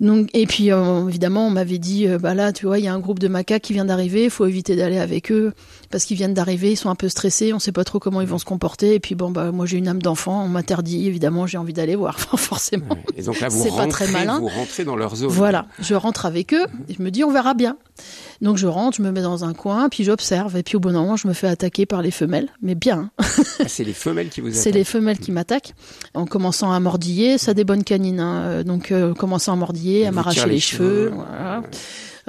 Donc, 0.00 0.28
et 0.34 0.46
puis, 0.46 0.68
évidemment, 0.68 1.46
on 1.46 1.50
m'avait 1.50 1.78
dit, 1.78 2.06
bah 2.20 2.34
là, 2.34 2.52
tu 2.52 2.66
vois, 2.66 2.78
il 2.78 2.84
y 2.84 2.88
a 2.88 2.92
un 2.92 2.98
groupe 2.98 3.18
de 3.18 3.28
macaques 3.28 3.62
qui 3.62 3.72
vient 3.72 3.86
d'arriver. 3.86 4.24
Il 4.24 4.30
faut 4.30 4.46
éviter 4.46 4.76
d'aller 4.76 4.98
avec 4.98 5.32
eux 5.32 5.54
parce 5.90 6.04
qu'ils 6.04 6.18
viennent 6.18 6.34
d'arriver. 6.34 6.72
Ils 6.72 6.76
sont 6.76 6.90
un 6.90 6.94
peu 6.94 7.08
stressés. 7.08 7.52
On 7.52 7.58
sait 7.58 7.72
pas 7.72 7.84
trop 7.84 7.93
comment 7.98 8.20
ils 8.20 8.26
vont 8.26 8.38
se 8.38 8.44
comporter. 8.44 8.94
Et 8.94 9.00
puis, 9.00 9.14
bon, 9.14 9.30
bah, 9.30 9.52
moi, 9.52 9.66
j'ai 9.66 9.78
une 9.78 9.88
âme 9.88 10.02
d'enfant. 10.02 10.44
On 10.44 10.48
m'interdit. 10.48 11.06
Évidemment, 11.06 11.46
j'ai 11.46 11.58
envie 11.58 11.72
d'aller 11.72 11.96
voir. 11.96 12.18
Forcément. 12.38 12.96
Et 13.16 13.22
donc 13.22 13.40
là, 13.40 13.48
vous 13.48 13.64
rentrez, 13.64 13.76
pas 13.76 13.90
très 13.90 14.08
malin. 14.08 14.40
vous 14.40 14.48
rentrez 14.48 14.84
dans 14.84 14.96
leur 14.96 15.16
zone. 15.16 15.28
Voilà. 15.28 15.66
Je 15.80 15.94
rentre 15.94 16.26
avec 16.26 16.52
eux. 16.54 16.66
Et 16.88 16.94
je 16.94 17.02
me 17.02 17.10
dis, 17.10 17.24
on 17.24 17.30
verra 17.30 17.54
bien. 17.54 17.76
Donc 18.40 18.56
je 18.58 18.66
rentre, 18.66 18.96
je 18.96 19.02
me 19.02 19.10
mets 19.10 19.22
dans 19.22 19.44
un 19.44 19.54
coin, 19.54 19.88
puis 19.88 20.04
j'observe. 20.04 20.56
Et 20.56 20.62
puis 20.62 20.76
au 20.76 20.80
bon 20.80 20.92
moment, 20.92 21.16
je 21.16 21.28
me 21.28 21.32
fais 21.32 21.46
attaquer 21.46 21.86
par 21.86 22.02
les 22.02 22.10
femelles, 22.10 22.48
mais 22.62 22.74
bien. 22.74 23.10
Ah, 23.60 23.68
c'est 23.68 23.84
les 23.84 23.92
femelles 23.92 24.30
qui 24.30 24.40
vous 24.40 24.48
attaquent 24.48 24.62
C'est 24.62 24.72
les 24.72 24.84
femelles 24.84 25.18
qui 25.18 25.30
m'attaquent. 25.30 25.74
En 26.14 26.26
commençant 26.26 26.72
à 26.72 26.80
mordiller, 26.80 27.38
ça 27.38 27.54
des 27.54 27.62
bonnes 27.62 27.84
canines. 27.84 28.18
Hein. 28.18 28.64
Donc 28.64 28.90
euh, 28.90 29.14
commençant 29.14 29.52
à 29.52 29.56
mordiller, 29.56 30.06
à 30.06 30.12
m'arracher 30.12 30.48
les, 30.48 30.58
cheveux. 30.58 31.12
Voilà. 31.14 31.62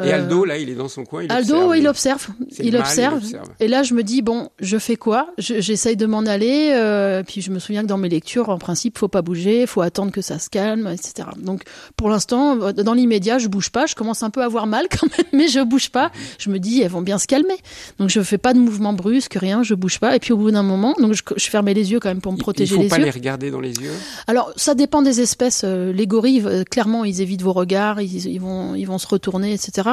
Et 0.03 0.11
Aldo, 0.11 0.43
là, 0.43 0.57
il 0.57 0.69
est 0.69 0.75
dans 0.75 0.89
son 0.89 1.05
coin. 1.05 1.23
Il 1.23 1.31
Aldo, 1.31 1.55
observe, 1.55 1.77
il 1.77 1.87
observe. 1.87 2.31
Il 2.59 2.75
observe. 2.75 3.21
Et 3.59 3.67
là, 3.67 3.83
je 3.83 3.93
me 3.93 4.03
dis 4.03 4.21
bon, 4.21 4.49
je 4.59 4.77
fais 4.77 4.97
quoi? 4.97 5.29
J'essaye 5.37 5.95
de 5.95 6.05
m'en 6.05 6.25
aller. 6.25 6.71
Euh, 6.73 7.23
puis 7.23 7.41
je 7.41 7.51
me 7.51 7.59
souviens 7.59 7.81
que 7.83 7.87
dans 7.87 7.97
mes 7.97 8.09
lectures, 8.09 8.49
en 8.49 8.57
principe, 8.57 8.97
faut 8.97 9.07
pas 9.07 9.21
bouger, 9.21 9.65
faut 9.65 9.81
attendre 9.81 10.11
que 10.11 10.21
ça 10.21 10.37
se 10.37 10.49
calme, 10.49 10.87
etc. 10.87 11.29
Donc, 11.37 11.63
pour 11.95 12.09
l'instant, 12.09 12.73
dans 12.73 12.93
l'immédiat, 12.93 13.37
je 13.37 13.47
bouge 13.47 13.69
pas. 13.69 13.85
Je 13.85 13.95
commence 13.95 14.21
un 14.23 14.29
peu 14.29 14.41
à 14.41 14.45
avoir 14.45 14.67
mal 14.67 14.87
quand 14.91 15.07
même, 15.17 15.27
mais 15.31 15.47
je 15.47 15.61
bouge 15.61 15.89
pas. 15.89 16.11
Je 16.39 16.49
me 16.49 16.59
dis, 16.59 16.81
elles 16.81 16.91
vont 16.91 17.01
bien 17.01 17.17
se 17.17 17.27
calmer. 17.27 17.57
Donc, 17.99 18.09
je 18.09 18.21
fais 18.21 18.37
pas 18.37 18.53
de 18.53 18.59
mouvement 18.59 18.93
brusque, 18.93 19.35
rien. 19.35 19.63
Je 19.63 19.75
bouge 19.75 19.99
pas. 19.99 20.15
Et 20.15 20.19
puis, 20.19 20.33
au 20.33 20.37
bout 20.37 20.51
d'un 20.51 20.63
moment, 20.63 20.93
donc 20.99 21.13
je, 21.13 21.21
je, 21.37 21.49
fermais 21.49 21.73
les 21.73 21.91
yeux 21.91 21.99
quand 21.99 22.09
même 22.09 22.21
pour 22.21 22.33
me 22.33 22.37
protéger 22.37 22.75
les 22.75 22.81
yeux. 22.81 22.87
Il 22.87 22.89
faut 22.89 22.95
pas 22.95 23.01
les 23.01 23.11
regarder 23.11 23.49
dans 23.51 23.61
les 23.61 23.75
yeux? 23.75 23.93
Alors, 24.27 24.51
ça 24.57 24.75
dépend 24.75 25.01
des 25.01 25.21
espèces. 25.21 25.61
Euh, 25.63 25.93
les 25.93 26.07
gorilles, 26.07 26.43
euh, 26.45 26.63
clairement, 26.63 27.05
ils 27.05 27.21
évitent 27.21 27.43
vos 27.43 27.53
regards. 27.53 28.01
Ils, 28.01 28.27
ils 28.27 28.41
vont, 28.41 28.75
ils 28.75 28.85
vont 28.85 28.97
se 28.97 29.07
retourner, 29.07 29.53
etc. 29.53 29.84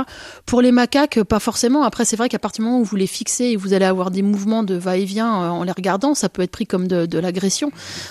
Pour 0.46 0.62
les 0.62 0.72
macaques, 0.72 1.22
pas 1.22 1.38
forcément. 1.38 1.82
Après, 1.82 2.04
c'est 2.04 2.16
vrai 2.16 2.28
qu'à 2.28 2.38
partir 2.38 2.62
du 2.62 2.68
moment 2.68 2.80
où 2.80 2.84
vous 2.84 2.96
les 2.96 3.06
fixez 3.06 3.44
et 3.44 3.56
vous 3.56 3.72
allez 3.72 3.84
avoir 3.84 4.10
des 4.10 4.22
mouvements 4.22 4.62
de 4.62 4.74
va-et-vient 4.74 5.42
euh, 5.42 5.48
en 5.48 5.62
les 5.64 5.72
regardant, 5.72 6.14
ça 6.14 6.28
peut 6.28 6.42
être 6.42 6.50
pris 6.50 6.66
comme 6.66 6.86
de, 6.88 7.18
l'agression. 7.18 7.70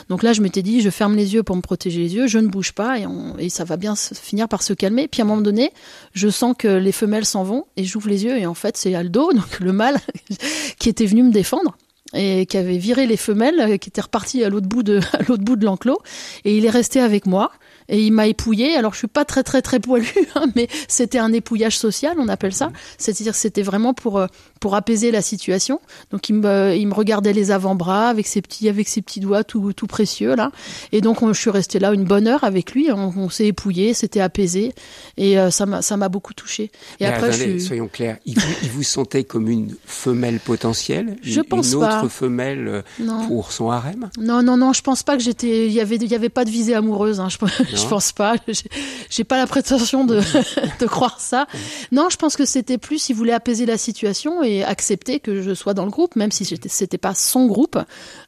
Donc 0.10 0.24
là, 0.24 0.34
je 0.34 0.42
m'étais 0.42 0.62
dit, 0.62 0.82
je 0.82 0.90
ferme 0.90 1.16
les 1.16 1.34
yeux 1.34 1.44
pour 1.44 1.56
me 1.56 1.62
protéger 1.62 2.00
les 2.00 2.16
yeux, 2.16 2.28
je 2.28 2.40
ne 2.40 2.48
bouge 2.48 2.72
pas 2.72 2.98
et, 3.40 3.50
ça 3.50 3.64
va 3.64 3.78
bien 3.78 3.96
finir 3.96 4.48
par 4.48 4.64
se 4.64 4.74
calmer. 4.74 5.08
Puis 5.08 5.22
à 5.22 5.26
un 5.26 5.28
moment 5.28 5.42
donné, 5.42 5.72
je 6.14 6.30
sens 6.30 6.56
que 6.58 6.68
les 6.68 6.92
femelles 6.92 7.26
s'en 7.26 7.44
vont 7.44 7.66
et 7.76 7.84
j'ouvre 7.84 8.10
les 8.10 8.24
yeux 8.24 8.38
et 8.38 8.46
en 8.46 8.54
fait, 8.54 8.78
c'est 8.78 8.96
Aldo, 8.96 9.32
donc 9.34 9.60
le 9.60 9.74
mâle, 9.74 9.98
qui 10.80 10.90
était 10.90 11.06
venu 11.06 11.24
me 11.24 11.32
défendre 11.32 11.76
et 12.14 12.46
qui 12.46 12.58
avait 12.58 12.78
viré 12.78 13.06
les 13.08 13.18
femelles, 13.18 13.60
euh, 13.60 13.78
qui 13.78 13.90
était 13.90 14.02
reparti 14.02 14.44
à 14.46 14.50
l'autre 14.50 14.68
bout 14.68 14.84
de 14.84 15.66
l'enclos 15.66 16.00
et 16.46 16.58
il 16.58 16.66
est 16.66 16.70
resté 16.70 17.00
avec 17.00 17.26
moi 17.26 17.52
et 17.90 18.02
il 18.02 18.12
m'a 18.12 18.28
épouillé. 18.28 18.76
Alors 18.76 18.94
je 18.94 19.00
suis 19.00 19.08
pas 19.08 19.26
très 19.26 19.44
très 19.44 19.62
très 19.62 19.80
poilu, 19.80 20.12
hein, 20.36 20.46
mais 20.56 20.68
c'était 20.88 21.20
un 21.20 21.34
épouillage 21.34 21.78
social, 21.78 22.18
on 22.20 22.28
appelle 22.28 22.54
ça. 22.54 22.72
C'est-à-dire 22.98 23.36
c'était 23.36 23.62
vraiment 23.62 23.94
pour 23.94 24.18
euh, 24.18 24.28
pour 24.60 24.76
apaiser 24.76 25.12
la 25.12 25.22
situation. 25.22 25.80
Donc 26.12 26.30
il 26.30 26.36
me 26.36 26.76
il 26.76 26.88
me 26.88 26.94
regardait 26.94 27.34
les 27.34 27.52
avant-bras 27.52 28.10
avec 28.10 28.28
ses 28.28 28.42
petits 28.42 28.70
avec 28.70 28.88
ses 28.88 29.02
petits 29.02 29.20
doigts 29.20 29.44
tout 29.44 29.74
tout 29.74 29.88
précieux 29.88 30.36
là. 30.36 30.52
Et 30.92 31.02
donc 31.02 31.20
je 31.26 31.40
suis 31.40 31.50
restée 31.50 31.80
là 31.80 31.94
une 31.94 32.06
bonne 32.06 32.28
heure 32.28 32.44
avec 32.44 32.74
lui. 32.74 32.92
On, 32.92 33.30
s'est 33.30 33.48
épouillé, 33.48 33.94
c'était 33.94 34.20
apaisé 34.20 34.74
et 35.18 35.40
euh, 35.40 35.52
ça 35.52 35.66
m'a 35.66 35.82
ça 35.82 35.96
m'a 35.98 36.10
beaucoup 36.10 36.34
touché. 36.34 36.72
Et 37.00 37.06
après 37.06 37.32
je 37.32 37.60
soyons 37.60 37.88
clairs, 37.88 38.18
il 38.26 38.38
vous, 38.38 38.54
il 38.64 38.70
vous 38.70 38.84
sentait 38.84 39.24
comme 39.24 39.48
une 39.48 39.76
femelle 39.86 40.40
potentielle, 40.40 41.16
je 41.22 41.40
une, 41.40 41.46
pense 41.46 41.74
une 41.74 41.80
pas 41.80 42.00
autre 42.00 42.10
femelle 42.10 42.68
euh, 42.68 42.82
pour 43.28 43.52
son 43.52 43.70
harem? 43.70 44.10
Non, 44.20 44.42
non, 44.42 44.58
non, 44.58 44.74
je 44.74 44.82
pense 44.82 45.04
pas 45.04 45.18
que 45.18 45.24
j'étais. 45.24 45.68
Il 45.68 45.74
y 45.74 45.80
avait, 45.80 45.96
il 45.96 46.10
y 46.10 46.16
avait 46.16 46.30
pas 46.30 46.46
de 46.46 46.50
visée 46.50 46.76
amoureuse. 46.76 47.20
Hein, 47.20 47.30
je, 47.30 47.38
je 47.82 47.88
pense 47.88 48.12
pas. 48.12 48.36
J'ai 49.10 49.24
pas 49.24 49.38
la 49.38 49.48
prétention 49.48 50.06
de, 50.06 50.22
de 50.80 50.86
croire 50.86 51.20
ça. 51.20 51.48
Non, 51.92 52.10
je 52.10 52.18
pense 52.18 52.36
que 52.36 52.46
c'était 52.46 52.78
plus, 52.78 53.10
il 53.10 53.14
voulait 53.14 53.34
apaiser 53.34 53.66
la 53.66 53.78
situation 53.78 54.44
et 54.44 54.64
accepter 54.64 55.20
que 55.20 55.42
je 55.42 55.54
sois 55.54 55.74
dans 55.74 55.86
le 55.86 55.92
groupe, 55.92 56.16
même 56.16 56.32
si 56.32 56.46
c'était 56.46 56.98
pas 56.98 57.14
son 57.14 57.48
groupe. 57.48 57.78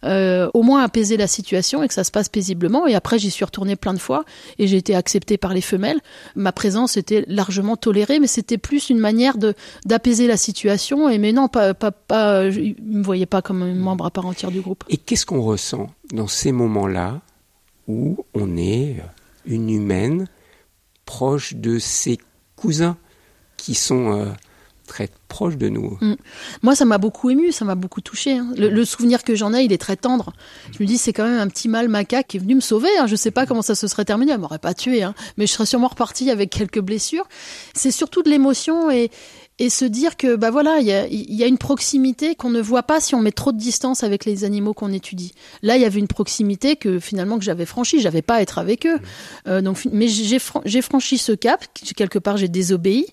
Euh, 0.03 0.49
au 0.53 0.63
moins 0.63 0.83
apaiser 0.83 1.17
la 1.17 1.27
situation 1.27 1.83
et 1.83 1.87
que 1.87 1.93
ça 1.93 2.03
se 2.03 2.11
passe 2.11 2.29
paisiblement. 2.29 2.87
Et 2.87 2.95
après, 2.95 3.19
j'y 3.19 3.31
suis 3.31 3.45
retournée 3.45 3.75
plein 3.75 3.93
de 3.93 3.99
fois 3.99 4.25
et 4.59 4.67
j'ai 4.67 4.77
été 4.77 4.95
acceptée 4.95 5.37
par 5.37 5.53
les 5.53 5.61
femelles. 5.61 5.99
Ma 6.35 6.51
présence 6.51 6.97
était 6.97 7.23
largement 7.27 7.77
tolérée, 7.77 8.19
mais 8.19 8.27
c'était 8.27 8.57
plus 8.57 8.89
une 8.89 8.99
manière 8.99 9.37
de 9.37 9.53
d'apaiser 9.85 10.27
la 10.27 10.37
situation. 10.37 11.09
Et 11.09 11.17
mais 11.17 11.31
non, 11.31 11.47
pas, 11.47 11.73
pas, 11.73 11.91
pas, 11.91 12.45
il 12.45 12.75
me 12.81 13.03
voyait 13.03 13.25
pas 13.25 13.41
comme 13.41 13.73
membre 13.73 14.05
à 14.05 14.11
part 14.11 14.25
entière 14.25 14.51
du 14.51 14.61
groupe. 14.61 14.83
Et 14.89 14.97
qu'est-ce 14.97 15.25
qu'on 15.25 15.41
ressent 15.41 15.87
dans 16.11 16.27
ces 16.27 16.51
moments-là 16.51 17.21
où 17.87 18.25
on 18.33 18.57
est 18.57 18.97
une 19.45 19.69
humaine 19.69 20.27
proche 21.05 21.55
de 21.55 21.79
ses 21.79 22.17
cousins 22.55 22.97
qui 23.57 23.75
sont 23.75 24.17
euh, 24.17 24.25
très 24.87 25.09
proches 25.27 25.57
de 25.57 25.69
nous. 25.69 25.97
Mm. 26.01 26.15
Moi, 26.61 26.75
ça 26.75 26.85
m'a 26.85 26.97
beaucoup 26.97 27.29
ému, 27.29 27.51
ça 27.51 27.65
m'a 27.65 27.75
beaucoup 27.75 28.01
touché. 28.01 28.33
Hein. 28.33 28.53
Le, 28.57 28.85
souvenir 28.85 29.23
que 29.23 29.35
j'en 29.35 29.53
ai, 29.53 29.63
il 29.63 29.73
est 29.73 29.77
très 29.77 29.95
tendre. 29.95 30.33
Je 30.71 30.83
me 30.83 30.87
dis, 30.87 30.97
c'est 30.97 31.13
quand 31.13 31.23
même 31.23 31.39
un 31.39 31.47
petit 31.47 31.69
mâle 31.69 31.87
macaque 31.87 32.27
qui 32.27 32.37
est 32.37 32.39
venu 32.39 32.55
me 32.55 32.61
sauver. 32.61 32.89
Hein. 32.99 33.07
Je 33.07 33.15
sais 33.15 33.31
pas 33.31 33.45
comment 33.45 33.61
ça 33.61 33.75
se 33.75 33.87
serait 33.87 34.05
terminé, 34.05 34.33
elle 34.33 34.39
m'aurait 34.39 34.59
pas 34.59 34.73
tué, 34.73 35.03
hein. 35.03 35.13
mais 35.37 35.47
je 35.47 35.53
serais 35.53 35.65
sûrement 35.65 35.87
reparti 35.87 36.29
avec 36.29 36.49
quelques 36.49 36.81
blessures. 36.81 37.27
C'est 37.73 37.91
surtout 37.91 38.21
de 38.21 38.29
l'émotion 38.29 38.91
et, 38.91 39.09
et 39.59 39.69
se 39.69 39.85
dire 39.85 40.17
que 40.17 40.35
bah 40.35 40.49
voilà 40.49 40.79
il 40.79 40.87
y 40.87 40.91
a, 40.91 41.05
y 41.07 41.43
a, 41.43 41.47
une 41.47 41.59
proximité 41.59 42.33
qu'on 42.33 42.49
ne 42.49 42.61
voit 42.61 42.81
pas 42.83 42.99
si 42.99 43.13
on 43.13 43.21
met 43.21 43.31
trop 43.31 43.51
de 43.51 43.57
distance 43.57 44.03
avec 44.03 44.25
les 44.25 44.45
animaux 44.45 44.73
qu'on 44.73 44.91
étudie. 44.91 45.33
Là 45.61 45.75
il 45.75 45.81
y 45.81 45.85
avait 45.85 45.99
une 45.99 46.07
proximité 46.07 46.75
que 46.75 46.99
finalement 46.99 47.37
que 47.37 47.43
j'avais 47.43 47.67
franchie, 47.67 47.99
j'avais 47.99 48.23
pas 48.23 48.35
à 48.35 48.41
être 48.41 48.57
avec 48.57 48.87
eux. 48.87 48.97
Euh, 49.47 49.61
donc 49.61 49.77
mais 49.91 50.07
j'ai 50.07 50.39
j'ai 50.65 50.81
franchi 50.81 51.17
ce 51.19 51.33
cap 51.33 51.65
quelque 51.95 52.17
part 52.17 52.37
j'ai 52.37 52.47
désobéi, 52.47 53.05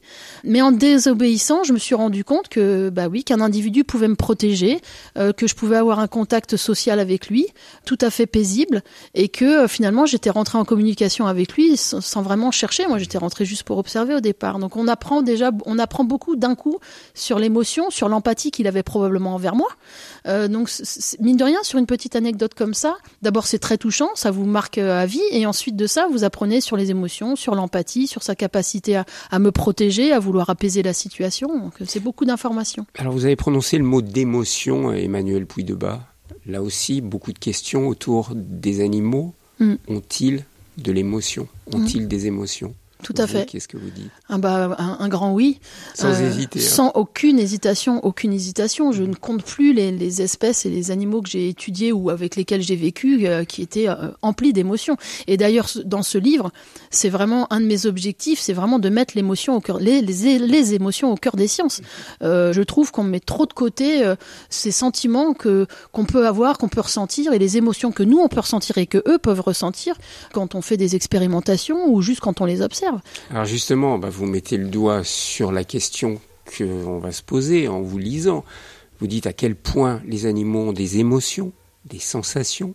mais 0.43 0.63
en 0.63 0.73
désobéissant 0.73 1.63
je 1.63 1.75
me 1.75 1.79
suis 1.79 1.95
rendu 1.95 2.25
compte 2.25 2.49
que 2.49 2.89
bah 2.89 3.09
oui 3.09 3.23
qu'un 3.23 3.41
individu 3.41 3.85
pouvait 3.85 4.09
me 4.09 4.17
protéger, 4.17 4.81
euh, 5.19 5.33
que 5.33 5.47
je 5.47 5.55
pouvais 5.55 5.77
avoir 5.77 5.99
un 5.99 6.09
contact 6.09 6.57
social 6.57 7.01
avec 7.01 7.29
lui 7.29 7.49
tout 7.85 7.99
à 8.01 8.09
fait 8.09 8.27
paisible 8.27 8.83
et 9.15 9.29
que 9.29 9.65
euh, 9.65 9.69
finalement 9.69 10.07
j'étais 10.07 10.31
rentrée 10.31 10.57
en 10.57 10.65
communication 10.65 11.27
avec 11.27 11.53
lui 11.53 11.77
sans, 11.77 12.01
sans 12.01 12.23
vraiment 12.23 12.51
chercher. 12.51 12.87
Moi 12.87 12.97
j'étais 12.99 13.19
rentrée 13.19 13.45
juste 13.45 13.65
pour 13.65 13.77
observer 13.77 14.15
au 14.15 14.21
départ. 14.21 14.59
Donc 14.59 14.77
on 14.77 14.89
apprend 14.89 15.21
déjà 15.21 15.51
on 15.67 15.79
apprend 15.79 16.05
beaucoup 16.05 16.31
d'un 16.41 16.55
coup 16.55 16.79
sur 17.15 17.39
l'émotion, 17.39 17.91
sur 17.91 18.09
l'empathie 18.09 18.51
qu'il 18.51 18.67
avait 18.67 18.83
probablement 18.83 19.35
envers 19.35 19.55
moi. 19.55 19.69
Euh, 20.27 20.49
donc, 20.49 20.71
mine 21.21 21.37
de 21.37 21.45
rien, 21.45 21.63
sur 21.63 21.79
une 21.79 21.87
petite 21.87 22.17
anecdote 22.17 22.55
comme 22.55 22.75
ça, 22.75 22.97
d'abord 23.23 23.47
c'est 23.47 23.59
très 23.59 23.79
touchant, 23.79 24.09
ça 24.15 24.31
vous 24.31 24.45
marque 24.45 24.79
euh, 24.79 25.01
à 25.01 25.07
vie, 25.07 25.21
et 25.31 25.47
ensuite 25.47 25.77
de 25.77 25.87
ça, 25.87 26.09
vous 26.11 26.25
apprenez 26.25 26.61
sur 26.61 26.77
les 26.77 26.91
émotions, 26.91 27.37
sur 27.37 27.55
l'empathie, 27.55 28.07
sur 28.07 28.23
sa 28.23 28.35
capacité 28.35 28.97
à, 29.31 29.39
me 29.39 29.53
protéger, 29.53 30.13
à 30.13 30.19
vouloir 30.19 30.51
apaiser 30.51 30.83
la 30.83 30.93
situation. 30.93 31.49
Donc, 31.49 31.75
c'est 31.87 32.01
beaucoup 32.01 32.25
d'informations. 32.25 32.87
Alors, 32.99 33.13
vous 33.13 33.25
avez 33.25 33.37
prononcé 33.37 33.79
le 33.79 33.85
mot 33.85 34.03
d'émotion, 34.03 34.93
Emmanuel 34.93 35.47
Pouy-de-Bas. 35.47 36.01
Là 36.47 36.63
aussi, 36.63 37.01
beaucoup 37.01 37.33
de 37.33 37.39
questions 37.39 37.89
autour 37.89 38.31
des 38.35 38.81
animaux. 38.81 39.35
Mm. 39.59 39.75
Ont-ils 39.89 40.45
de 40.79 40.93
l'émotion? 40.93 41.49
Ont-ils 41.73 42.05
mm. 42.05 42.09
des 42.09 42.27
émotions? 42.27 42.75
Tout 43.03 43.15
à 43.17 43.27
fait. 43.27 43.47
Qu'est-ce 43.47 43.69
que 43.69 43.77
vous 43.77 43.91
dites? 43.91 44.11
Un, 44.29 44.39
bah, 44.39 44.77
un, 44.79 45.09
grand 45.09 45.33
oui. 45.33 45.61
Sans 45.95 46.09
euh, 46.09 46.29
hésiter. 46.29 46.61
Hein. 46.61 46.63
Sans 46.63 46.91
aucune 46.95 47.39
hésitation, 47.39 48.05
aucune 48.05 48.33
hésitation. 48.33 48.93
Je 48.93 49.03
ne 49.03 49.15
compte 49.15 49.45
plus 49.45 49.73
les, 49.73 49.93
les 49.93 50.23
espèces 50.23 50.67
et 50.67 50.71
les 50.71 50.91
animaux 50.91 51.23
que 51.23 51.29
j'ai 51.29 51.49
étudiés 51.49 51.93
ou 51.93 52.11
avec 52.11 52.37
lesquels 52.37 52.63
j'ai 52.63 52.77
vécu 52.77 53.27
euh, 53.27 53.45
qui 53.45 53.63
étaient 53.63 53.89
euh, 53.89 54.11
emplis 54.23 54.53
d'émotions. 54.53 54.97
Et 55.27 55.37
d'ailleurs, 55.37 55.69
dans 55.85 56.03
ce 56.03 56.19
livre, 56.19 56.53
c'est 56.91 57.09
vraiment 57.09 57.53
un 57.53 57.61
de 57.61 57.67
mes 57.67 57.87
objectifs, 57.87 58.41
c'est 58.41 58.53
vraiment 58.53 58.79
de 58.79 58.89
mettre 58.89 59.15
l'émotion 59.17 59.57
au 59.57 59.61
cœur, 59.61 59.79
les, 59.79 60.03
les, 60.03 60.39
les, 60.39 60.75
émotions 60.75 61.13
au 61.13 61.17
cœur 61.17 61.37
des 61.37 61.49
sciences. 61.49 61.81
je 62.21 62.63
trouve 62.63 62.93
qu'on 62.93 63.05
met 63.05 63.21
trop 63.21 63.47
de 63.47 63.53
côté 63.53 64.03
ces 64.49 64.71
sentiments 64.71 65.35
que 65.35 65.67
qu'on 65.93 66.05
peut 66.05 66.27
avoir, 66.27 66.59
qu'on 66.59 66.69
peut 66.69 66.81
ressentir 66.81 67.33
et 67.33 67.39
les 67.39 67.57
émotions 67.57 67.93
que 67.93 68.03
nous 68.03 68.19
on 68.19 68.29
peut 68.29 68.41
ressentir 68.41 68.79
et 68.79 68.87
que 68.87 68.99
eux 69.09 69.19
peuvent 69.19 69.41
ressentir 69.41 69.97
quand 70.33 70.55
on 70.55 70.63
fait 70.63 70.77
des 70.77 70.97
expérimentations 70.97 71.89
ou 71.89 72.03
juste 72.03 72.21
quand 72.21 72.41
on 72.41 72.45
les 72.45 72.63
observe. 72.63 72.90
Alors 73.31 73.45
justement, 73.45 73.99
bah, 73.99 74.09
vous 74.11 74.27
mettez 74.27 74.57
le 74.57 74.69
doigt 74.69 75.05
sur 75.05 75.53
la 75.53 75.65
question 75.65 76.21
qu'on 76.57 76.99
va 76.99 77.13
se 77.13 77.23
poser 77.23 77.69
en 77.69 77.81
vous 77.81 77.99
lisant. 77.99 78.45
Vous 78.99 79.07
dites 79.07 79.27
à 79.27 79.33
quel 79.33 79.57
point 79.57 80.03
les 80.07 80.27
animaux 80.27 80.69
ont 80.69 80.73
des 80.73 80.99
émotions, 80.99 81.53
des 81.87 81.99
sensations, 81.99 82.75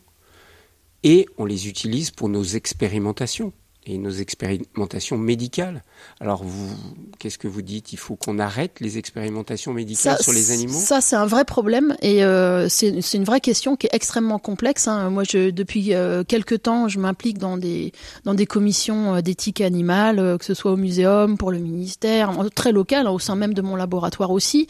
et 1.03 1.27
on 1.37 1.45
les 1.45 1.67
utilise 1.67 2.11
pour 2.11 2.29
nos 2.29 2.43
expérimentations. 2.43 3.53
Et 3.85 3.97
nos 3.97 4.11
expérimentations 4.11 5.17
médicales. 5.17 5.83
Alors, 6.19 6.43
vous, 6.43 6.75
qu'est-ce 7.19 7.37
que 7.37 7.47
vous 7.47 7.61
dites? 7.61 7.93
Il 7.93 7.97
faut 7.97 8.15
qu'on 8.15 8.39
arrête 8.39 8.79
les 8.79 8.97
expérimentations 8.97 9.73
médicales 9.73 10.17
sur 10.19 10.33
les 10.33 10.51
animaux? 10.51 10.79
Ça, 10.79 11.01
c'est 11.01 11.15
un 11.15 11.25
vrai 11.25 11.45
problème 11.45 11.95
et 12.01 12.23
euh, 12.23 12.67
c'est 12.69 13.13
une 13.13 13.23
vraie 13.23 13.41
question 13.41 13.75
qui 13.75 13.87
est 13.87 13.93
extrêmement 13.93 14.39
complexe. 14.39 14.87
Hein. 14.87 15.09
Moi, 15.09 15.23
je, 15.23 15.49
depuis 15.49 15.93
euh, 15.93 16.23
quelques 16.23 16.63
temps, 16.63 16.87
je 16.87 16.99
m'implique 16.99 17.37
dans 17.37 17.57
des 17.57 17.91
dans 18.23 18.33
des 18.33 18.45
commissions 18.45 19.15
euh, 19.15 19.21
d'éthique 19.21 19.61
animale, 19.61 20.19
euh, 20.19 20.37
que 20.37 20.45
ce 20.45 20.53
soit 20.53 20.71
au 20.71 20.77
muséum, 20.77 21.37
pour 21.37 21.51
le 21.51 21.59
ministère, 21.59 22.31
très 22.55 22.71
local, 22.71 23.07
hein, 23.07 23.11
au 23.11 23.19
sein 23.19 23.35
même 23.35 23.53
de 23.53 23.61
mon 23.61 23.75
laboratoire 23.75 24.31
aussi. 24.31 24.67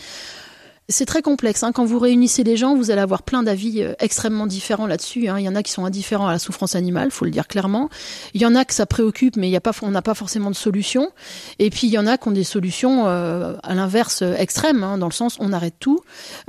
C'est 0.87 1.05
très 1.05 1.23
complexe. 1.23 1.63
Hein. 1.63 1.71
Quand 1.71 1.83
vous 1.83 1.97
réunissez 1.97 2.43
les 2.43 2.57
gens, 2.57 2.75
vous 2.75 2.91
allez 2.91 3.01
avoir 3.01 3.23
plein 3.23 3.41
d'avis 3.41 3.81
euh, 3.81 3.93
extrêmement 3.99 4.45
différents 4.45 4.85
là-dessus. 4.85 5.27
Hein. 5.27 5.39
Il 5.39 5.45
y 5.45 5.49
en 5.49 5.55
a 5.55 5.63
qui 5.63 5.71
sont 5.71 5.83
indifférents 5.83 6.27
à 6.27 6.31
la 6.31 6.37
souffrance 6.37 6.75
animale, 6.75 7.09
faut 7.09 7.25
le 7.25 7.31
dire 7.31 7.47
clairement. 7.47 7.89
Il 8.35 8.41
y 8.41 8.45
en 8.45 8.53
a 8.53 8.65
que 8.65 8.73
ça 8.73 8.85
préoccupe, 8.85 9.35
mais 9.35 9.47
il 9.47 9.51
y 9.51 9.55
a 9.55 9.61
pas, 9.61 9.71
on 9.81 9.89
n'a 9.89 10.03
pas 10.03 10.13
forcément 10.13 10.51
de 10.51 10.55
solution. 10.55 11.09
Et 11.57 11.71
puis 11.71 11.87
il 11.87 11.89
y 11.93 11.97
en 11.97 12.05
a 12.05 12.19
qui 12.19 12.27
ont 12.27 12.31
des 12.31 12.43
solutions 12.43 13.07
euh, 13.07 13.55
à 13.63 13.73
l'inverse 13.73 14.21
euh, 14.21 14.35
extrême, 14.35 14.83
hein, 14.83 14.99
dans 14.99 15.07
le 15.07 15.11
sens 15.11 15.37
on 15.39 15.53
arrête 15.53 15.75
tout. 15.79 16.01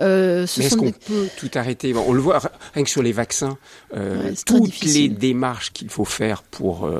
Euh, 0.02 0.46
mais 0.58 0.66
est-ce 0.66 0.76
qu'on 0.76 0.92
peut 0.92 1.28
tout 1.38 1.50
arrêter? 1.54 1.94
On 1.94 2.12
le 2.12 2.20
voit 2.20 2.42
rien 2.74 2.84
que 2.84 2.90
sur 2.90 3.02
les 3.02 3.12
vaccins. 3.12 3.56
Euh, 3.96 4.34
toutes 4.44 4.80
les 4.80 5.08
démarches 5.08 5.72
qu'il 5.72 5.88
faut 5.88 6.04
faire 6.04 6.42
pour 6.42 6.90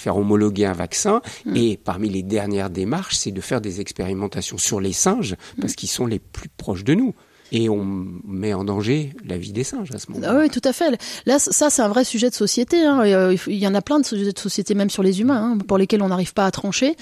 faire 0.00 0.16
homologuer 0.16 0.66
un 0.66 0.72
vaccin, 0.72 1.20
mm. 1.44 1.56
et 1.56 1.76
parmi 1.76 2.08
les 2.08 2.22
dernières 2.22 2.70
démarches, 2.70 3.16
c'est 3.16 3.30
de 3.30 3.40
faire 3.40 3.60
des 3.60 3.80
expérimentations 3.80 4.58
sur 4.58 4.80
les 4.80 4.92
singes, 4.92 5.36
parce 5.60 5.72
mm. 5.72 5.76
qu'ils 5.76 5.88
sont 5.90 6.06
les 6.06 6.18
plus 6.18 6.48
proches 6.48 6.84
de 6.84 6.94
nous. 6.94 7.14
Et 7.52 7.68
on 7.68 7.84
met 8.24 8.54
en 8.54 8.64
danger 8.64 9.12
la 9.24 9.36
vie 9.36 9.52
des 9.52 9.64
singes 9.64 9.90
à 9.92 9.98
ce 9.98 10.10
moment-là. 10.12 10.32
Ah 10.32 10.38
oui, 10.40 10.50
tout 10.50 10.60
à 10.62 10.72
fait. 10.72 11.00
Là, 11.26 11.40
ça, 11.40 11.68
c'est 11.68 11.82
un 11.82 11.88
vrai 11.88 12.04
sujet 12.04 12.30
de 12.30 12.34
société. 12.34 12.84
Hein. 12.84 13.00
Euh, 13.00 13.36
il 13.48 13.56
y 13.56 13.66
en 13.66 13.74
a 13.74 13.82
plein 13.82 13.98
de 13.98 14.06
sujets 14.06 14.32
de 14.32 14.38
société, 14.38 14.74
même 14.74 14.90
sur 14.90 15.02
les 15.02 15.20
humains, 15.20 15.54
hein, 15.54 15.58
pour 15.58 15.76
lesquels 15.76 16.02
on 16.02 16.08
n'arrive 16.08 16.32
pas 16.32 16.46
à 16.46 16.50
trancher. 16.52 16.96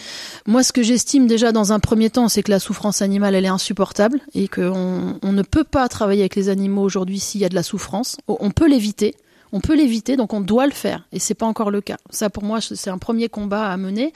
Moi, 0.47 0.63
ce 0.63 0.73
que 0.73 0.83
j'estime 0.83 1.27
déjà 1.27 1.53
dans 1.53 1.73
un 1.73 1.81
premier 1.81 2.09
temps, 2.09 2.31
c'est 2.31 2.43
que 2.43 2.51
la 2.51 2.61
souffrance 2.61 3.03
animale, 3.03 3.35
elle 3.35 3.45
est 3.45 3.49
insupportable 3.49 4.21
et 4.35 4.49
qu'on 4.49 5.19
on 5.23 5.33
ne 5.33 5.43
peut 5.43 5.65
pas 5.65 5.87
travailler 5.89 6.23
avec 6.23 6.35
les 6.35 6.49
animaux 6.49 6.83
aujourd'hui 6.83 7.19
s'il 7.19 7.43
y 7.43 7.45
a 7.45 7.51
de 7.51 7.55
la 7.55 7.63
souffrance. 7.63 8.17
On 8.27 8.51
peut 8.51 8.69
l'éviter. 8.69 9.15
On 9.53 9.61
peut 9.61 9.75
l'éviter, 9.75 10.17
donc 10.17 10.33
on 10.35 10.41
doit 10.41 10.67
le 10.67 10.73
faire, 10.73 11.07
et 11.13 11.19
c'est 11.19 11.35
pas 11.35 11.47
encore 11.47 11.71
le 11.71 11.81
cas. 11.81 11.97
Ça, 12.11 12.31
pour 12.31 12.43
moi, 12.43 12.61
c'est 12.61 12.91
un 12.91 12.99
premier 12.99 13.29
combat 13.29 13.71
à 13.71 13.77
mener. 13.77 14.13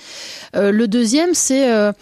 Euh, 0.56 0.70
le 0.72 0.88
deuxième, 0.88 1.34
c'est 1.34 1.72
euh, 1.72 1.92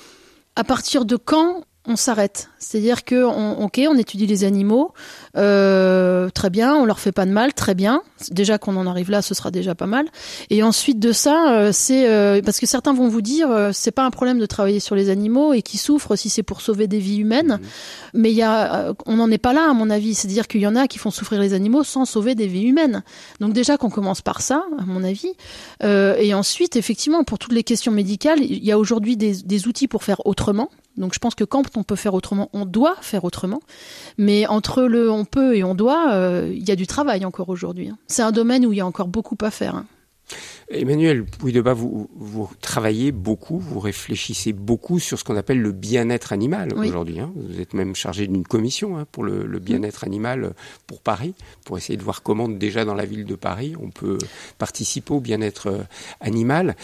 à 0.57 0.65
partir 0.65 1.05
de 1.05 1.17
quand 1.17 1.65
on 1.87 1.97
s'arrête. 1.97 2.51
C'est-à-dire 2.59 3.05
que, 3.05 3.25
on, 3.25 3.65
ok, 3.65 3.81
on 3.89 3.97
étudie 3.97 4.27
les 4.27 4.45
animaux, 4.45 4.93
euh, 5.37 6.29
très 6.29 6.51
bien, 6.51 6.75
on 6.75 6.85
leur 6.85 7.01
fait 7.01 7.11
pas 7.11 7.25
de 7.25 7.31
mal, 7.31 7.55
très 7.55 7.75
bien. 7.75 8.03
Déjà 8.31 8.59
qu'on 8.59 8.77
en 8.77 8.87
arrive 8.87 9.11
là, 9.11 9.23
ce 9.23 9.35
sera 9.35 9.51
déjà 9.51 9.75
pas 9.75 9.87
mal. 9.87 10.07
Et 10.51 10.63
ensuite 10.63 10.99
de 10.99 11.11
ça, 11.11 11.55
euh, 11.55 11.71
c'est 11.73 12.09
euh, 12.11 12.43
parce 12.43 12.61
que 12.61 12.67
certains 12.67 12.93
vont 12.93 13.09
vous 13.09 13.23
dire, 13.23 13.49
c'est 13.73 13.93
pas 13.93 14.05
un 14.05 14.11
problème 14.11 14.39
de 14.39 14.45
travailler 14.45 14.79
sur 14.79 14.95
les 14.95 15.09
animaux 15.09 15.55
et 15.55 15.63
qui 15.63 15.79
souffrent 15.79 16.17
si 16.17 16.29
c'est 16.29 16.43
pour 16.43 16.61
sauver 16.61 16.87
des 16.87 16.99
vies 16.99 17.17
humaines. 17.17 17.59
Mmh. 17.63 17.67
Mais 18.21 18.31
il 18.31 18.37
y 18.37 18.43
a, 18.43 18.93
on 19.07 19.17
n'en 19.17 19.31
est 19.31 19.39
pas 19.39 19.55
là 19.55 19.71
à 19.71 19.73
mon 19.73 19.89
avis. 19.89 20.15
C'est-à-dire 20.15 20.49
qu'il 20.49 20.61
y 20.61 20.67
en 20.67 20.77
a 20.77 20.87
qui 20.87 20.99
font 20.99 21.11
souffrir 21.11 21.41
les 21.41 21.55
animaux 21.55 21.83
sans 21.83 22.05
sauver 22.05 22.35
des 22.35 22.47
vies 22.47 22.65
humaines. 22.65 23.03
Donc 23.41 23.55
déjà 23.55 23.79
qu'on 23.79 23.91
commence 23.91 24.21
par 24.21 24.43
ça, 24.43 24.65
à 24.79 24.85
mon 24.85 25.03
avis. 25.03 25.33
et 25.83 26.35
ensuite, 26.35 26.77
effectivement, 26.77 27.25
pour 27.25 27.39
toutes 27.39 27.53
les 27.53 27.65
questions 27.65 27.93
médicales, 27.93 28.43
il 28.43 28.63
y 28.63 28.71
a 28.71 28.79
aujourd'hui 28.79 29.17
des, 29.17 29.43
des 29.43 29.67
outils 29.67 29.89
pour 29.89 30.05
faire 30.05 30.21
autrement. 30.27 30.69
Donc 30.97 31.15
je 31.15 31.19
pense 31.19 31.35
que 31.35 31.45
quand 31.45 31.77
on 31.77 31.83
peut 31.83 31.97
faire 31.97 32.15
autrement, 32.15 32.51
on 32.53 32.67
doit 32.67 32.97
faire 33.01 33.25
autrement. 33.25 33.61
Mais 34.19 34.47
entre 34.47 34.83
le 34.83 35.11
on 35.11 35.25
peut 35.25 35.57
et 35.57 35.65
on 35.65 35.75
doit, 35.75 36.13
euh, 36.13 36.53
il 36.53 36.67
y 36.67 36.71
a 36.71 36.77
du 36.77 36.87
travail 36.87 37.25
encore 37.25 37.49
aujourd'hui. 37.49 37.89
Hein. 37.89 37.99
C'est 38.07 38.23
un 38.23 38.33
domaine 38.33 38.67
où 38.67 38.73
il 38.73 38.77
y 38.77 38.81
a 38.81 38.87
encore 38.87 39.09
beaucoup 39.09 39.39
à 39.41 39.51
faire. 39.51 39.77
Hein. 39.77 39.87
Emmanuel 40.71 41.25
Pouille-de-Bas, 41.25 41.75
vous, 41.75 42.09
vous 42.15 42.49
travaillez 42.61 43.11
beaucoup, 43.11 43.59
vous 43.59 43.81
réfléchissez 43.81 44.53
beaucoup 44.53 45.01
sur 45.01 45.19
ce 45.19 45.25
qu'on 45.25 45.35
appelle 45.35 45.61
le 45.61 45.73
bien-être 45.73 46.33
animal 46.33 46.73
aujourd'hui. 46.77 47.19
Hein. 47.19 47.33
Vous 47.35 47.61
êtes 47.61 47.75
même 47.75 47.97
chargé 47.97 48.29
d'une 48.29 48.45
commission 48.45 49.05
pour 49.11 49.25
le, 49.25 49.47
le 49.47 49.59
bien-être 49.59 50.05
animal 50.05 50.53
pour 50.87 51.01
Paris, 51.01 51.35
pour 51.65 51.77
essayer 51.77 51.97
de 51.97 52.05
voir 52.05 52.23
comment 52.23 52.49
déjà 52.49 52.85
dans 52.85 52.95
la 52.95 53.05
ville 53.05 53.25
de 53.25 53.35
Paris 53.35 53.75
on 53.81 53.91
peut 53.91 54.19
participer 54.59 55.13
au 55.13 55.21
bien-être 55.21 55.67
euh, 55.67 55.83
animal. 56.21 56.77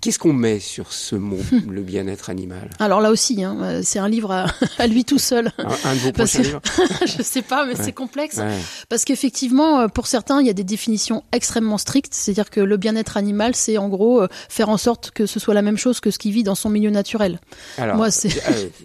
Qu'est-ce 0.00 0.20
qu'on 0.20 0.32
met 0.32 0.60
sur 0.60 0.92
ce 0.92 1.16
mot, 1.16 1.38
le 1.68 1.82
bien-être 1.82 2.30
animal? 2.30 2.70
Alors 2.78 3.00
là 3.00 3.10
aussi, 3.10 3.42
hein, 3.42 3.56
euh, 3.62 3.80
c'est 3.82 3.98
un 3.98 4.08
livre 4.08 4.30
à, 4.30 4.86
lui 4.86 5.04
tout 5.04 5.18
seul. 5.18 5.50
Un, 5.58 5.94
de 5.94 5.98
vos 5.98 6.12
prochains 6.12 6.42
livres? 6.42 6.60
Je 7.06 7.22
sais 7.22 7.42
pas, 7.42 7.66
mais 7.66 7.74
c'est 7.74 7.92
complexe. 7.92 8.40
Parce 8.88 9.04
qu'effectivement, 9.04 9.80
euh, 9.80 9.88
pour 9.88 10.06
certains, 10.06 10.40
il 10.40 10.46
y 10.46 10.50
a 10.50 10.52
des 10.52 10.64
définitions 10.64 11.24
extrêmement 11.32 11.78
strictes. 11.78 12.14
C'est-à-dire 12.14 12.50
que 12.50 12.60
le 12.60 12.76
bien-être 12.76 13.16
animal, 13.16 13.56
c'est 13.56 13.76
en 13.76 13.88
gros 13.88 14.22
euh, 14.22 14.28
faire 14.48 14.68
en 14.68 14.76
sorte 14.76 15.10
que 15.10 15.26
ce 15.26 15.40
soit 15.40 15.54
la 15.54 15.62
même 15.62 15.76
chose 15.76 15.98
que 15.98 16.12
ce 16.12 16.18
qui 16.18 16.30
vit 16.30 16.44
dans 16.44 16.54
son 16.54 16.70
milieu 16.70 16.90
naturel. 16.90 17.40
Alors, 17.76 17.96
Moi, 17.96 18.12
c'est 18.12 18.28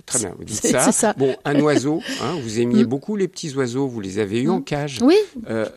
très 0.08 0.20
bien. 0.20 0.34
Vous 0.38 0.46
dites 0.46 0.66
ça. 0.66 0.92
ça. 0.92 1.14
Bon, 1.16 1.36
un 1.46 1.60
oiseau. 1.60 2.02
Hein, 2.24 2.38
vous 2.42 2.60
aimiez 2.60 2.86
mm. 2.86 2.88
beaucoup 2.88 3.16
les 3.16 3.28
petits 3.28 3.54
oiseaux. 3.54 3.88
Vous 3.88 4.02
les 4.02 4.18
avez 4.18 4.42
eus 4.42 4.50
en 4.50 4.60
mm. 4.60 4.64
cage. 4.64 5.00
Oui, 5.04 5.16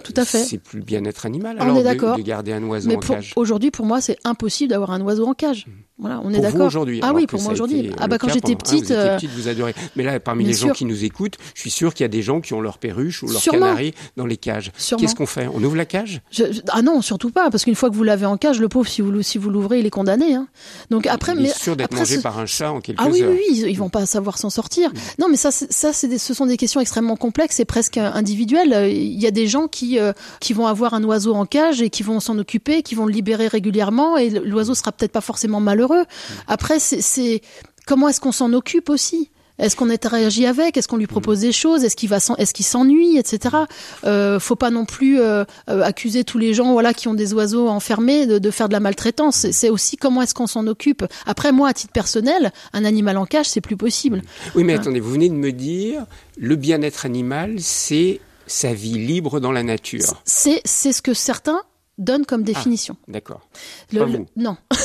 tout 0.02 0.14
à 0.16 0.24
fait. 0.24 0.44
C'est 0.44 0.58
plus 0.58 0.78
le 0.78 0.84
bien-être 0.84 1.26
animal. 1.26 1.58
Alors, 1.60 1.76
On 1.76 1.78
est 1.78 1.82
d'accord. 1.82 2.16
De, 2.16 2.22
garder 2.22 2.52
un 2.52 2.62
oiseau 2.62 2.90
en 2.90 3.00
cage. 3.00 3.34
Aujourd'hui, 3.36 3.70
pour 3.70 3.84
moi, 3.84 4.00
c'est 4.00 4.16
impossible 4.24 4.70
d'avoir 4.70 4.92
un 4.92 5.00
oiseau 5.02 5.25
en 5.26 5.34
cage. 5.34 5.66
Voilà, 5.98 6.20
on 6.22 6.30
est 6.30 6.40
d'accord. 6.40 6.66
aujourd'hui. 6.66 7.00
Ah 7.02 7.12
oui, 7.14 7.26
pour 7.26 7.40
moi 7.40 7.52
aujourd'hui. 7.52 7.90
Ah 7.98 8.06
bah 8.06 8.18
quand 8.18 8.28
j'étais 8.28 8.52
hein, 8.52 8.56
petite, 8.56 8.90
euh, 8.90 9.16
petite, 9.16 9.30
vous 9.30 9.48
adorez. 9.48 9.74
Mais 9.96 10.02
là, 10.02 10.20
parmi 10.20 10.44
les 10.44 10.52
gens 10.52 10.70
qui 10.70 10.84
nous 10.84 11.04
écoutent, 11.04 11.38
je 11.54 11.60
suis 11.60 11.70
sûr 11.70 11.94
qu'il 11.94 12.04
y 12.04 12.06
a 12.06 12.08
des 12.08 12.20
gens 12.20 12.42
qui 12.42 12.52
ont 12.52 12.60
leur 12.60 12.76
perruche 12.76 13.22
ou 13.22 13.28
leur 13.28 13.42
canari 13.42 13.94
dans 14.16 14.26
les 14.26 14.36
cages. 14.36 14.72
Qu'est-ce 14.98 15.14
qu'on 15.14 15.26
fait? 15.26 15.48
On 15.52 15.62
ouvre 15.62 15.76
la 15.76 15.86
cage? 15.86 16.20
Ah 16.68 16.82
non, 16.82 17.00
surtout 17.00 17.30
pas, 17.30 17.50
parce 17.50 17.64
qu'une 17.64 17.74
fois 17.74 17.88
que 17.88 17.94
vous 17.94 18.04
l'avez 18.04 18.26
en 18.26 18.36
cage, 18.36 18.60
le 18.60 18.68
pauvre, 18.68 18.88
si 18.88 19.00
vous 19.00 19.22
si 19.22 19.38
vous 19.38 19.48
l'ouvrez, 19.48 19.80
il 19.80 19.86
est 19.86 19.90
condamné. 19.90 20.34
Hein. 20.34 20.48
Donc 20.90 21.06
après, 21.06 21.32
il 21.34 21.46
est 21.46 21.58
sûr 21.58 21.76
d'être 21.76 21.94
mangé 21.94 22.20
par 22.20 22.38
un 22.38 22.46
chat 22.46 22.72
en 22.72 22.80
quelques 22.80 23.00
ah, 23.00 23.08
oui, 23.10 23.22
heures. 23.22 23.32
oui, 23.32 23.40
oui, 23.48 23.64
ils 23.68 23.78
vont 23.78 23.88
pas 23.88 24.04
savoir 24.04 24.36
s'en 24.36 24.50
sortir. 24.50 24.90
Mm. 24.90 24.96
Non, 25.20 25.28
mais 25.30 25.36
ça, 25.36 25.50
ça, 25.50 25.92
c'est 25.94 26.18
ce 26.18 26.34
sont 26.34 26.46
des 26.46 26.58
questions 26.58 26.80
extrêmement 26.80 27.16
complexes 27.16 27.58
et 27.60 27.64
presque 27.64 27.96
individuelles. 27.96 28.90
Il 28.92 29.18
y 29.20 29.26
a 29.26 29.30
des 29.30 29.46
gens 29.46 29.66
qui 29.66 29.98
euh, 29.98 30.12
qui 30.40 30.52
vont 30.52 30.66
avoir 30.66 30.92
un 30.92 31.02
oiseau 31.04 31.34
en 31.34 31.46
cage 31.46 31.80
et 31.80 31.88
qui 31.88 32.02
vont 32.02 32.20
s'en 32.20 32.38
occuper, 32.38 32.82
qui 32.82 32.94
vont 32.94 33.06
le 33.06 33.12
libérer 33.12 33.48
régulièrement 33.48 34.18
et 34.18 34.28
l'oiseau 34.28 34.74
sera 34.74 34.92
peut-être 34.92 35.12
pas 35.16 35.22
forcément 35.22 35.60
malheureux. 35.60 36.04
Après 36.46 36.66
après, 36.66 36.80
c'est 36.80 37.42
comment 37.86 38.08
est-ce 38.08 38.20
qu'on 38.20 38.32
s'en 38.32 38.52
occupe 38.52 38.90
aussi? 38.90 39.30
Est-ce 39.60 39.76
qu'on 39.76 39.88
interagit 39.88 40.46
avec? 40.46 40.76
Est-ce 40.76 40.88
qu'on 40.88 40.96
lui 40.96 41.06
propose 41.06 41.38
des 41.40 41.52
choses? 41.52 41.84
Est-ce 41.84 41.94
qu'il 41.94 42.08
va, 42.08 42.16
est-ce 42.38 42.52
qu'il 42.52 42.64
s'ennuie, 42.64 43.16
etc. 43.18 43.54
Euh, 44.02 44.40
faut 44.40 44.56
pas 44.56 44.70
non 44.70 44.84
plus 44.84 45.20
euh, 45.20 45.44
euh, 45.70 45.82
accuser 45.82 46.24
tous 46.24 46.38
les 46.38 46.54
gens, 46.54 46.72
voilà, 46.72 46.92
qui 46.92 47.06
ont 47.06 47.14
des 47.14 47.32
oiseaux 47.34 47.68
enfermés 47.68 48.26
de, 48.26 48.50
faire 48.50 48.66
de 48.66 48.72
la 48.72 48.80
maltraitance. 48.80 49.46
C'est 49.52 49.70
aussi 49.70 49.96
comment 49.96 50.22
est-ce 50.22 50.34
qu'on 50.34 50.48
s'en 50.48 50.66
occupe. 50.66 51.04
Après, 51.24 51.52
moi, 51.52 51.68
à 51.68 51.72
titre 51.72 51.92
personnel, 51.92 52.50
un 52.72 52.84
animal 52.84 53.16
en 53.16 53.24
cage, 53.24 53.46
c'est 53.46 53.60
plus 53.60 53.76
possible. 53.76 54.22
Oui, 54.56 54.64
mais 54.64 54.74
attendez, 54.74 54.98
vous 54.98 55.12
venez 55.12 55.28
de 55.28 55.34
me 55.34 55.52
dire, 55.52 56.04
le 56.36 56.56
bien-être 56.56 57.06
animal, 57.06 57.60
c'est 57.60 58.20
sa 58.48 58.74
vie 58.74 58.98
libre 58.98 59.38
dans 59.38 59.52
la 59.52 59.62
nature. 59.62 60.20
C'est, 60.24 60.60
c'est 60.64 60.92
ce 60.92 61.00
que 61.00 61.14
certains 61.14 61.62
donne 61.98 62.26
comme 62.26 62.42
ah, 62.42 62.44
définition. 62.44 62.96
D'accord. 63.08 63.40
non. 64.36 64.56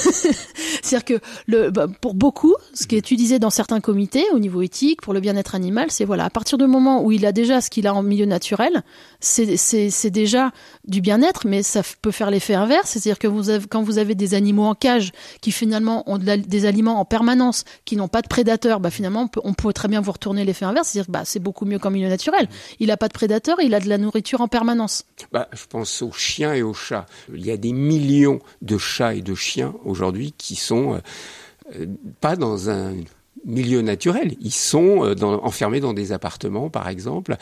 C'est-à-dire 0.81 1.05
que 1.05 1.19
le, 1.47 1.69
bah, 1.69 1.87
pour 1.99 2.13
beaucoup, 2.13 2.55
ce 2.73 2.87
qui 2.87 2.95
est 2.95 2.99
utilisé 2.99 3.39
dans 3.39 3.49
certains 3.49 3.81
comités 3.81 4.23
au 4.33 4.39
niveau 4.39 4.61
éthique 4.61 5.01
pour 5.01 5.13
le 5.13 5.19
bien-être 5.19 5.55
animal, 5.55 5.91
c'est 5.91 6.05
voilà, 6.05 6.25
à 6.25 6.29
partir 6.29 6.57
du 6.57 6.67
moment 6.67 7.03
où 7.03 7.11
il 7.11 7.25
a 7.25 7.31
déjà 7.31 7.61
ce 7.61 7.69
qu'il 7.69 7.87
a 7.87 7.93
en 7.93 8.03
milieu 8.03 8.25
naturel, 8.25 8.83
c'est 9.19 10.09
déjà 10.09 10.51
du 10.85 11.01
bien-être, 11.01 11.45
mais 11.45 11.63
ça 11.63 11.81
peut 12.01 12.11
faire 12.11 12.31
l'effet 12.31 12.55
inverse. 12.55 12.91
C'est-à-dire 12.91 13.19
que 13.19 13.27
vous 13.27 13.49
avez, 13.49 13.67
quand 13.67 13.83
vous 13.83 13.97
avez 13.97 14.15
des 14.15 14.33
animaux 14.33 14.65
en 14.65 14.75
cage 14.75 15.11
qui 15.41 15.51
finalement 15.51 16.09
ont 16.09 16.17
des 16.17 16.65
aliments 16.65 16.99
en 16.99 17.05
permanence, 17.05 17.65
qui 17.85 17.95
n'ont 17.95 18.07
pas 18.07 18.21
de 18.21 18.27
prédateurs, 18.27 18.79
bah 18.79 18.89
finalement 18.89 19.23
on 19.23 19.27
peut, 19.27 19.41
on 19.43 19.53
peut 19.53 19.73
très 19.73 19.87
bien 19.87 20.01
vous 20.01 20.11
retourner 20.11 20.45
l'effet 20.45 20.65
inverse. 20.65 20.89
C'est-à-dire 20.89 21.07
que 21.07 21.11
bah, 21.11 21.23
c'est 21.25 21.39
beaucoup 21.39 21.65
mieux 21.65 21.79
qu'en 21.79 21.91
milieu 21.91 22.09
naturel. 22.09 22.47
Il 22.79 22.87
n'a 22.87 22.97
pas 22.97 23.07
de 23.07 23.13
prédateurs, 23.13 23.59
il 23.61 23.73
a 23.73 23.79
de 23.79 23.89
la 23.89 23.97
nourriture 23.97 24.41
en 24.41 24.47
permanence. 24.47 25.03
Bah, 25.31 25.47
je 25.51 25.65
pense 25.65 26.01
aux 26.01 26.11
chiens 26.11 26.53
et 26.53 26.63
aux 26.63 26.73
chats. 26.73 27.00
Il 27.33 27.45
y 27.45 27.51
a 27.51 27.57
des 27.57 27.73
millions 27.73 28.39
de 28.61 28.77
chats 28.77 29.15
et 29.15 29.21
de 29.21 29.35
chiens 29.35 29.73
aujourd'hui 29.85 30.33
qui 30.37 30.55
sont 30.55 31.01
euh, 31.75 31.85
pas 32.19 32.35
dans 32.35 32.69
un 32.69 32.93
milieu 33.45 33.81
naturel. 33.81 34.35
Ils 34.39 34.51
sont 34.51 35.03
euh, 35.05 35.15
enfermés 35.21 35.79
dans 35.79 35.93
des 35.93 36.11
appartements, 36.11 36.69
par 36.69 36.87
exemple. 36.87 37.37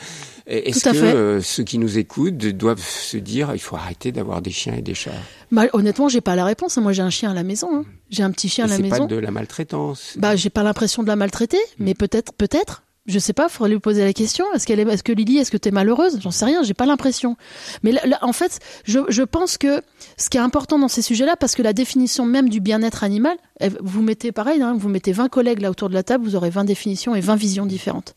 Est-ce 0.46 0.88
que 0.88 0.96
euh, 0.96 1.42
ceux 1.42 1.62
qui 1.62 1.78
nous 1.78 1.98
écoutent 1.98 2.36
doivent 2.36 2.82
se 2.82 3.16
dire 3.16 3.52
il 3.54 3.60
faut 3.60 3.76
arrêter 3.76 4.12
d'avoir 4.12 4.40
des 4.42 4.50
chiens 4.50 4.74
et 4.74 4.82
des 4.82 4.94
chats? 4.94 5.10
Bah, 5.50 5.64
Honnêtement, 5.72 6.08
j'ai 6.08 6.20
pas 6.20 6.36
la 6.36 6.44
réponse. 6.44 6.76
Moi, 6.78 6.92
j'ai 6.92 7.02
un 7.02 7.10
chien 7.10 7.30
à 7.30 7.34
la 7.34 7.42
maison. 7.42 7.68
Hein. 7.72 7.84
J'ai 8.10 8.22
un 8.22 8.30
petit 8.30 8.48
chien 8.48 8.64
à 8.64 8.68
la 8.68 8.78
maison. 8.78 8.94
C'est 8.94 9.00
pas 9.00 9.06
de 9.06 9.16
la 9.16 9.30
maltraitance. 9.30 10.14
Bah, 10.16 10.36
j'ai 10.36 10.50
pas 10.50 10.62
l'impression 10.62 11.02
de 11.02 11.08
la 11.08 11.16
maltraiter, 11.16 11.60
mais 11.78 11.94
peut-être, 11.94 12.32
peut-être. 12.32 12.82
Je 13.06 13.18
sais 13.18 13.32
pas, 13.32 13.48
faudrait 13.48 13.70
lui 13.70 13.78
poser 13.80 14.04
la 14.04 14.12
question. 14.12 14.44
Est-ce 14.54 14.66
qu'elle 14.66 14.78
est, 14.78 14.86
est-ce 14.86 15.02
que 15.02 15.12
Lily, 15.12 15.38
est-ce 15.38 15.50
que 15.50 15.56
t'es 15.56 15.70
malheureuse? 15.70 16.20
J'en 16.20 16.30
sais 16.30 16.44
rien, 16.44 16.62
j'ai 16.62 16.74
pas 16.74 16.86
l'impression. 16.86 17.36
Mais 17.82 17.94
en 18.20 18.32
fait, 18.32 18.60
je, 18.84 19.00
je, 19.08 19.22
pense 19.22 19.56
que 19.58 19.82
ce 20.18 20.28
qui 20.28 20.36
est 20.36 20.40
important 20.40 20.78
dans 20.78 20.88
ces 20.88 21.02
sujets-là, 21.02 21.36
parce 21.36 21.54
que 21.54 21.62
la 21.62 21.72
définition 21.72 22.26
même 22.26 22.48
du 22.48 22.60
bien-être 22.60 23.02
animal, 23.02 23.36
vous 23.80 24.02
mettez 24.02 24.32
pareil, 24.32 24.60
hein, 24.60 24.74
vous 24.76 24.88
mettez 24.88 25.12
20 25.12 25.28
collègues 25.28 25.60
là 25.60 25.70
autour 25.70 25.88
de 25.88 25.94
la 25.94 26.02
table, 26.02 26.24
vous 26.24 26.36
aurez 26.36 26.50
20 26.50 26.64
définitions 26.64 27.14
et 27.14 27.20
20 27.20 27.36
visions 27.36 27.66
différentes. 27.66 28.14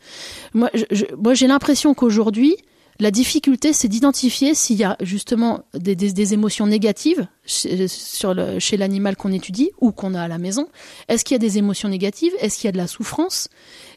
Moi, 0.54 0.70
moi, 1.18 1.34
j'ai 1.34 1.48
l'impression 1.48 1.94
qu'aujourd'hui, 1.94 2.58
La 3.04 3.12
difficulté, 3.12 3.74
c'est 3.74 3.90
d'identifier 3.90 4.56
s'il 4.56 4.78
y 4.78 4.86
a 4.86 4.96
justement 5.02 5.66
des, 5.74 6.34
émotions 6.34 6.68
négatives 6.68 7.28
le, 7.66 8.60
chez 8.60 8.78
l'animal 8.78 9.18
qu'on 9.18 9.34
étudie 9.34 9.72
ou 9.82 9.92
qu'on 9.92 10.14
a 10.14 10.22
à 10.22 10.30
la 10.30 10.38
maison. 10.38 10.70
Est-ce 11.10 11.26
qu'il 11.26 11.36
y 11.36 11.36
a 11.36 11.40
des 11.40 11.58
émotions 11.58 11.90
négatives? 11.90 12.32
Est-ce 12.40 12.56
qu'il 12.56 12.66
y 12.66 12.70
a 12.70 12.72
de 12.72 12.78
la 12.78 12.88
souffrance? 12.88 13.50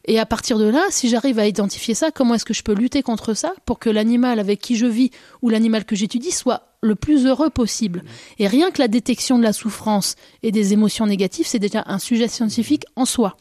Et 0.06 0.18
à 0.18 0.26
partir 0.26 0.58
de 0.58 0.64
là, 0.64 0.84
si 0.90 1.08
j'arrive 1.08 1.38
à 1.38 1.46
identifier 1.46 1.94
ça, 1.94 2.10
comment 2.10 2.34
est-ce 2.34 2.44
que 2.44 2.52
je 2.52 2.64
peux 2.64 2.74
lutter 2.74 3.04
contre 3.04 3.32
ça 3.32 3.54
pour 3.64 3.78
que 3.78 3.90
l'animal 3.90 4.40
avec 4.40 4.60
qui 4.60 4.74
je 4.74 4.86
vis 4.86 5.12
ou 5.40 5.50
l'animal 5.50 5.84
que 5.84 5.94
j'étudie 5.94 6.32
soit 6.32 6.76
le 6.80 6.96
plus 6.96 7.26
heureux 7.26 7.50
possible? 7.50 8.02
Et 8.40 8.48
rien 8.48 8.72
que 8.72 8.82
la 8.82 8.88
détection 8.88 9.38
de 9.38 9.44
la 9.44 9.52
souffrance 9.52 10.16
et 10.42 10.50
des 10.50 10.72
émotions 10.72 11.06
négatives, 11.06 11.46
c'est 11.46 11.60
déjà 11.60 11.84
un 11.86 12.00
sujet 12.00 12.26
scientifique 12.26 12.86
en 12.96 13.04
soi. 13.04 13.36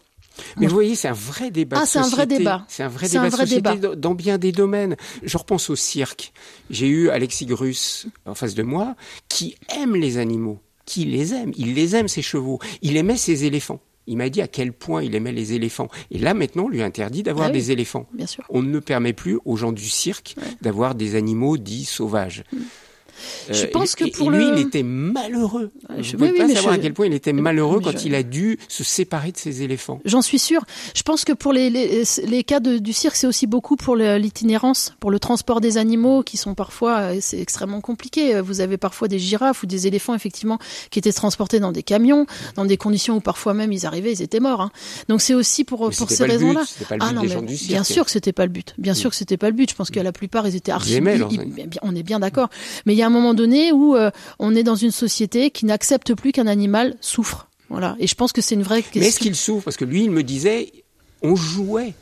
Mais 0.58 0.68
vous 0.68 0.74
voyez, 0.74 0.96
c'est 0.96 1.08
un 1.08 1.14
vrai 1.14 1.52
débat. 1.52 1.78
Ah, 1.82 1.86
c'est 1.86 2.00
un 2.00 2.08
vrai 2.08 2.26
débat. 2.26 2.66
C'est 2.68 2.84
un 2.84 2.88
vrai 2.88 3.08
débat, 3.08 3.24
un 3.24 3.30
vrai 3.30 3.46
débat 3.46 3.76
dans 3.76 4.14
bien 4.14 4.38
des 4.38 4.52
domaines. 4.52 4.96
Je 5.24 5.38
repense 5.38 5.70
au 5.70 5.76
cirque. 5.76 6.34
J'ai 6.70 6.88
eu 6.88 7.10
Alexis 7.10 7.46
Grus 7.46 8.08
en 8.26 8.36
face 8.36 8.56
de 8.56 8.64
moi, 8.64 8.96
qui 9.30 9.56
aime 9.70 9.96
les 9.96 10.18
animaux, 10.18 10.60
qui 10.86 11.06
les 11.06 11.34
aime. 11.34 11.52
Il 11.56 11.74
les 11.74 11.96
aime, 11.96 12.08
ses 12.08 12.22
chevaux. 12.22 12.60
Il 12.82 12.98
aimait 12.98 13.18
ses 13.18 13.46
éléphants. 13.46 13.80
Il 14.08 14.18
m'a 14.18 14.30
dit 14.30 14.42
à 14.42 14.48
quel 14.48 14.72
point 14.72 15.02
il 15.02 15.16
aimait 15.16 15.32
les 15.32 15.54
éléphants. 15.54 15.88
Et 16.12 16.20
là, 16.20 16.34
maintenant, 16.34 16.66
on 16.66 16.70
lui 16.70 16.84
interdit 16.84 17.24
d'avoir 17.24 17.48
ah 17.48 17.52
oui, 17.52 17.58
des 17.58 17.72
éléphants. 17.72 18.08
Bien 18.14 18.28
sûr. 18.28 18.44
On 18.50 18.62
ne 18.62 18.80
permet 18.80 19.14
plus 19.14 19.40
aux 19.46 19.58
gens 19.58 19.72
du 19.72 19.90
cirque 19.90 20.36
ouais. 20.38 20.44
d'avoir 20.62 20.94
des 20.94 21.16
animaux 21.16 21.58
dits 21.58 21.86
sauvages. 21.86 22.44
Mmh. 22.52 22.58
Je 23.50 23.66
euh, 23.66 23.70
pense 23.72 23.96
que 23.96 24.06
pour 24.16 24.32
lui, 24.32 24.46
le... 24.46 24.58
il 24.58 24.68
était 24.68 24.84
malheureux. 24.84 25.72
Je 26.00 26.14
ne 26.14 26.18
pouvez 26.18 26.32
oui, 26.32 26.38
pas 26.38 26.48
savoir 26.54 26.74
je... 26.74 26.80
à 26.80 26.82
quel 26.82 26.94
point 26.94 27.06
il 27.08 27.14
était 27.14 27.34
malheureux 27.34 27.80
quand 27.82 27.98
je... 27.98 28.08
il 28.08 28.16
a 28.16 28.24
dû 28.24 28.58
se 28.68 28.84
séparer 28.84 29.32
de 29.32 29.38
ses 29.38 29.62
éléphants. 29.62 30.02
J'en 30.06 30.22
suis 30.22 30.40
sûr. 30.40 30.64
Je 30.96 31.04
pense 31.04 31.26
que 31.26 31.34
pour 31.34 31.54
les, 31.54 31.70
les, 31.70 32.04
les 32.28 32.44
cas 32.44 32.60
de, 32.60 32.78
du 32.78 32.94
cirque, 32.94 33.16
c'est 33.16 33.28
aussi 33.28 33.48
beaucoup 33.48 33.76
pour 33.76 33.96
l'itinérance, 33.96 34.96
pour 35.00 35.12
le 35.12 35.20
transport 35.20 35.62
des 35.62 35.78
animaux 35.78 36.24
qui 36.24 36.38
sont 36.38 36.56
parfois, 36.56 37.00
euh, 37.00 37.18
c'est 37.22 37.40
extrêmement 37.40 37.82
compliqué. 37.82 38.40
Vous 38.42 38.62
avez 38.62 38.78
parfois 38.78 39.08
des 39.08 39.20
girafes 39.20 39.64
ou 39.64 39.66
des 39.66 39.88
éléphants, 39.88 40.16
effectivement, 40.16 40.60
qui 40.90 41.00
étaient 41.00 41.14
transportés 41.14 41.60
dans 41.60 41.72
des 41.72 41.84
camions, 41.84 42.26
dans 42.56 42.66
des 42.66 42.78
conditions 42.78 43.18
où 43.18 43.22
parfois 43.22 43.54
même 43.54 43.72
ils 43.72 43.86
arrivaient, 43.86 44.14
ils 44.14 44.22
étaient 44.22 44.40
morts. 44.40 44.62
Hein. 44.62 44.72
Donc 45.10 45.22
c'est 45.22 45.34
aussi 45.34 45.64
pour, 45.64 45.90
pour 45.90 46.10
ces 46.10 46.26
raisons-là. 46.26 46.64
Ah 47.00 47.12
non, 47.14 47.24
mais 47.24 47.36
bien 47.68 47.84
sûr 47.84 48.06
que 48.06 48.12
c'était 48.12 48.34
pas 48.34 48.46
le 48.46 48.52
but. 48.52 48.74
Bien 48.78 48.94
sûr 48.94 49.10
que 49.10 49.16
c'était 49.16 49.38
pas 49.38 49.50
le 49.50 49.56
but. 49.56 49.70
Je 49.70 49.76
pense 49.76 49.92
que 49.92 50.00
la 50.00 50.12
plupart, 50.12 50.48
ils 50.48 50.56
étaient 50.56 50.72
archi. 50.72 51.02
On 51.82 51.96
est 51.96 52.04
bien 52.04 52.20
d'accord. 52.20 52.50
Mais 52.86 52.94
il 52.94 52.98
y 52.98 53.04
a 53.04 53.05
un 53.06 53.10
moment 53.10 53.34
donné 53.34 53.72
où 53.72 53.96
euh, 53.96 54.12
on 54.40 54.56
est 54.56 54.64
dans 54.64 54.76
une 54.76 54.92
société 54.92 55.52
qui 55.52 55.66
n'accepte 55.66 56.14
plus 56.14 56.32
qu'un 56.32 56.48
animal 56.48 56.96
souffre. 57.02 57.48
Voilà. 57.70 57.96
Et 58.00 58.08
je 58.08 58.16
pense 58.16 58.32
que 58.32 58.42
c'est 58.42 58.56
une 58.56 58.64
vraie 58.64 58.82
question. 58.82 59.02
Mais 59.02 59.08
est-ce 59.08 59.20
qu'il 59.20 59.36
souffre? 59.36 59.66
Parce 59.66 59.78
que 59.78 59.86
lui, 59.86 60.04
il 60.04 60.12
me 60.12 60.24
disait, 60.24 60.72
on 61.22 61.36
jouait. 61.36 61.94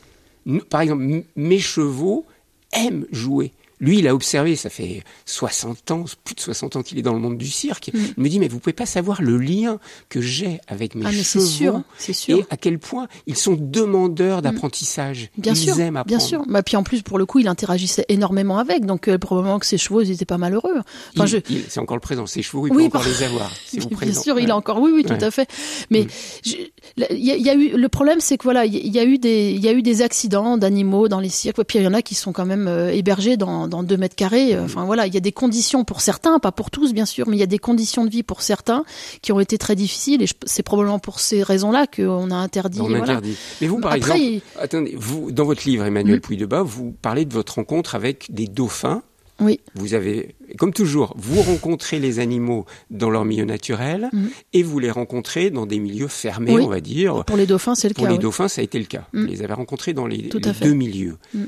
Par 0.68 0.82
exemple, 0.82 1.24
mes 1.36 1.58
chevaux 1.58 2.26
aiment 2.72 3.06
jouer. 3.10 3.52
Lui, 3.84 3.98
il 3.98 4.08
a 4.08 4.14
observé, 4.14 4.56
ça 4.56 4.70
fait 4.70 5.02
60 5.26 5.90
ans, 5.90 6.04
plus 6.24 6.34
de 6.34 6.40
60 6.40 6.76
ans 6.76 6.82
qu'il 6.82 6.98
est 6.98 7.02
dans 7.02 7.12
le 7.12 7.18
monde 7.18 7.36
du 7.36 7.48
cirque. 7.50 7.90
Mm. 7.92 7.98
Il 8.16 8.22
me 8.22 8.28
dit, 8.30 8.38
mais 8.38 8.48
vous 8.48 8.58
pouvez 8.58 8.72
pas 8.72 8.86
savoir 8.86 9.20
le 9.20 9.36
lien 9.36 9.78
que 10.08 10.22
j'ai 10.22 10.58
avec 10.68 10.94
mes 10.94 11.04
ah, 11.04 11.12
chevaux 11.12 11.44
sûr, 11.44 11.82
sûr. 11.98 12.38
et 12.38 12.46
à 12.48 12.56
quel 12.56 12.78
point 12.78 13.08
ils 13.26 13.36
sont 13.36 13.58
demandeurs 13.60 14.40
d'apprentissage. 14.40 15.28
Bien 15.36 15.52
ils 15.52 15.56
sûr, 15.56 15.78
aiment 15.78 15.98
apprendre. 15.98 16.06
bien 16.06 16.18
sûr. 16.18 16.44
Bah, 16.48 16.62
puis 16.62 16.78
en 16.78 16.82
plus, 16.82 17.02
pour 17.02 17.18
le 17.18 17.26
coup, 17.26 17.40
il 17.40 17.48
interagissait 17.48 18.06
énormément 18.08 18.56
avec, 18.56 18.86
donc 18.86 19.08
euh, 19.08 19.18
probablement 19.18 19.58
que 19.58 19.66
ses 19.66 19.76
chevaux, 19.76 20.00
ils 20.00 20.10
étaient 20.10 20.24
pas 20.24 20.38
malheureux. 20.38 20.80
Enfin, 21.14 21.26
je... 21.26 21.36
c'est 21.68 21.80
encore 21.80 21.96
le 21.96 22.00
présent. 22.00 22.26
Ses 22.26 22.40
chevaux, 22.40 22.66
il 22.66 22.72
oui, 22.72 22.88
peut 22.88 22.98
encore 22.98 23.06
les 23.06 23.22
avoir. 23.22 23.52
Bien 24.00 24.14
sûr, 24.14 24.36
ouais. 24.36 24.44
il 24.44 24.50
a 24.50 24.56
encore, 24.56 24.80
oui, 24.80 24.92
oui, 24.94 25.04
tout 25.04 25.12
ouais. 25.12 25.24
à 25.24 25.30
fait. 25.30 25.46
Mais 25.90 26.04
mm. 26.04 27.02
y, 27.10 27.42
y, 27.42 27.50
a 27.50 27.54
eu 27.54 27.76
le 27.76 27.88
problème, 27.90 28.20
c'est 28.20 28.38
que 28.38 28.44
voilà, 28.44 28.64
il 28.64 28.74
y, 28.74 28.88
y, 28.88 28.98
a 28.98 29.04
eu 29.04 29.18
des, 29.18 29.52
il 29.52 29.62
y 29.62 29.68
a 29.68 29.72
eu 29.72 29.82
des 29.82 30.00
accidents 30.00 30.56
d'animaux 30.56 31.08
dans 31.08 31.20
les 31.20 31.28
cirques. 31.28 31.62
Puis 31.64 31.78
il 31.78 31.84
y 31.84 31.86
en 31.86 31.92
a 31.92 32.00
qui 32.00 32.14
sont 32.14 32.32
quand 32.32 32.46
même 32.46 32.66
euh, 32.66 32.90
hébergés 32.90 33.36
dans, 33.36 33.68
dans 33.68 33.73
deux 33.82 33.96
mètres 33.96 34.16
carrés 34.16 34.58
Enfin 34.58 34.84
voilà, 34.84 35.06
il 35.06 35.14
y 35.14 35.16
a 35.16 35.20
des 35.20 35.32
conditions 35.32 35.84
pour 35.84 36.00
certains, 36.00 36.38
pas 36.38 36.52
pour 36.52 36.70
tous 36.70 36.92
bien 36.92 37.06
sûr, 37.06 37.28
mais 37.28 37.36
il 37.36 37.40
y 37.40 37.44
a 37.44 37.46
des 37.46 37.58
conditions 37.58 38.04
de 38.04 38.10
vie 38.10 38.22
pour 38.22 38.42
certains 38.42 38.84
qui 39.22 39.32
ont 39.32 39.40
été 39.40 39.58
très 39.58 39.74
difficiles 39.74 40.22
et 40.22 40.26
c'est 40.44 40.62
probablement 40.62 40.98
pour 40.98 41.20
ces 41.20 41.42
raisons-là 41.42 41.86
qu'on 41.86 42.30
a 42.30 42.36
interdit. 42.36 42.80
On 42.80 42.88
voilà. 42.88 43.02
interdit. 43.02 43.36
Mais 43.60 43.66
vous, 43.66 43.80
par 43.80 43.92
Après, 43.92 44.16
exemple, 44.16 44.20
il... 44.20 44.42
attendez, 44.60 44.94
vous 44.96 45.32
dans 45.32 45.44
votre 45.44 45.68
livre 45.68 45.84
Emmanuel 45.84 46.18
mmh. 46.18 46.20
Puy 46.20 46.36
de 46.36 46.46
Bas, 46.46 46.62
vous 46.62 46.94
parlez 47.02 47.24
de 47.24 47.32
votre 47.32 47.54
rencontre 47.54 47.94
avec 47.94 48.32
des 48.32 48.46
dauphins. 48.46 49.02
Oui. 49.40 49.58
Vous 49.74 49.94
avez, 49.94 50.36
comme 50.58 50.72
toujours, 50.72 51.12
vous 51.18 51.42
rencontrez 51.42 51.98
les 51.98 52.20
animaux 52.20 52.66
dans 52.90 53.10
leur 53.10 53.24
milieu 53.24 53.44
naturel 53.44 54.08
mmh. 54.12 54.26
et 54.52 54.62
vous 54.62 54.78
les 54.78 54.92
rencontrez 54.92 55.50
dans 55.50 55.66
des 55.66 55.80
milieux 55.80 56.06
fermés, 56.06 56.54
oui. 56.54 56.62
on 56.64 56.68
va 56.68 56.80
dire. 56.80 57.24
Pour 57.24 57.36
les 57.36 57.46
dauphins, 57.46 57.74
c'est 57.74 57.88
le 57.88 57.94
Pour 57.94 58.04
cas. 58.04 58.10
les 58.10 58.16
oui. 58.16 58.22
dauphins, 58.22 58.46
ça 58.46 58.60
a 58.60 58.64
été 58.64 58.78
le 58.78 58.84
cas. 58.84 59.08
Mmh. 59.12 59.20
Vous 59.20 59.26
les 59.26 59.42
avez 59.42 59.54
rencontrés 59.54 59.92
dans 59.92 60.06
les, 60.06 60.18
les 60.18 60.52
deux 60.62 60.74
milieux. 60.74 61.16
Mmh. 61.34 61.44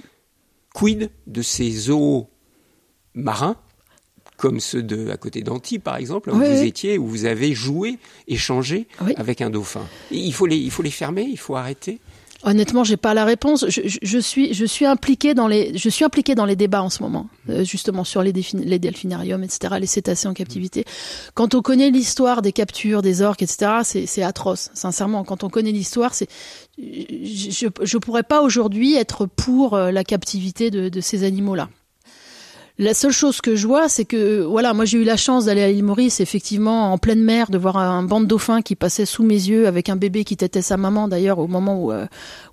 Quid 0.77 1.11
de 1.27 1.41
ces 1.41 1.71
zoos 1.71 2.29
marins 3.15 3.57
comme 4.37 4.61
ceux 4.61 4.83
de 4.83 5.09
à 5.09 5.17
côté 5.17 5.41
d'Antibes 5.41 5.81
par 5.81 5.97
exemple, 5.97 6.29
où 6.29 6.35
oui, 6.37 6.45
vous 6.47 6.61
oui. 6.61 6.69
étiez, 6.69 6.99
où 6.99 7.07
vous 7.07 7.25
avez 7.25 7.55
joué, 7.55 7.99
échangé 8.29 8.87
oui. 9.01 9.15
avec 9.17 9.41
un 9.41 9.49
dauphin? 9.49 9.87
Et 10.11 10.19
il 10.19 10.35
faut 10.35 10.45
les, 10.45 10.59
il 10.59 10.71
faut 10.71 10.83
les 10.83 10.91
fermer, 10.91 11.23
il 11.23 11.39
faut 11.39 11.57
arrêter? 11.57 11.99
Honnêtement, 12.43 12.85
j'ai 12.85 12.97
pas 12.97 13.15
la 13.15 13.25
réponse. 13.25 13.65
Je, 13.69 13.83
je, 13.87 13.99
je, 14.03 14.19
suis, 14.19 14.55
je 14.55 14.65
suis 14.65 14.87
dans 15.35 15.49
les, 15.49 15.77
je 15.77 15.89
suis 15.89 16.05
impliqué 16.05 16.35
dans 16.35 16.45
les 16.45 16.57
débats 16.57 16.83
en 16.83 16.91
ce 16.91 17.03
moment, 17.03 17.29
euh, 17.49 17.65
justement 17.65 18.05
sur 18.05 18.23
les, 18.23 18.33
les 18.33 18.79
delphinariums, 18.79 19.43
etc., 19.43 19.77
les 19.81 19.87
cétacés 19.87 20.29
en 20.29 20.35
captivité. 20.35 20.85
Quand 21.35 21.55
on 21.55 21.63
connaît 21.63 21.91
l'histoire 21.91 22.43
des 22.43 22.53
captures, 22.53 23.03
des 23.03 23.23
orques, 23.23 23.43
etc., 23.43 24.07
c'est 24.07 24.23
atroce. 24.23 24.71
Sincèrement, 24.75 25.25
quand 25.25 25.45
on 25.45 25.49
connaît 25.49 25.73
l'histoire, 25.73 26.15
c'est, 26.15 26.29
je, 26.79 27.69
je 27.83 27.99
pourrais 27.99 28.23
pas 28.23 28.43
aujourd'hui 28.43 28.97
être 28.97 29.27
pour 29.27 29.75
euh, 29.75 29.91
la 29.91 30.05
captivité 30.05 30.71
de, 30.71 30.89
de 30.89 31.01
ces 31.01 31.25
animaux-là. 31.25 31.69
La 32.79 32.93
seule 32.93 33.11
chose 33.13 33.41
que 33.41 33.57
je 33.57 33.67
vois, 33.67 33.89
c'est 33.89 34.05
que 34.05 34.43
voilà, 34.43 34.75
moi 34.75 34.85
j'ai 34.85 34.99
eu 34.99 35.05
la 35.05 35.17
chance 35.17 35.47
d'aller 35.47 35.63
à 35.63 35.69
l'île 35.73 35.83
Maurice, 35.83 36.21
effectivement, 36.21 36.93
en 36.93 36.99
pleine 36.99 37.23
mer, 37.23 37.51
de 37.51 37.57
voir 37.57 37.79
un 37.79 38.03
banc 38.03 38.21
de 38.21 38.27
dauphins 38.27 38.61
qui 38.61 38.77
passait 38.77 39.07
sous 39.07 39.23
mes 39.23 39.35
yeux 39.35 39.67
avec 39.67 39.89
un 39.89 39.97
bébé 39.97 40.25
qui 40.25 40.37
tétait 40.37 40.61
sa 40.61 40.77
maman 40.77 41.09
d'ailleurs 41.09 41.39
au 41.39 41.47
moment 41.47 41.83
où 41.83 41.91
euh, 41.91 42.05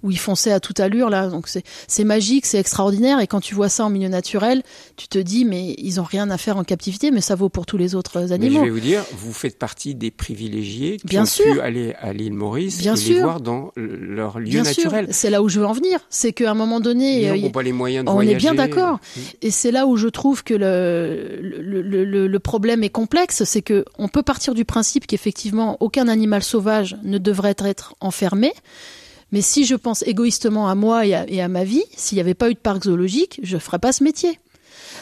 où 0.01 0.11
il 0.11 0.17
fonçait 0.19 0.53
à 0.53 0.61
toute 0.61 0.79
allure 0.79 1.09
là. 1.09 1.27
Donc 1.27 1.49
c'est 1.49 1.63
c'est 1.89 2.05
magique, 2.05 2.45
c'est 2.45 2.57
extraordinaire. 2.57 3.19
Et 3.19 3.27
quand 3.27 3.41
tu 3.41 3.53
vois 3.53 3.67
ça 3.67 3.83
en 3.83 3.89
milieu 3.89 4.07
naturel, 4.07 4.63
tu 4.95 5.09
te 5.09 5.17
dis 5.19 5.43
mais 5.43 5.75
ils 5.77 5.99
ont 5.99 6.05
rien 6.05 6.29
à 6.29 6.37
faire 6.37 6.55
en 6.55 6.63
captivité, 6.63 7.11
mais 7.11 7.19
ça 7.19 7.35
vaut 7.35 7.49
pour 7.49 7.65
tous 7.65 7.77
les 7.77 7.93
autres 7.93 8.31
animaux. 8.31 8.61
Mais 8.61 8.67
je 8.67 8.71
vais 8.73 8.79
vous 8.79 8.85
dire, 8.85 9.03
vous 9.17 9.33
faites 9.33 9.59
partie 9.59 9.93
des 9.93 10.09
privilégiés 10.09 10.97
qui 10.99 11.07
Bien 11.07 11.23
ont 11.23 11.25
sûr. 11.25 11.51
pu 11.53 11.59
aller 11.59 11.95
à 11.99 12.13
l'île 12.13 12.31
Maurice 12.33 12.77
Bien 12.77 12.93
et 12.93 12.97
sûr. 12.97 13.15
les 13.17 13.21
voir 13.23 13.41
dans 13.41 13.71
leur 13.75 14.39
lieu 14.39 14.51
Bien 14.51 14.63
naturel. 14.63 15.07
C'est 15.11 15.29
là 15.29 15.43
où 15.43 15.49
je 15.49 15.59
veux 15.59 15.65
en 15.65 15.73
venir. 15.73 15.99
C'est 16.09 16.31
qu'à 16.31 16.49
un 16.49 16.53
moment 16.53 16.79
donné, 16.79 17.29
euh, 17.29 17.37
n'ont 17.37 17.49
pas 17.51 17.61
les 17.61 17.73
moyens 17.73 18.05
de 18.05 18.09
on 18.09 18.13
voyager. 18.13 18.35
est 18.35 18.39
bien 18.39 18.53
d'accord. 18.53 18.99
Mmh. 19.17 19.19
Et 19.41 19.51
c'est 19.51 19.71
là 19.71 19.85
où 19.85 19.97
je 19.97 20.07
trouve 20.13 20.43
que 20.43 20.53
le 20.53 22.37
problème 22.39 22.83
est 22.83 22.89
complexe, 22.89 23.43
c'est 23.43 23.61
que 23.61 23.83
on 23.97 24.07
peut 24.07 24.23
partir 24.23 24.53
du 24.53 24.63
principe 24.63 25.07
qu'effectivement 25.07 25.77
aucun 25.81 26.07
animal 26.07 26.43
sauvage 26.43 26.95
ne 27.03 27.17
devrait 27.17 27.55
être 27.59 27.95
enfermé. 27.99 28.53
Mais 29.33 29.41
si 29.41 29.65
je 29.65 29.75
pense 29.75 30.03
égoïstement 30.03 30.69
à 30.69 30.75
moi 30.75 31.05
et 31.07 31.41
à, 31.41 31.47
ma 31.47 31.63
vie, 31.63 31.83
s'il 31.97 32.17
n'y 32.17 32.21
avait 32.21 32.35
pas 32.35 32.51
eu 32.51 32.53
de 32.53 32.59
parc 32.59 32.83
zoologique, 32.83 33.39
je 33.41 33.55
ne 33.55 33.59
ferais 33.59 33.79
pas 33.79 33.91
ce 33.91 34.03
métier. 34.03 34.39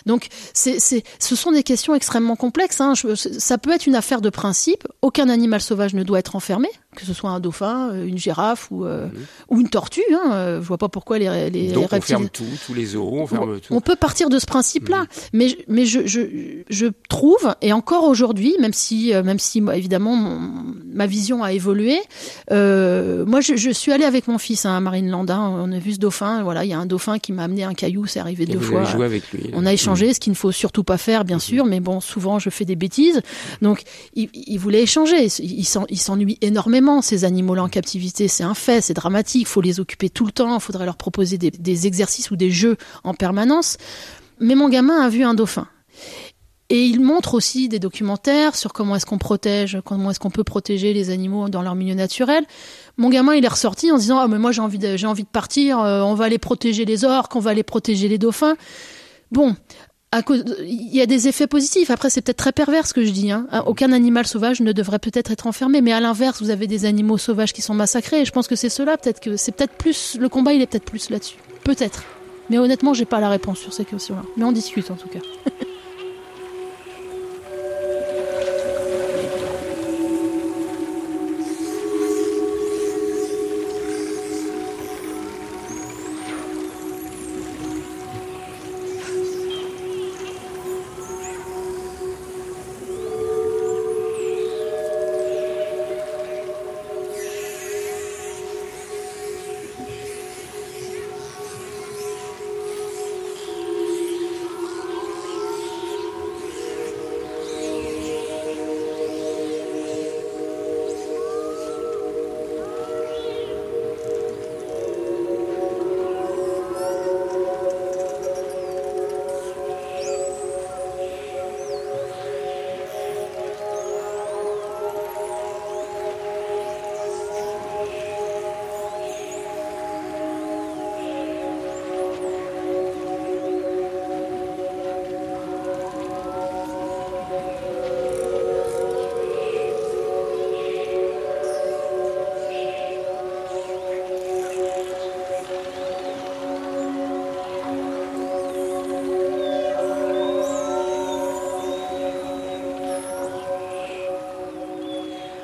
Donc, 0.06 0.30
ce 0.54 1.02
sont 1.20 1.52
des 1.52 1.64
questions 1.64 1.94
extrêmement 1.94 2.38
complexes. 2.38 2.80
Hein. 2.80 2.94
Ça 2.96 3.58
peut 3.58 3.72
être 3.72 3.88
une 3.88 3.96
affaire 3.96 4.22
de 4.22 4.30
principe. 4.30 4.88
Aucun 5.02 5.28
animal 5.28 5.62
sauvage 5.62 5.94
ne 5.94 6.04
doit 6.04 6.20
être 6.20 6.38
enfermé, 6.38 6.70
que 6.96 7.06
ce 7.06 7.14
soit 7.14 7.30
un 7.30 7.40
dauphin, 7.40 7.94
une 8.06 8.18
girafe 8.18 8.70
ou, 8.70 8.86
euh, 8.86 9.08
mmh. 9.08 9.12
ou 9.50 9.62
une 9.62 9.70
tortue. 9.70 10.02
Hein. 10.14 10.60
Je 10.62 10.66
vois 10.66 10.78
pas 10.78 10.90
pourquoi 10.90 11.20
les, 11.20 11.50
les, 11.50 11.72
Donc 11.72 11.92
les 11.92 11.98
reptiles. 11.98 12.16
On 12.16 12.20
ferme 12.20 12.30
tout, 12.30 12.44
tous 12.66 12.74
les 12.74 12.86
zoos, 12.86 13.10
on 13.14 13.28
ferme 13.28 13.54
on, 13.54 13.60
tout. 13.60 13.74
On 13.74 13.82
peut 13.82 13.96
partir 13.96 14.30
de 14.30 14.40
ce 14.40 14.46
principe-là, 14.46 15.04
mmh. 15.04 15.08
mais 15.34 15.58
mais 15.68 15.86
je, 15.86 16.06
je, 16.06 16.22
je 16.70 16.88
trouve 17.08 17.56
et 17.62 17.72
encore 17.72 18.04
aujourd'hui, 18.04 18.56
même 18.60 18.74
si 18.74 19.14
même 19.24 19.40
si 19.40 19.64
évidemment 19.74 20.16
mon, 20.16 20.74
ma 20.94 21.08
vision 21.08 21.44
a 21.44 21.54
évolué, 21.54 21.98
euh, 22.52 23.26
moi 23.26 23.40
je, 23.42 23.56
je, 23.56 23.70
suis 23.70 23.92
allée 23.92 24.06
avec 24.06 24.28
mon 24.28 24.38
fils 24.38 24.66
hein, 24.66 24.84
à. 24.86 24.90
Hein, 24.90 25.64
on 25.64 25.72
a 25.72 25.80
vu 25.80 25.94
ce 25.94 26.00
dauphin. 26.00 26.44
Voilà, 26.44 26.66
il 26.66 26.70
y 26.70 26.74
a 26.74 26.80
un 26.80 26.86
dauphin 26.86 27.20
qui 27.20 27.32
m'a 27.32 27.44
amené 27.44 27.64
un 27.64 27.74
caillou, 27.74 28.06
c'est 28.06 28.20
arrivé 28.20 28.44
et 28.44 28.48
deux 28.48 28.60
fois. 28.60 28.84
Joué 28.84 29.06
avec 29.06 29.32
lui, 29.32 29.50
on 29.54 29.66
a 29.66 29.72
échangé, 29.72 30.10
mmh. 30.10 30.14
ce 30.14 30.20
qu'il 30.20 30.32
ne 30.32 30.38
faut 30.38 30.52
surtout 30.52 30.84
pas 30.84 30.98
faire, 30.98 31.24
bien 31.24 31.40
sûr, 31.40 31.66
mais 31.66 31.80
bon, 31.80 32.02
souvent 32.02 32.38
je 32.38 32.50
fais 32.50 32.66
des 32.66 32.76
bêtises. 32.76 33.22
Donc 33.62 33.84
il, 34.14 34.30
il 34.34 34.58
voulait 34.58 34.84
échanger. 34.84 35.28
Il, 35.40 35.66
il 35.90 36.00
s'ennuie 36.00 36.38
ces 37.02 37.24
animaux-là 37.26 37.64
en 37.64 37.70
captivité. 37.70 38.28
C'est 38.28 38.44
un 38.44 38.54
fait, 38.54 38.82
c'est 38.82 38.94
dramatique. 38.94 39.42
Il 39.42 39.48
faut 39.48 39.62
les 39.62 39.80
occuper 39.80 40.10
tout 40.10 40.26
le 40.26 40.32
temps. 40.32 40.56
Il 40.56 40.62
faudrait 40.62 40.86
leur 40.86 40.98
proposer 40.98 41.38
des, 41.38 41.88
exercices 41.88 42.32
ou 42.32 42.36
des 42.36 42.52
jeux 42.52 42.78
en 43.04 43.14
permanence. 43.14 43.78
Mais 44.40 44.56
mon 44.56 44.70
gamin 44.70 45.02
a 45.02 45.10
vu 45.10 45.24
un 45.24 45.34
dauphin. 45.34 45.68
Et 46.70 46.86
il 46.86 47.02
montre 47.02 47.34
aussi 47.34 47.68
des 47.68 47.80
documentaires 47.80 48.56
sur 48.56 48.72
comment 48.72 48.96
est-ce 48.96 49.06
qu'on 49.06 49.18
protège, 49.18 49.80
comment 49.84 50.12
est-ce 50.12 50.20
qu'on 50.22 50.30
peut 50.30 50.46
protéger 50.46 50.94
les 50.94 51.10
animaux 51.10 51.50
dans 51.50 51.62
leur 51.62 51.76
milieu 51.76 51.96
naturel. 51.96 52.46
Mon 52.96 53.10
gamin, 53.10 53.36
il 53.36 53.44
est 53.44 53.50
ressorti 53.50 53.92
en 53.92 53.98
disant 53.98 54.20
ah 54.20 54.30
mais 54.30 54.40
moi 54.40 54.54
j'ai 54.54 54.62
envie 54.62 54.80
de 54.80 55.06
envie 55.06 55.24
de 55.24 55.28
partir, 55.28 55.80
euh, 55.80 56.02
on 56.02 56.14
va 56.14 56.26
aller 56.26 56.38
protéger 56.38 56.86
les 56.86 57.04
orques, 57.04 57.36
on 57.36 57.42
va 57.42 57.52
aller 57.52 57.64
protéger 57.64 58.08
les 58.08 58.18
dauphins. 58.18 58.56
Bon, 59.32 59.54
à 60.12 60.24
cause, 60.24 60.44
il 60.60 60.94
y 60.94 61.02
a 61.02 61.06
des 61.06 61.30
effets 61.30 61.48
positifs. 61.48 61.90
Après, 61.90 62.10
c'est 62.10 62.22
peut-être 62.22 62.38
très 62.38 62.52
pervers 62.52 62.86
ce 62.86 62.94
que 62.94 63.06
je 63.06 63.12
dis. 63.12 63.32
Hein. 63.32 63.48
Aucun 63.66 63.94
animal 63.94 64.28
sauvage 64.28 64.60
ne 64.60 64.74
devrait 64.74 65.00
peut-être 65.00 65.32
être 65.32 65.48
enfermé, 65.48 65.82
mais 65.82 65.94
à 65.94 66.02
l'inverse, 66.02 66.42
vous 66.42 66.50
avez 66.50 66.68
des 66.68 66.86
animaux 66.86 67.18
sauvages 67.18 67.54
qui 67.54 67.62
sont 67.62 67.74
massacrés. 67.74 68.22
Et 68.22 68.26
je 68.26 68.32
pense 68.32 68.48
que 68.48 68.56
c'est 68.56 68.70
cela, 68.70 68.98
peut-être 68.98 69.22
que 69.22 69.38
c'est 69.38 69.54
peut-être 69.54 69.74
plus 69.74 70.18
le 70.20 70.28
combat, 70.28 70.54
il 70.54 70.62
est 70.62 70.68
peut-être 70.68 70.86
plus 70.86 71.10
là-dessus, 71.10 71.38
peut-être. 71.64 72.04
Mais 72.50 72.58
honnêtement, 72.58 72.94
j'ai 72.94 73.06
pas 73.06 73.22
la 73.22 73.30
réponse 73.30 73.60
sur 73.60 73.72
ces 73.72 73.86
questions-là. 73.86 74.24
Mais 74.36 74.44
on 74.44 74.52
discute 74.52 74.92
en 74.92 74.96
tout 74.96 75.08
cas. 75.08 75.20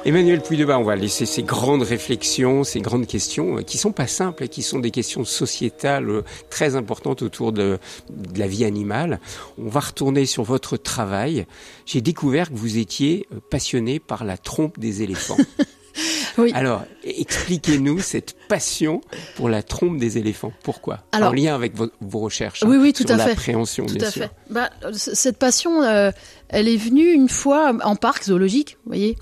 Emmanuel 0.08 0.40
Puydeba, 0.42 0.80
on 0.80 0.84
va 0.84 0.96
laisser 0.96 1.26
ces 1.26 1.44
grandes 1.44 1.82
réflexions, 1.84 2.64
ces 2.64 2.80
grandes 2.80 3.08
questions 3.08 3.58
euh, 3.58 3.62
qui 3.62 3.78
sont 3.78 3.92
pas 3.92 4.08
simples 4.08 4.46
et 4.46 4.48
qui 4.48 4.64
sont 4.64 4.80
des 4.80 4.90
questions 4.90 5.26
sociétales 5.26 6.10
euh, 6.10 6.22
très 6.50 6.78
importantes 6.78 7.22
autour 7.24 7.52
de, 7.52 7.78
de 8.10 8.40
la 8.40 8.48
vie 8.48 8.64
animale. 8.64 9.20
On 9.58 9.68
va 9.68 9.82
retourner 9.82 10.26
sur 10.26 10.44
votre 10.44 10.78
travail. 10.78 11.46
J'ai 11.86 12.00
découvert 12.00 12.50
que 12.50 12.56
vous 12.56 12.78
étiez 12.78 13.28
euh, 13.34 13.40
passionné 13.52 14.00
par 14.00 14.24
la 14.24 14.38
trompe 14.38 14.80
des 14.80 15.02
éléphants. 15.04 15.38
Oui. 16.38 16.52
Alors, 16.54 16.84
expliquez-nous 17.04 17.98
cette 18.02 18.36
passion 18.48 19.02
pour 19.36 19.50
la 19.50 19.64
trompe 19.64 19.98
des 19.98 20.20
éléphants. 20.20 20.54
Pourquoi? 20.62 21.00
Alors- 21.12 21.32
En 21.32 21.34
lien 21.34 21.56
avec 21.56 21.76
vos, 21.76 21.88
vos 22.00 22.20
recherches 22.20 22.62
Oui, 22.62 22.76
hein, 22.76 22.80
oui, 22.80 22.94
tout 22.94 23.08
sur 23.08 23.16
à 23.16 23.18
fait. 23.18 23.30
l'appréhension, 23.30 23.86
bien 23.86 24.06
à 24.06 24.12
sûr. 24.12 24.22
fait. 24.26 24.32
Bah, 24.52 24.70
cette 24.94 25.40
passion, 25.40 25.82
euh, 25.82 26.12
elle 26.50 26.68
est 26.68 26.78
venue 26.78 27.12
une 27.12 27.30
fois 27.30 27.74
en 27.84 27.96
parc 27.96 28.26
zoologique, 28.26 28.78
vous 28.86 28.92
voyez, 28.92 29.18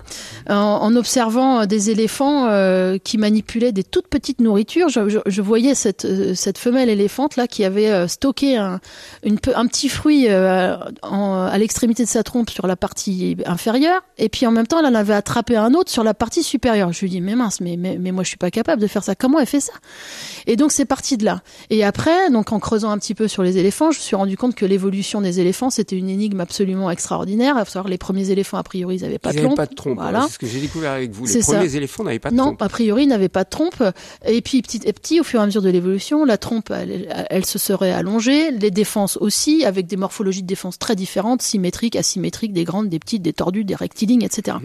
en, 0.48 0.94
observant 0.94 1.60
euh, 1.60 1.66
des 1.66 1.90
éléphants 1.90 2.46
euh, 2.46 2.98
qui 2.98 3.18
manipulaient 3.18 3.72
des 3.72 3.84
toutes 3.84 4.08
petites 4.08 4.40
nourritures. 4.40 4.88
Je, 4.88 5.42
voyais 5.42 5.74
cette, 5.74 6.04
euh, 6.04 6.34
cette 6.34 6.58
femelle 6.58 6.88
éléphante 6.88 7.36
là 7.36 7.46
qui 7.46 7.64
avait 7.64 8.06
stocké 8.08 8.56
un, 8.56 8.80
petit 9.22 9.88
fruit 9.88 10.28
à 10.28 11.58
l'extrémité 11.58 12.04
de 12.04 12.08
sa 12.08 12.22
trompe 12.22 12.50
sur 12.50 12.66
la 12.66 12.76
partie 12.76 13.36
inférieure, 13.46 14.02
et 14.18 14.28
puis 14.28 14.46
en 14.46 14.50
même 14.50 14.66
temps, 14.66 14.78
elle 14.80 14.86
en 14.86 14.94
avait 14.94 15.14
attrapé 15.14 15.56
un 15.56 15.74
autre 15.74 15.90
sur 15.90 16.04
la 16.04 16.14
partie 16.14 16.42
supérieure. 16.42 16.92
Je 16.92 17.00
lui 17.00 17.10
dis 17.10 17.20
mais 17.20 17.34
mince, 17.34 17.60
mais 17.60 17.76
moi 17.76 18.22
je 18.22 18.28
suis 18.28 18.36
pas 18.36 18.50
capable 18.50 18.80
de 18.80 18.86
faire 18.86 19.02
ça. 19.02 19.14
Comment 19.14 19.40
elle 19.40 19.46
fait 19.46 19.60
ça? 19.60 19.72
Et 20.46 20.56
donc 20.56 20.72
c'est 20.72 20.84
parti 20.84 21.16
de 21.16 21.24
là. 21.24 21.42
Et 21.70 21.84
après, 21.84 22.30
donc 22.30 22.52
en 22.52 22.60
creusant 22.60 22.90
un 22.90 22.98
petit 22.98 23.14
peu 23.14 23.28
sur 23.28 23.42
les 23.42 23.58
éléphants, 23.58 23.90
je 23.90 23.98
me 23.98 24.02
suis 24.02 24.16
rendu 24.16 24.36
compte 24.36 24.54
que 24.54 24.66
l'évolution 24.66 25.20
des 25.20 25.40
éléphants, 25.40 25.70
c'était 25.70 25.96
une 25.96 26.08
énigme 26.08 26.40
absolument 26.40 26.90
extraordinaire. 26.90 27.15
À 27.22 27.64
savoir, 27.64 27.88
les 27.88 27.98
premiers 27.98 28.30
éléphants, 28.30 28.58
a 28.58 28.62
priori, 28.62 28.96
ils 28.96 29.02
n'avaient 29.02 29.18
pas 29.18 29.30
Ils 29.30 29.36
de 29.36 29.42
n'avaient 29.42 29.46
trompe. 29.48 29.56
pas 29.56 29.66
de 29.66 29.74
trompe. 29.74 29.98
Voilà. 29.98 30.22
C'est 30.22 30.34
ce 30.34 30.38
que 30.38 30.46
j'ai 30.46 30.60
découvert 30.60 30.92
avec 30.92 31.10
vous. 31.12 31.26
Les 31.26 31.42
ça. 31.42 31.54
premiers 31.54 31.76
éléphants 31.76 32.04
n'avaient 32.04 32.18
pas 32.18 32.30
de 32.30 32.34
non, 32.34 32.44
trompe. 32.46 32.62
a 32.62 32.68
priori, 32.68 33.04
ils 33.04 33.08
n'avaient 33.08 33.28
pas 33.28 33.44
de 33.44 33.50
trompe. 33.50 33.82
Et 34.26 34.40
puis, 34.42 34.62
petit 34.62 34.88
à 34.88 34.92
petit, 34.92 35.20
au 35.20 35.24
fur 35.24 35.40
et 35.40 35.42
à 35.42 35.46
mesure 35.46 35.62
de 35.62 35.68
l'évolution, 35.70 36.24
la 36.24 36.38
trompe, 36.38 36.70
elle, 36.70 37.26
elle 37.30 37.44
se 37.46 37.58
serait 37.58 37.92
allongée. 37.92 38.50
Les 38.50 38.70
défenses 38.70 39.16
aussi, 39.18 39.64
avec 39.64 39.86
des 39.86 39.96
morphologies 39.96 40.42
de 40.42 40.46
défense 40.46 40.78
très 40.78 40.94
différentes, 40.96 41.42
symétriques, 41.42 41.96
asymétriques, 41.96 42.52
des 42.52 42.64
grandes, 42.64 42.88
des 42.88 42.98
petites, 42.98 43.22
des 43.22 43.32
tordues, 43.32 43.64
des 43.64 43.74
rectilignes, 43.74 44.22
etc. 44.22 44.56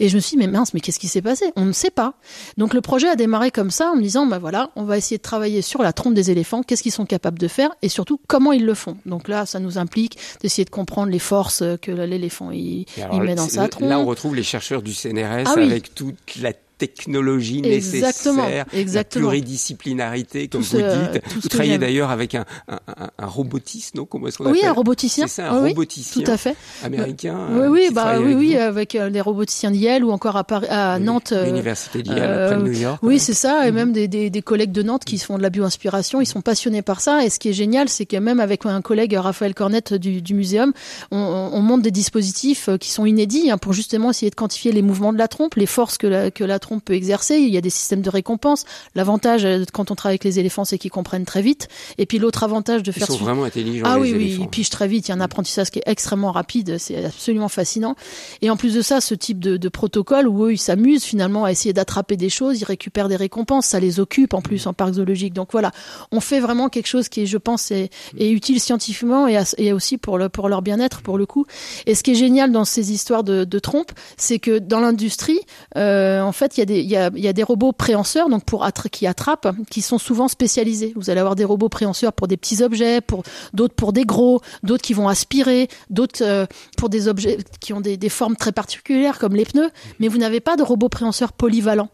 Et 0.00 0.08
je 0.08 0.16
me 0.16 0.20
suis 0.20 0.36
dit, 0.36 0.38
mais 0.38 0.50
mince, 0.50 0.74
mais 0.74 0.80
qu'est-ce 0.80 0.98
qui 0.98 1.08
s'est 1.08 1.22
passé? 1.22 1.52
On 1.56 1.64
ne 1.64 1.72
sait 1.72 1.90
pas. 1.90 2.14
Donc 2.56 2.74
le 2.74 2.80
projet 2.80 3.08
a 3.08 3.16
démarré 3.16 3.50
comme 3.50 3.70
ça, 3.70 3.90
en 3.92 3.96
me 3.96 4.02
disant, 4.02 4.26
bah 4.26 4.38
voilà, 4.38 4.70
on 4.76 4.84
va 4.84 4.96
essayer 4.98 5.16
de 5.18 5.22
travailler 5.22 5.62
sur 5.62 5.82
la 5.82 5.92
trompe 5.92 6.14
des 6.14 6.30
éléphants, 6.30 6.62
qu'est-ce 6.62 6.82
qu'ils 6.82 6.92
sont 6.92 7.06
capables 7.06 7.38
de 7.38 7.48
faire, 7.48 7.70
et 7.82 7.88
surtout 7.88 8.20
comment 8.26 8.52
ils 8.52 8.64
le 8.64 8.74
font? 8.74 8.96
Donc 9.06 9.28
là, 9.28 9.46
ça 9.46 9.58
nous 9.60 9.78
implique 9.78 10.18
d'essayer 10.42 10.64
de 10.64 10.70
comprendre 10.70 11.10
les 11.10 11.18
forces 11.18 11.62
que 11.82 11.90
l'éléphant 12.06 12.50
il, 12.50 12.86
met 13.22 13.34
dans 13.34 13.48
sa 13.48 13.68
trompe. 13.68 13.88
Là, 13.88 13.98
on 13.98 14.06
retrouve 14.06 14.34
les 14.34 14.42
chercheurs 14.42 14.82
du 14.82 14.92
CNRS 14.92 15.44
Ah 15.46 15.54
oui. 15.56 15.64
avec 15.64 15.94
toute 15.94 16.36
la 16.40 16.52
technologie 16.78 17.62
Exactement, 17.64 18.46
la 18.48 19.04
pluridisciplinarité, 19.04 20.48
comme 20.48 20.62
Tout 20.62 20.68
vous 20.76 20.78
ce- 20.78 21.12
dites. 21.12 21.22
Vous 21.42 21.48
travaillez 21.48 21.78
d'ailleurs 21.78 22.10
avec 22.10 22.34
un, 22.34 22.44
un, 22.68 22.78
un- 22.86 23.10
un 23.18 23.26
robotiste, 23.26 23.94
non? 23.94 24.04
Comment 24.04 24.28
est-ce 24.28 24.38
qu'on 24.38 24.44
Oui, 24.50 24.58
appelle 24.58 24.70
un 24.70 24.72
roboticien. 24.72 25.26
C'est 25.26 25.42
ça, 25.42 25.50
un 25.50 25.62
Oui, 25.62 25.68
roboticien 25.70 26.22
Tout 26.22 26.30
à 26.30 26.36
fait. 26.36 26.56
américain. 26.82 27.36
Oui, 27.50 27.58
euh, 27.60 27.68
oui, 27.68 27.88
bah 27.92 28.18
oui, 28.18 28.24
avec 28.24 28.36
oui, 28.38 28.56
avec 28.56 28.94
euh, 28.94 29.08
les 29.08 29.20
roboticiens 29.20 29.70
d'Yale 29.70 30.04
ou 30.04 30.10
encore 30.10 30.36
à, 30.36 30.44
Paris, 30.44 30.66
à 30.70 30.98
Nantes. 30.98 31.32
euh, 31.32 31.44
L'université 31.46 32.02
d'Yale, 32.02 32.20
euh, 32.30 32.56
de 32.56 32.62
New 32.62 32.72
York. 32.72 33.00
Oui, 33.02 33.14
ouais. 33.14 33.18
c'est 33.18 33.34
ça, 33.34 33.66
et 33.66 33.70
Mhm. 33.70 33.74
même 33.76 33.92
des, 33.92 34.08
des, 34.08 34.30
des 34.30 34.42
collègues 34.42 34.72
de 34.72 34.82
Nantes 34.82 35.04
qui 35.04 35.18
font 35.18 35.36
de 35.38 35.42
la 35.42 35.50
bioinspiration, 35.50 36.20
ils 36.20 36.26
sont 36.26 36.40
passionnés 36.40 36.82
par 36.82 37.00
ça. 37.00 37.24
Et 37.24 37.30
ce 37.30 37.38
qui 37.38 37.48
est 37.48 37.52
génial, 37.52 37.88
c'est 37.88 38.06
que 38.06 38.16
même 38.16 38.40
avec 38.40 38.64
un 38.66 38.80
collègue, 38.82 39.14
Raphaël 39.18 39.54
Cornette 39.54 39.94
du, 39.94 40.22
du 40.22 40.34
muséum, 40.34 40.72
on, 41.10 41.18
on 41.18 41.48
on 41.58 41.62
monte 41.62 41.82
des 41.82 41.90
dispositifs 41.90 42.68
euh, 42.68 42.76
qui 42.78 42.90
sont 42.90 43.04
inédits 43.06 43.50
hein, 43.50 43.58
pour 43.58 43.72
justement 43.72 44.10
essayer 44.10 44.30
de 44.30 44.34
quantifier 44.36 44.70
les 44.70 44.82
mouvements 44.82 45.12
de 45.12 45.18
la 45.18 45.26
trompe, 45.28 45.54
les 45.56 45.66
forces 45.66 45.98
que 45.98 46.06
la, 46.06 46.30
que 46.30 46.44
la 46.44 46.58
trompe 46.58 46.67
peut 46.78 46.92
exercer. 46.92 47.36
Il 47.36 47.48
y 47.48 47.56
a 47.56 47.60
des 47.60 47.70
systèmes 47.70 48.02
de 48.02 48.10
récompense. 48.10 48.64
L'avantage 48.94 49.44
euh, 49.44 49.64
quand 49.72 49.90
on 49.90 49.94
travaille 49.94 50.14
avec 50.14 50.24
les 50.24 50.38
éléphants, 50.38 50.64
c'est 50.64 50.78
qu'ils 50.78 50.90
comprennent 50.90 51.24
très 51.24 51.42
vite. 51.42 51.68
Et 51.98 52.06
puis 52.06 52.18
l'autre 52.18 52.42
avantage 52.44 52.82
de 52.82 52.90
Ils 52.90 52.94
faire 52.94 53.06
sont 53.06 53.16
vraiment 53.16 53.44
intelligents, 53.44 53.86
ah 53.88 53.96
les 53.96 54.02
oui, 54.02 54.12
oui, 54.14 54.36
ils 54.40 54.48
pigent 54.48 54.70
très 54.70 54.86
vite. 54.88 55.08
Il 55.08 55.10
y 55.10 55.12
a 55.12 55.16
un 55.16 55.20
apprentissage 55.20 55.70
qui 55.70 55.78
est 55.78 55.84
extrêmement 55.86 56.32
rapide. 56.32 56.76
C'est 56.78 57.04
absolument 57.04 57.48
fascinant. 57.48 57.94
Et 58.42 58.50
en 58.50 58.56
plus 58.56 58.74
de 58.74 58.82
ça, 58.82 59.00
ce 59.00 59.14
type 59.14 59.38
de, 59.40 59.56
de 59.56 59.68
protocole 59.68 60.28
où 60.28 60.44
eux, 60.44 60.52
ils 60.52 60.58
s'amusent 60.58 61.04
finalement 61.04 61.44
à 61.44 61.52
essayer 61.52 61.72
d'attraper 61.72 62.16
des 62.16 62.28
choses, 62.28 62.60
ils 62.60 62.64
récupèrent 62.64 63.08
des 63.08 63.16
récompenses, 63.16 63.66
ça 63.66 63.80
les 63.80 64.00
occupe 64.00 64.34
en 64.34 64.42
plus 64.42 64.66
en 64.66 64.72
parc 64.74 64.94
zoologique. 64.94 65.32
Donc 65.32 65.48
voilà, 65.52 65.70
on 66.12 66.20
fait 66.20 66.40
vraiment 66.40 66.68
quelque 66.68 66.88
chose 66.88 67.08
qui, 67.08 67.26
je 67.26 67.38
pense, 67.38 67.70
est, 67.70 67.90
est 68.18 68.30
utile 68.30 68.60
scientifiquement 68.60 69.26
et, 69.28 69.36
à- 69.36 69.44
et 69.56 69.72
aussi 69.72 69.96
pour, 69.98 70.18
le, 70.18 70.28
pour 70.28 70.48
leur 70.48 70.60
bien-être, 70.62 71.00
pour 71.02 71.16
le 71.16 71.26
coup. 71.26 71.46
Et 71.86 71.94
ce 71.94 72.02
qui 72.02 72.10
est 72.10 72.14
génial 72.16 72.52
dans 72.52 72.64
ces 72.64 72.92
histoires 72.92 73.24
de, 73.24 73.44
de 73.44 73.58
trompes, 73.60 73.92
c'est 74.16 74.38
que 74.38 74.58
dans 74.58 74.80
l'industrie, 74.80 75.38
euh, 75.76 76.20
en 76.20 76.32
fait, 76.32 76.57
il 76.58 76.60
y, 76.60 76.62
a 76.62 76.66
des, 76.66 76.80
il, 76.80 76.90
y 76.90 76.96
a, 76.96 77.10
il 77.14 77.22
y 77.22 77.28
a 77.28 77.32
des 77.32 77.42
robots 77.42 77.72
préhenseurs 77.72 78.28
donc 78.28 78.44
pour 78.44 78.64
attra- 78.64 78.88
qui 78.88 79.06
attrapent, 79.06 79.48
qui 79.70 79.80
sont 79.80 79.98
souvent 79.98 80.28
spécialisés. 80.28 80.92
Vous 80.96 81.10
allez 81.10 81.20
avoir 81.20 81.36
des 81.36 81.44
robots 81.44 81.68
préhenseurs 81.68 82.12
pour 82.12 82.28
des 82.28 82.36
petits 82.36 82.62
objets, 82.62 83.00
pour 83.00 83.22
d'autres 83.54 83.74
pour 83.74 83.92
des 83.92 84.04
gros, 84.04 84.40
d'autres 84.62 84.82
qui 84.82 84.92
vont 84.92 85.08
aspirer, 85.08 85.68
d'autres 85.90 86.24
euh, 86.24 86.46
pour 86.76 86.88
des 86.88 87.08
objets 87.08 87.38
qui 87.60 87.72
ont 87.72 87.80
des, 87.80 87.96
des 87.96 88.08
formes 88.08 88.36
très 88.36 88.52
particulières 88.52 89.18
comme 89.18 89.36
les 89.36 89.44
pneus. 89.44 89.70
Mais 90.00 90.08
vous 90.08 90.18
n'avez 90.18 90.40
pas 90.40 90.56
de 90.56 90.62
robot 90.62 90.88
préhenseur 90.88 91.32
polyvalent. 91.32 91.88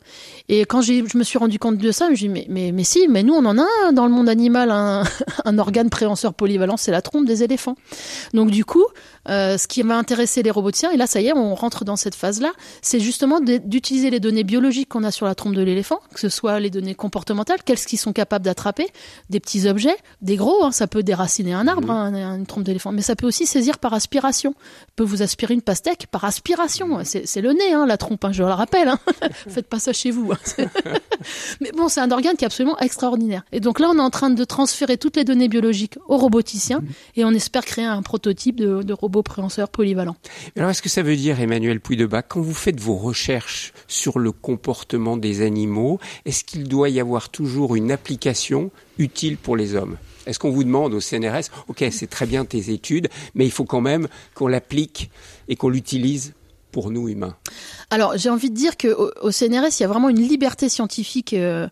Et 0.48 0.62
quand 0.62 0.80
je 0.80 1.16
me 1.16 1.24
suis 1.24 1.38
rendu 1.38 1.58
compte 1.58 1.78
de 1.78 1.92
ça, 1.92 2.06
je 2.06 2.10
me 2.12 2.16
suis 2.16 2.26
dit, 2.28 2.32
mais, 2.32 2.46
mais, 2.48 2.72
mais 2.72 2.84
si, 2.84 3.06
mais 3.08 3.22
nous 3.22 3.34
on 3.34 3.44
en 3.44 3.58
a 3.58 3.66
un 3.86 3.92
dans 3.92 4.06
le 4.06 4.12
monde 4.12 4.28
animal, 4.28 4.70
un, 4.70 5.04
un 5.44 5.58
organe 5.58 5.90
préhenseur 5.90 6.34
polyvalent, 6.34 6.76
c'est 6.76 6.92
la 6.92 7.02
trompe 7.02 7.26
des 7.26 7.42
éléphants. 7.42 7.76
Donc 8.32 8.50
du 8.50 8.64
coup, 8.64 8.84
euh, 9.28 9.58
ce 9.58 9.66
qui 9.68 9.82
va 9.82 9.96
intéresser 9.96 10.42
les 10.42 10.50
roboticiens, 10.50 10.90
et 10.90 10.96
là 10.96 11.06
ça 11.06 11.20
y 11.20 11.26
est, 11.26 11.32
on 11.32 11.54
rentre 11.54 11.84
dans 11.84 11.96
cette 11.96 12.14
phase-là, 12.14 12.52
c'est 12.82 13.00
justement 13.00 13.40
d'utiliser 13.40 14.10
les 14.10 14.20
données 14.20 14.44
biologiques 14.44 14.53
qu'on 14.88 15.04
a 15.04 15.10
sur 15.10 15.26
la 15.26 15.34
trompe 15.34 15.54
de 15.54 15.62
l'éléphant, 15.62 16.00
que 16.12 16.20
ce 16.20 16.28
soit 16.28 16.58
les 16.60 16.70
données 16.70 16.94
comportementales, 16.94 17.62
qu'est-ce 17.64 17.86
qu'ils 17.86 17.98
sont 17.98 18.12
capables 18.12 18.44
d'attraper, 18.44 18.86
des 19.30 19.40
petits 19.40 19.68
objets, 19.68 19.96
des 20.22 20.36
gros, 20.36 20.64
hein, 20.64 20.72
ça 20.72 20.86
peut 20.86 21.02
déraciner 21.02 21.52
un 21.52 21.68
arbre, 21.68 21.90
hein, 21.90 22.36
une 22.36 22.46
trompe 22.46 22.64
d'éléphant, 22.64 22.92
mais 22.92 23.02
ça 23.02 23.16
peut 23.16 23.26
aussi 23.26 23.46
saisir 23.46 23.78
par 23.78 23.94
aspiration. 23.94 24.54
peut 24.96 25.04
vous 25.04 25.22
aspirer 25.22 25.54
une 25.54 25.62
pastèque 25.62 26.06
par 26.10 26.24
aspiration. 26.24 27.00
C'est 27.04 27.26
c'est 27.26 27.40
le 27.40 27.52
nez, 27.52 27.72
hein, 27.72 27.84
la 27.84 27.96
trompe, 27.96 28.24
je 28.30 28.44
le 28.44 28.50
rappelle. 28.50 28.92
Faites 29.48 29.66
pas 29.66 29.80
ça 29.80 29.92
chez 29.92 30.12
vous. 30.12 30.32
Mais 31.60 31.72
bon, 31.72 31.88
c'est 31.88 32.00
un 32.00 32.10
organe 32.12 32.36
qui 32.36 32.44
est 32.44 32.46
absolument 32.46 32.78
extraordinaire. 32.78 33.44
Et 33.50 33.58
donc 33.58 33.80
là, 33.80 33.88
on 33.90 33.98
est 33.98 34.02
en 34.02 34.10
train 34.10 34.30
de 34.30 34.44
transférer 34.44 34.98
toutes 34.98 35.16
les 35.16 35.24
données 35.24 35.48
biologiques 35.48 35.98
aux 36.06 36.16
roboticiens 36.16 36.82
et 37.16 37.24
on 37.24 37.32
espère 37.32 37.64
créer 37.64 37.84
un 37.84 38.02
prototype 38.02 38.56
de, 38.56 38.82
de 38.82 38.92
robot 38.92 39.22
préhenseur 39.22 39.68
polyvalent. 39.68 40.16
Alors, 40.56 40.70
est-ce 40.70 40.82
que 40.82 40.88
ça 40.88 41.02
veut 41.02 41.16
dire, 41.16 41.40
Emmanuel 41.40 41.80
Puydeba, 41.80 42.22
quand 42.22 42.40
vous 42.40 42.54
faites 42.54 42.78
vos 42.78 42.94
recherches 42.94 43.72
sur 43.88 44.18
le 44.18 44.30
comportement 44.44 45.16
des 45.16 45.40
animaux, 45.40 45.98
est-ce 46.26 46.44
qu'il 46.44 46.68
doit 46.68 46.90
y 46.90 47.00
avoir 47.00 47.30
toujours 47.30 47.76
une 47.76 47.90
application 47.90 48.70
utile 48.98 49.38
pour 49.38 49.56
les 49.56 49.74
hommes? 49.74 49.96
Est-ce 50.26 50.38
qu'on 50.38 50.50
vous 50.50 50.64
demande 50.64 50.92
au 50.92 51.00
CNRS, 51.00 51.48
ok, 51.68 51.82
c'est 51.90 52.10
très 52.10 52.26
bien 52.26 52.44
tes 52.44 52.70
études, 52.70 53.08
mais 53.34 53.46
il 53.46 53.50
faut 53.50 53.64
quand 53.64 53.80
même 53.80 54.06
qu'on 54.34 54.46
l'applique 54.46 55.10
et 55.48 55.56
qu'on 55.56 55.70
l'utilise 55.70 56.34
pour 56.72 56.90
nous 56.90 57.08
humains? 57.08 57.36
Alors 57.88 58.18
j'ai 58.18 58.28
envie 58.28 58.50
de 58.50 58.54
dire 58.54 58.76
qu'au 58.76 59.10
au 59.22 59.30
CNRS, 59.30 59.78
il 59.78 59.82
y 59.82 59.84
a 59.84 59.88
vraiment 59.88 60.10
une 60.10 60.20
liberté 60.20 60.68
scientifique 60.68 61.32
euh, 61.32 61.66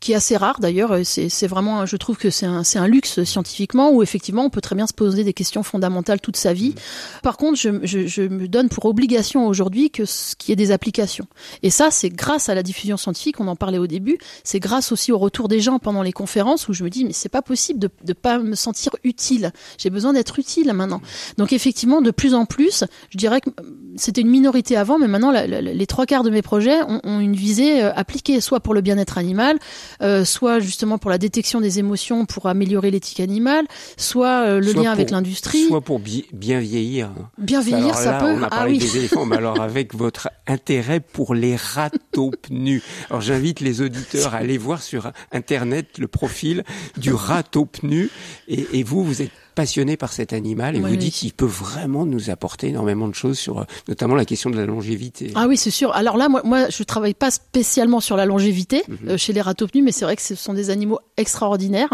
qui 0.00 0.12
est 0.12 0.14
assez 0.14 0.36
rare 0.36 0.60
d'ailleurs. 0.60 0.94
C'est 1.04 1.46
vraiment, 1.46 1.86
je 1.86 1.96
trouve 1.96 2.16
que 2.16 2.30
c'est 2.30 2.46
un, 2.46 2.62
un, 2.74 2.86
luxe 2.86 3.24
scientifiquement 3.24 3.90
où 3.90 4.02
effectivement 4.02 4.44
on 4.44 4.50
peut 4.50 4.60
très 4.60 4.76
bien 4.76 4.86
se 4.86 4.92
poser 4.92 5.24
des 5.24 5.32
questions 5.32 5.62
fondamentales 5.62 6.20
toute 6.20 6.36
sa 6.36 6.52
vie. 6.52 6.74
Par 7.22 7.36
contre, 7.36 7.58
je, 7.58 7.70
je, 7.82 8.06
je 8.06 8.22
me 8.22 8.46
donne 8.46 8.68
pour 8.68 8.84
obligation 8.84 9.46
aujourd'hui 9.46 9.90
que 9.90 10.04
ce 10.04 10.36
qui 10.36 10.52
est 10.52 10.56
des 10.56 10.70
applications. 10.70 11.26
Et 11.62 11.70
ça, 11.70 11.90
c'est 11.90 12.10
grâce 12.10 12.48
à 12.48 12.54
la 12.54 12.62
diffusion 12.62 12.96
scientifique. 12.96 13.40
On 13.40 13.48
en 13.48 13.56
parlait 13.56 13.78
au 13.78 13.86
début. 13.86 14.18
C'est 14.44 14.60
grâce 14.60 14.92
aussi 14.92 15.12
au 15.12 15.18
retour 15.18 15.48
des 15.48 15.60
gens 15.60 15.78
pendant 15.78 16.02
les 16.02 16.12
conférences 16.12 16.68
où 16.68 16.72
je 16.72 16.84
me 16.84 16.90
dis 16.90 17.04
mais 17.04 17.12
c'est 17.12 17.28
pas 17.28 17.42
possible 17.42 17.80
de 17.80 17.90
ne 18.06 18.12
pas 18.12 18.38
me 18.38 18.54
sentir 18.54 18.92
utile. 19.02 19.52
J'ai 19.78 19.90
besoin 19.90 20.12
d'être 20.12 20.38
utile 20.38 20.72
maintenant. 20.72 21.00
Donc 21.38 21.52
effectivement, 21.52 22.02
de 22.02 22.10
plus 22.10 22.34
en 22.34 22.44
plus, 22.44 22.84
je 23.10 23.18
dirais 23.18 23.40
que 23.40 23.50
c'était 23.96 24.20
une 24.20 24.30
minorité 24.30 24.76
avant, 24.76 24.98
mais 24.98 25.08
maintenant 25.08 25.30
la, 25.30 25.46
la, 25.46 25.60
les 25.60 25.86
trois 25.86 26.06
quarts 26.06 26.22
de 26.22 26.30
mes 26.30 26.42
projets 26.42 26.82
ont, 26.82 27.00
ont 27.04 27.20
une 27.20 27.34
visée 27.34 27.82
euh, 27.82 27.92
appliquée, 27.94 28.40
soit 28.40 28.60
pour 28.60 28.74
le 28.74 28.80
bien-être 28.80 29.18
animal, 29.18 29.58
euh, 30.02 30.24
soit 30.24 30.60
justement 30.60 30.98
pour 30.98 31.10
la 31.10 31.18
détection 31.18 31.60
des 31.60 31.78
émotions, 31.78 32.26
pour 32.26 32.46
améliorer 32.46 32.90
l'éthique 32.90 33.20
animale, 33.20 33.66
soit 33.96 34.46
euh, 34.46 34.60
le 34.60 34.72
soit 34.72 34.82
lien 34.82 34.90
pour, 34.90 34.92
avec 34.92 35.10
l'industrie. 35.10 35.66
Soit 35.68 35.80
pour 35.80 35.98
bi 35.98 36.26
bien 36.32 36.60
vieillir. 36.60 37.10
Bien 37.38 37.60
vieillir, 37.60 37.96
alors 37.96 37.98
ça 37.98 38.12
là, 38.12 38.18
peut. 38.20 38.32
On 38.32 38.42
a 38.42 38.46
ah 38.46 38.50
parlé 38.50 38.72
oui. 38.72 38.78
des 38.78 38.96
éléphants, 38.98 39.26
mais 39.26 39.36
alors 39.36 39.60
avec 39.60 39.94
votre 39.94 40.28
intérêt 40.46 41.00
pour 41.00 41.34
les 41.34 41.56
ratopnus. 41.56 42.82
Alors 43.10 43.20
j'invite 43.20 43.60
les 43.60 43.80
auditeurs 43.80 44.34
à 44.34 44.38
aller 44.38 44.58
voir 44.58 44.82
sur 44.82 45.12
Internet 45.32 45.98
le 45.98 46.08
profil 46.08 46.64
du 46.96 47.12
ratopnu. 47.12 48.10
Et, 48.48 48.66
et 48.72 48.82
vous, 48.82 49.04
vous 49.04 49.22
êtes 49.22 49.30
passionné 49.56 49.96
par 49.96 50.12
cet 50.12 50.32
animal 50.32 50.76
et 50.76 50.80
Oui, 50.80 50.90
vous 50.90 50.96
dites 50.96 51.14
qu'il 51.14 51.32
peut 51.32 51.44
vraiment 51.46 52.06
nous 52.06 52.30
apporter 52.30 52.68
énormément 52.68 53.08
de 53.08 53.14
choses 53.14 53.38
sur 53.38 53.58
euh, 53.60 53.64
notamment 53.88 54.14
la 54.14 54.24
question 54.24 54.50
de 54.50 54.56
la 54.56 54.66
longévité. 54.66 55.32
Ah 55.34 55.46
oui, 55.48 55.56
c'est 55.56 55.70
sûr. 55.72 55.92
Alors 55.96 56.16
là, 56.16 56.28
moi, 56.28 56.42
moi, 56.44 56.68
je 56.68 56.82
travaille 56.84 57.14
pas 57.14 57.30
spécialement 57.32 57.98
sur 58.00 58.16
la 58.16 58.26
longévité 58.26 58.84
Mhm. 58.86 58.96
euh, 59.08 59.16
chez 59.16 59.32
les 59.32 59.40
ratopnus, 59.40 59.82
mais 59.82 59.90
c'est 59.92 60.04
vrai 60.04 60.14
que 60.14 60.22
ce 60.22 60.34
sont 60.36 60.54
des 60.54 60.70
animaux 60.70 61.00
extraordinaires. 61.16 61.88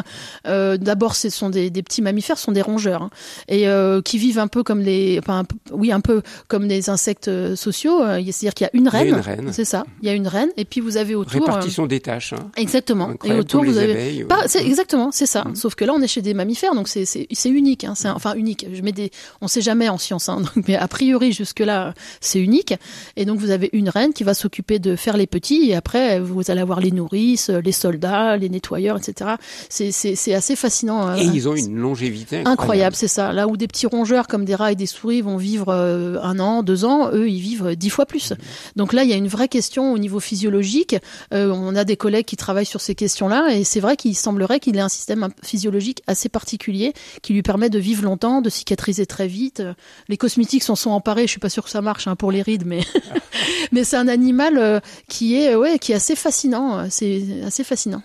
Euh, 0.47 0.77
D'abord, 0.77 1.15
ce 1.15 1.31
sont 1.31 1.49
des, 1.51 1.71
des 1.71 1.83
petits 1.83 2.03
mammifères, 2.03 2.37
ce 2.37 2.45
sont 2.45 2.53
des 2.53 2.63
rongeurs, 2.63 3.03
hein, 3.03 3.11
et 3.49 3.69
euh, 3.69 4.03
qui 4.03 4.19
vivent 4.19 4.39
un 4.41 4.49
peu 4.49 4.63
comme 4.65 4.81
les, 4.81 5.19
enfin, 5.21 5.39
un 5.39 5.45
peu- 5.45 5.57
oui, 5.73 5.93
un 5.93 6.01
peu 6.01 6.23
comme 6.49 6.67
des 6.69 6.91
insectes 6.91 7.31
sociaux. 7.55 8.01
C'est-à-dire 8.03 8.55
qu'il 8.55 8.65
y 8.67 8.69
a 8.69 8.71
une 8.77 8.89
reine, 8.89 9.09
une 9.09 9.15
reine. 9.15 9.53
c'est 9.53 9.65
ça. 9.65 9.85
Il 10.03 10.07
y 10.09 10.11
a 10.11 10.15
une 10.15 10.27
reine, 10.27 10.51
et 10.57 10.65
puis 10.65 10.81
vous 10.81 10.97
avez 10.97 11.15
autour. 11.15 11.33
Répartition 11.41 11.87
des 11.87 12.01
tâches. 12.01 12.33
Hein. 12.33 12.51
Exactement. 12.57 13.13
Et 13.25 13.33
autour, 13.33 13.65
vous 13.65 13.79
avez. 13.79 13.93
abeilles, 13.93 14.25
Pas- 14.25 14.41
ouais. 14.41 14.49
c'est 14.49 14.65
exactement, 14.67 15.11
c'est 15.13 15.27
ça. 15.27 15.45
Mhm. 15.47 15.55
Sauf 15.55 15.75
que 15.77 15.85
là, 15.85 15.93
on 15.95 16.01
est 16.03 16.09
chez 16.09 16.23
des 16.23 16.35
mammifères, 16.35 16.75
donc 16.75 16.89
c'est 16.89 17.05
unique. 17.53 17.85
Hein. 17.85 17.95
C'est 17.97 18.09
enfin 18.09 18.35
unique. 18.35 18.67
Je 18.73 18.83
mets 18.83 18.93
des, 18.93 19.11
on 19.41 19.49
sait 19.49 19.61
jamais 19.61 19.89
en 19.89 19.99
science, 19.99 20.29
hein. 20.29 20.41
donc, 20.55 20.69
mais 20.69 20.77
a 20.77 20.89
priori 20.89 21.33
jusque 21.33 21.61
là, 21.61 21.95
c'est 22.21 22.41
unique. 22.41 22.75
Et 23.17 23.25
donc 23.25 23.39
vous 23.39 23.51
avez 23.51 23.71
une 23.73 23.89
reine 23.89 24.13
qui 24.13 24.25
va 24.25 24.35
s'occuper 24.35 24.79
de 24.79 24.97
faire 24.97 25.17
les 25.17 25.27
petits, 25.27 25.71
et 25.71 25.75
après 25.75 26.21
vous 26.21 26.51
allez 26.51 26.61
avoir 26.61 26.81
les 26.81 26.91
nourrices, 26.91 27.49
les 27.51 27.73
soldats, 27.73 28.37
les 28.37 28.49
nettoyeurs, 28.49 28.97
etc. 28.99 29.33
C'est 29.69 30.35
assez 30.35 30.57
fascinant. 30.57 31.07
hein. 31.07 31.17
Et 31.17 31.25
ils 31.25 31.49
ont 31.49 31.55
une 31.55 31.77
longévité 31.77 32.39
incroyable. 32.39 32.63
Incroyable, 32.63 32.97
c'est 32.97 33.09
ça. 33.09 33.33
Là 33.33 33.49
où 33.49 33.57
des 33.57 33.67
petits 33.67 33.87
rongeurs 33.87 34.29
comme 34.29 34.45
des 34.45 34.55
rats 34.55 34.73
et 34.73 34.77
des 34.77 34.87
souris 34.87 35.21
vont 35.21 35.37
vivre 35.37 35.67
euh, 35.69 36.19
un 36.23 36.39
an, 36.39 36.63
deux 36.63 36.85
ans, 36.85 37.11
eux, 37.13 37.29
ils 37.29 37.41
vivent 37.41 37.75
dix 37.77 37.91
fois 37.91 38.07
plus. 38.07 38.33
Donc 38.77 38.93
là, 38.93 39.05
il 39.05 39.11
y 39.11 39.13
a 39.13 39.17
une 39.17 39.29
vraie 39.29 39.49
question 39.49 39.93
au 39.93 39.99
niveau 39.99 40.21
physiologique. 40.21 40.97
Euh, 41.35 41.51
on 41.53 41.75
a 41.77 41.85
des 41.85 41.97
collègues 41.97 42.25
qui 42.27 42.37
travaillent 42.37 42.67
sur 42.67 42.81
ces 42.81 42.95
questions-là, 42.95 43.55
et 43.55 43.65
c'est 43.65 43.81
vrai 43.81 43.97
qu'il 43.97 44.17
semblerait 44.17 44.61
qu'il 44.61 44.77
ait 44.77 44.81
un 44.81 44.89
système 44.89 45.29
physiologique 45.43 46.03
assez 46.07 46.29
particulier 46.29 46.93
qui 47.23 47.33
lui 47.33 47.42
permet 47.43 47.71
de 47.71 47.79
vivre 47.79 48.03
longtemps, 48.05 48.41
de 48.41 48.49
cicatriser 48.51 49.07
très 49.07 49.27
vite. 49.29 49.61
Euh, 49.61 49.75
Les 50.09 50.17
cosmétiques 50.17 50.63
s'en 50.63 50.77
sont 50.77 50.91
emparés. 50.91 51.23
Je 51.23 51.31
suis 51.33 51.41
pas 51.41 51.51
sûre 51.51 51.65
que 51.65 51.71
ça 51.71 51.83
marche 51.83 52.07
hein, 52.07 52.17
pour 52.17 52.33
les 52.33 52.43
rides, 52.43 52.65
mais 52.67 52.81
mais 53.73 53.85
c'est 53.85 53.97
un 53.97 54.09
animal 54.09 54.59
euh, 54.59 54.81
qui 55.09 55.37
est 55.37 55.55
ouais, 55.55 55.79
qui 55.79 55.93
est 55.93 55.97
assez 55.97 56.17
fascinant. 56.17 56.87
C'est 56.91 57.43
assez 57.45 57.65
fascinant. 57.65 58.03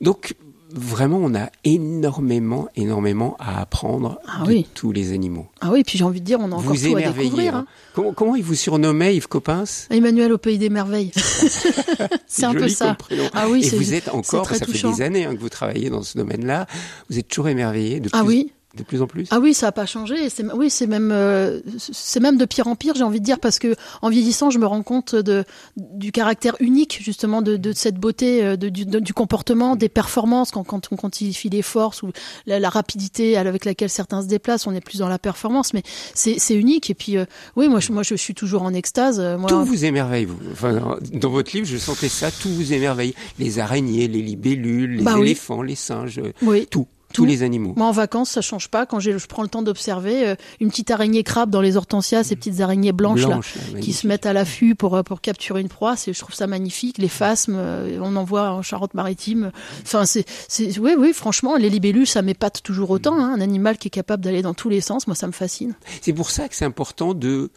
Donc 0.00 0.34
vraiment, 0.72 1.18
on 1.22 1.34
a 1.34 1.48
énormément, 1.64 2.68
énormément 2.74 3.36
à 3.38 3.60
apprendre 3.60 4.18
Ah 4.26 4.42
de 4.42 4.48
oui. 4.48 4.66
tous 4.74 4.90
les 4.92 5.12
animaux. 5.12 5.46
Ah 5.60 5.70
oui, 5.72 5.84
puis 5.84 5.96
j'ai 5.96 6.04
envie 6.04 6.20
de 6.20 6.26
dire, 6.26 6.38
on 6.40 6.50
a 6.50 6.56
encore 6.56 6.74
vous 6.74 6.88
tout 6.90 6.96
à 6.96 7.00
découvrir. 7.12 7.54
hein. 7.54 7.66
hein. 7.68 7.72
Comment, 7.94 8.12
comment 8.12 8.34
il 8.36 8.42
vous 8.42 8.56
surnommait, 8.56 9.14
Yves 9.16 9.28
Coppens? 9.28 9.86
Emmanuel 9.90 10.32
au 10.32 10.38
pays 10.38 10.58
des 10.58 10.68
merveilles. 10.68 11.12
c'est 12.26 12.44
un 12.44 12.52
peu 12.54 12.68
ça. 12.68 12.96
Ah 13.32 13.48
oui, 13.48 13.64
Et 13.64 13.76
vous 13.76 13.94
êtes 13.94 14.08
encore, 14.08 14.42
très 14.44 14.58
ça 14.58 14.66
fait 14.66 14.72
touchant. 14.72 14.90
des 14.92 15.02
années 15.02 15.24
hein, 15.24 15.34
que 15.34 15.40
vous 15.40 15.48
travaillez 15.48 15.88
dans 15.88 16.02
ce 16.02 16.18
domaine-là, 16.18 16.66
vous 17.08 17.18
êtes 17.18 17.28
toujours 17.28 17.48
émerveillé 17.48 18.00
de 18.00 18.08
plus, 18.08 18.18
Ah 18.18 18.24
oui. 18.24 18.52
De 18.76 18.82
plus 18.82 19.02
en 19.02 19.06
plus 19.06 19.26
Ah 19.30 19.40
oui, 19.40 19.54
ça 19.54 19.68
a 19.68 19.72
pas 19.72 19.86
changé. 19.86 20.28
c'est- 20.30 20.44
Oui, 20.54 20.70
c'est 20.70 20.86
même, 20.86 21.10
euh, 21.12 21.60
c'est 21.78 22.20
même 22.20 22.36
de 22.36 22.44
pire 22.44 22.68
en 22.68 22.76
pire, 22.76 22.94
j'ai 22.94 23.02
envie 23.02 23.20
de 23.20 23.24
dire, 23.24 23.38
parce 23.40 23.58
que 23.58 23.74
en 24.02 24.08
vieillissant, 24.10 24.50
je 24.50 24.58
me 24.58 24.66
rends 24.66 24.82
compte 24.82 25.14
de 25.14 25.44
du 25.76 26.12
caractère 26.12 26.54
unique 26.60 26.98
justement 27.02 27.42
de, 27.42 27.56
de 27.56 27.72
cette 27.72 27.96
beauté, 27.96 28.44
euh, 28.44 28.56
de, 28.56 28.68
du, 28.68 28.84
de- 28.86 29.00
du 29.00 29.12
comportement, 29.14 29.76
des 29.76 29.88
performances 29.88 30.50
quand, 30.50 30.64
quand 30.64 30.88
on 30.92 30.96
quantifie 30.96 31.48
les 31.48 31.62
forces 31.62 32.02
ou 32.02 32.10
la, 32.46 32.60
la 32.60 32.68
rapidité 32.68 33.36
avec 33.36 33.64
laquelle 33.64 33.90
certains 33.90 34.22
se 34.22 34.26
déplacent. 34.28 34.66
On 34.66 34.74
est 34.74 34.80
plus 34.80 34.98
dans 34.98 35.08
la 35.08 35.18
performance, 35.18 35.72
mais 35.74 35.82
c'est 36.14 36.36
c'est 36.38 36.54
unique. 36.54 36.90
Et 36.90 36.94
puis, 36.94 37.16
euh, 37.16 37.24
oui, 37.56 37.68
moi, 37.68 37.80
je, 37.80 37.92
moi, 37.92 38.02
je 38.02 38.14
suis 38.14 38.34
toujours 38.34 38.62
en 38.62 38.72
extase. 38.74 39.18
Moi, 39.20 39.48
Tout 39.48 39.64
vous 39.64 39.84
émerveille, 39.84 40.24
vous. 40.26 40.38
Enfin, 40.52 40.98
dans 41.12 41.30
votre 41.30 41.54
livre, 41.54 41.66
je 41.66 41.76
sentais 41.76 42.08
ça, 42.08 42.30
tout 42.30 42.48
vous 42.50 42.72
émerveille. 42.72 43.14
Les 43.38 43.58
araignées, 43.58 44.08
les 44.08 44.22
libellules, 44.22 44.96
les 44.98 45.02
Bah 45.02 45.14
oui. 45.16 45.22
éléphants, 45.22 45.62
les 45.62 45.74
singes, 45.74 46.20
oui. 46.42 46.66
Tout. 46.70 46.86
Tous 47.12 47.24
les 47.24 47.42
animaux. 47.42 47.72
Moi, 47.76 47.86
en 47.86 47.92
vacances, 47.92 48.30
ça 48.30 48.40
change 48.40 48.68
pas. 48.68 48.86
Quand 48.86 49.00
je 49.00 49.26
prends 49.26 49.42
le 49.42 49.48
temps 49.48 49.62
d'observer 49.62 50.26
euh, 50.26 50.34
une 50.60 50.68
petite 50.68 50.90
araignée 50.90 51.22
crabe 51.22 51.50
dans 51.50 51.60
les 51.60 51.76
hortensias, 51.76 52.24
ces 52.24 52.36
petites 52.36 52.60
araignées 52.60 52.92
blanches, 52.92 53.26
là, 53.26 53.40
qui 53.80 53.92
se 53.92 54.06
mettent 54.06 54.26
à 54.26 54.32
l'affût 54.32 54.74
pour 54.74 54.96
euh, 54.96 55.02
pour 55.02 55.20
capturer 55.20 55.60
une 55.60 55.68
proie. 55.68 55.96
C'est, 55.96 56.12
je 56.12 56.18
trouve 56.18 56.34
ça 56.34 56.46
magnifique. 56.46 56.98
Les 56.98 57.08
phasmes, 57.08 57.56
euh, 57.56 57.98
on 58.02 58.16
en 58.16 58.24
voit 58.24 58.50
en 58.50 58.62
Charente-Maritime. 58.62 59.50
Enfin, 59.82 60.04
c'est, 60.04 60.24
c'est, 60.48 60.78
oui, 60.78 60.92
oui, 60.98 61.12
franchement, 61.12 61.56
les 61.56 61.70
libellules, 61.70 62.06
ça 62.06 62.22
m'épate 62.22 62.62
toujours 62.62 62.90
autant. 62.90 63.18
Hein. 63.18 63.34
Un 63.34 63.40
animal 63.40 63.78
qui 63.78 63.88
est 63.88 63.90
capable 63.90 64.22
d'aller 64.22 64.42
dans 64.42 64.54
tous 64.54 64.68
les 64.68 64.80
sens, 64.80 65.06
moi, 65.06 65.16
ça 65.16 65.26
me 65.26 65.32
fascine. 65.32 65.74
C'est 66.02 66.12
pour 66.12 66.30
ça 66.30 66.48
que 66.48 66.54
c'est 66.54 66.64
important 66.64 67.14
de 67.14 67.50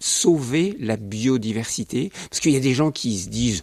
sauver 0.00 0.76
la 0.80 0.96
biodiversité, 0.96 2.12
parce 2.28 2.40
qu'il 2.40 2.52
y 2.52 2.56
a 2.56 2.60
des 2.60 2.74
gens 2.74 2.90
qui 2.90 3.18
se 3.18 3.28
disent 3.28 3.62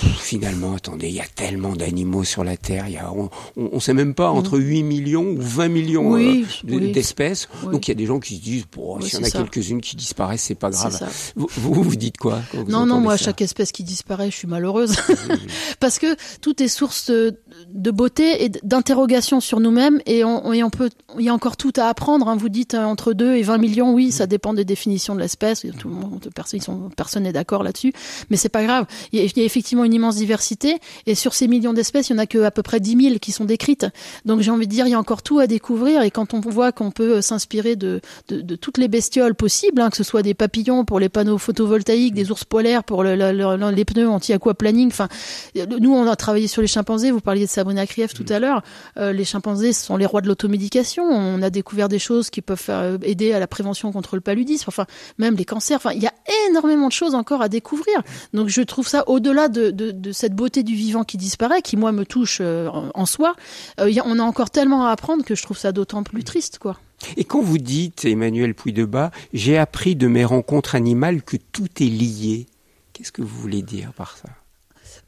finalement, 0.00 0.74
attendez, 0.74 1.08
il 1.08 1.14
y 1.14 1.20
a 1.20 1.26
tellement 1.34 1.74
d'animaux 1.76 2.24
sur 2.24 2.44
la 2.44 2.56
Terre, 2.56 2.88
y 2.88 2.96
a, 2.96 3.12
on, 3.12 3.30
on 3.56 3.80
sait 3.80 3.94
même 3.94 4.14
pas 4.14 4.30
entre 4.30 4.58
8 4.58 4.82
millions 4.82 5.24
ou 5.24 5.36
20 5.40 5.68
millions 5.68 6.00
Mm. 6.10 6.12
Oui, 6.12 6.46
euh, 6.70 6.92
d'espèces. 6.92 7.48
Oui. 7.64 7.72
Donc 7.72 7.86
il 7.86 7.90
y 7.90 7.92
a 7.92 7.94
des 7.94 8.06
gens 8.06 8.20
qui 8.20 8.36
se 8.36 8.40
disent, 8.42 8.64
bon, 8.74 8.96
Oui, 8.96 9.08
s'il 9.08 9.18
y 9.18 9.22
en 9.22 9.26
a 9.26 9.30
quelques-unes 9.30 9.80
qui 9.80 9.96
disparaissent, 9.96 10.42
c'est 10.42 10.54
pas 10.54 10.70
grave. 10.70 10.98
Vous, 11.36 11.48
vous, 11.56 11.82
vous 11.82 11.96
dites 11.96 12.16
quoi 12.16 12.40
quand 12.52 12.64
vous 12.64 12.70
Non, 12.70 12.86
non, 12.86 13.00
moi, 13.00 13.16
ça 13.18 13.26
chaque 13.26 13.42
espèce 13.42 13.72
qui 13.72 13.82
disparaît, 13.84 14.30
je 14.30 14.36
suis 14.36 14.48
malheureuse. 14.48 14.94
Parce 15.80 15.98
que 15.98 16.16
tout 16.40 16.62
est 16.62 16.68
source 16.68 17.10
de, 17.10 17.90
beauté 17.90 18.44
et 18.44 18.48
d'interrogation 18.62 19.40
sur 19.40 19.60
nous-mêmes 19.60 20.00
et 20.06 20.24
on, 20.24 20.52
et 20.52 20.62
on 20.62 20.70
peut, 20.70 20.90
il 21.18 21.24
y 21.24 21.28
a 21.28 21.34
encore 21.34 21.56
tout 21.56 21.72
à 21.76 21.84
apprendre. 21.88 22.28
hein. 22.28 22.36
Vous 22.36 22.48
dites 22.48 22.74
euh, 22.74 22.84
entre 22.84 23.12
2 23.12 23.36
et 23.36 23.42
20 23.42 23.58
millions, 23.58 23.92
oui, 23.92 24.12
ça 24.12 24.26
dépend 24.26 24.54
des 24.54 24.64
définitions 24.64 25.14
de 25.14 25.20
l'espèce. 25.20 25.66
Tout 25.78 25.88
le 25.88 25.94
monde, 25.94 26.28
personne, 26.96 27.22
n'est 27.22 27.32
d'accord 27.32 27.62
là-dessus. 27.62 27.92
Mais 28.30 28.36
c'est 28.36 28.48
pas 28.48 28.64
grave. 28.64 28.86
Il 29.12 29.18
y, 29.20 29.22
a, 29.22 29.24
il 29.26 29.38
y 29.38 29.40
a 29.42 29.44
effectivement 29.44 29.84
une 29.84 29.89
immense 29.92 30.16
diversité 30.16 30.78
et 31.06 31.14
sur 31.14 31.34
ces 31.34 31.48
millions 31.48 31.72
d'espèces, 31.72 32.08
il 32.08 32.12
y 32.12 32.16
en 32.16 32.18
a 32.18 32.26
que 32.26 32.38
à 32.42 32.50
peu 32.50 32.62
près 32.62 32.80
10 32.80 32.96
000 33.08 33.18
qui 33.20 33.32
sont 33.32 33.44
décrites. 33.44 33.86
Donc 34.24 34.40
j'ai 34.40 34.50
envie 34.50 34.66
de 34.66 34.72
dire, 34.72 34.86
il 34.86 34.90
y 34.90 34.94
a 34.94 34.98
encore 34.98 35.22
tout 35.22 35.38
à 35.38 35.46
découvrir 35.46 36.02
et 36.02 36.10
quand 36.10 36.34
on 36.34 36.40
voit 36.40 36.72
qu'on 36.72 36.90
peut 36.90 37.16
euh, 37.16 37.20
s'inspirer 37.22 37.76
de, 37.76 38.00
de, 38.28 38.40
de 38.40 38.56
toutes 38.56 38.78
les 38.78 38.88
bestioles 38.88 39.34
possibles, 39.34 39.80
hein, 39.80 39.90
que 39.90 39.96
ce 39.96 40.04
soit 40.04 40.22
des 40.22 40.34
papillons 40.34 40.84
pour 40.84 41.00
les 41.00 41.08
panneaux 41.08 41.38
photovoltaïques, 41.38 42.14
des 42.14 42.30
ours 42.30 42.44
polaires 42.44 42.84
pour 42.84 43.02
le, 43.04 43.14
le- 43.16 43.32
le- 43.32 43.70
les 43.70 43.84
pneus 43.84 44.08
anti-aquaplaning. 44.08 44.88
Enfin, 44.88 45.08
nous, 45.78 45.92
on 45.92 46.06
a 46.06 46.16
travaillé 46.16 46.46
sur 46.48 46.62
les 46.62 46.68
chimpanzés. 46.68 47.10
Vous 47.10 47.20
parliez 47.20 47.44
de 47.44 47.50
Sabrina 47.50 47.86
Krief 47.86 48.14
tout 48.14 48.24
à 48.28 48.38
l'heure. 48.38 48.62
Euh, 48.98 49.12
les 49.12 49.24
chimpanzés 49.24 49.72
ce 49.72 49.84
sont 49.86 49.96
les 49.96 50.06
rois 50.06 50.20
de 50.20 50.28
l'automédication. 50.28 51.04
On 51.04 51.42
a 51.42 51.50
découvert 51.50 51.88
des 51.88 51.98
choses 51.98 52.30
qui 52.30 52.40
peuvent 52.42 52.58
faire, 52.60 52.78
euh, 52.80 52.98
aider 53.02 53.32
à 53.32 53.38
la 53.38 53.46
prévention 53.46 53.92
contre 53.92 54.14
le 54.16 54.20
paludisme. 54.20 54.64
Enfin, 54.68 54.86
même 55.18 55.36
les 55.36 55.44
cancers. 55.44 55.76
Enfin, 55.76 55.92
il 55.92 56.02
y 56.02 56.06
a 56.06 56.12
énormément 56.48 56.88
de 56.88 56.92
choses 56.92 57.14
encore 57.14 57.42
à 57.42 57.48
découvrir. 57.48 58.02
Donc, 58.34 58.48
je 58.48 58.62
trouve 58.62 58.86
ça 58.88 59.04
au-delà 59.08 59.48
de, 59.48 59.69
de, 59.70 59.90
de 59.90 60.12
cette 60.12 60.34
beauté 60.34 60.62
du 60.62 60.74
vivant 60.74 61.04
qui 61.04 61.16
disparaît, 61.16 61.62
qui 61.62 61.76
moi 61.76 61.92
me 61.92 62.04
touche 62.04 62.38
euh, 62.40 62.68
en, 62.68 62.90
en 62.94 63.06
soi. 63.06 63.34
Euh, 63.80 63.88
il 63.90 63.94
y 63.94 64.00
a- 64.00 64.04
on 64.06 64.18
a 64.18 64.22
encore 64.22 64.50
tellement 64.50 64.86
à 64.86 64.90
apprendre 64.90 65.24
que 65.24 65.34
je 65.34 65.42
trouve 65.42 65.58
ça 65.58 65.72
d'autant 65.72 66.02
plus 66.02 66.24
triste, 66.24 66.58
quoi. 66.58 66.78
Et 67.16 67.24
quand 67.24 67.40
vous 67.40 67.58
dites, 67.58 68.04
Emmanuel 68.04 68.54
Puy-de-Bas, 68.54 69.10
j'ai 69.32 69.56
appris 69.56 69.96
de 69.96 70.06
mes 70.06 70.24
rencontres 70.24 70.74
animales 70.74 71.22
que 71.22 71.36
tout 71.38 71.68
est 71.80 71.86
lié, 71.86 72.46
qu'est-ce 72.92 73.12
que 73.12 73.22
vous 73.22 73.38
voulez 73.40 73.62
dire 73.62 73.92
par 73.94 74.18
ça? 74.18 74.28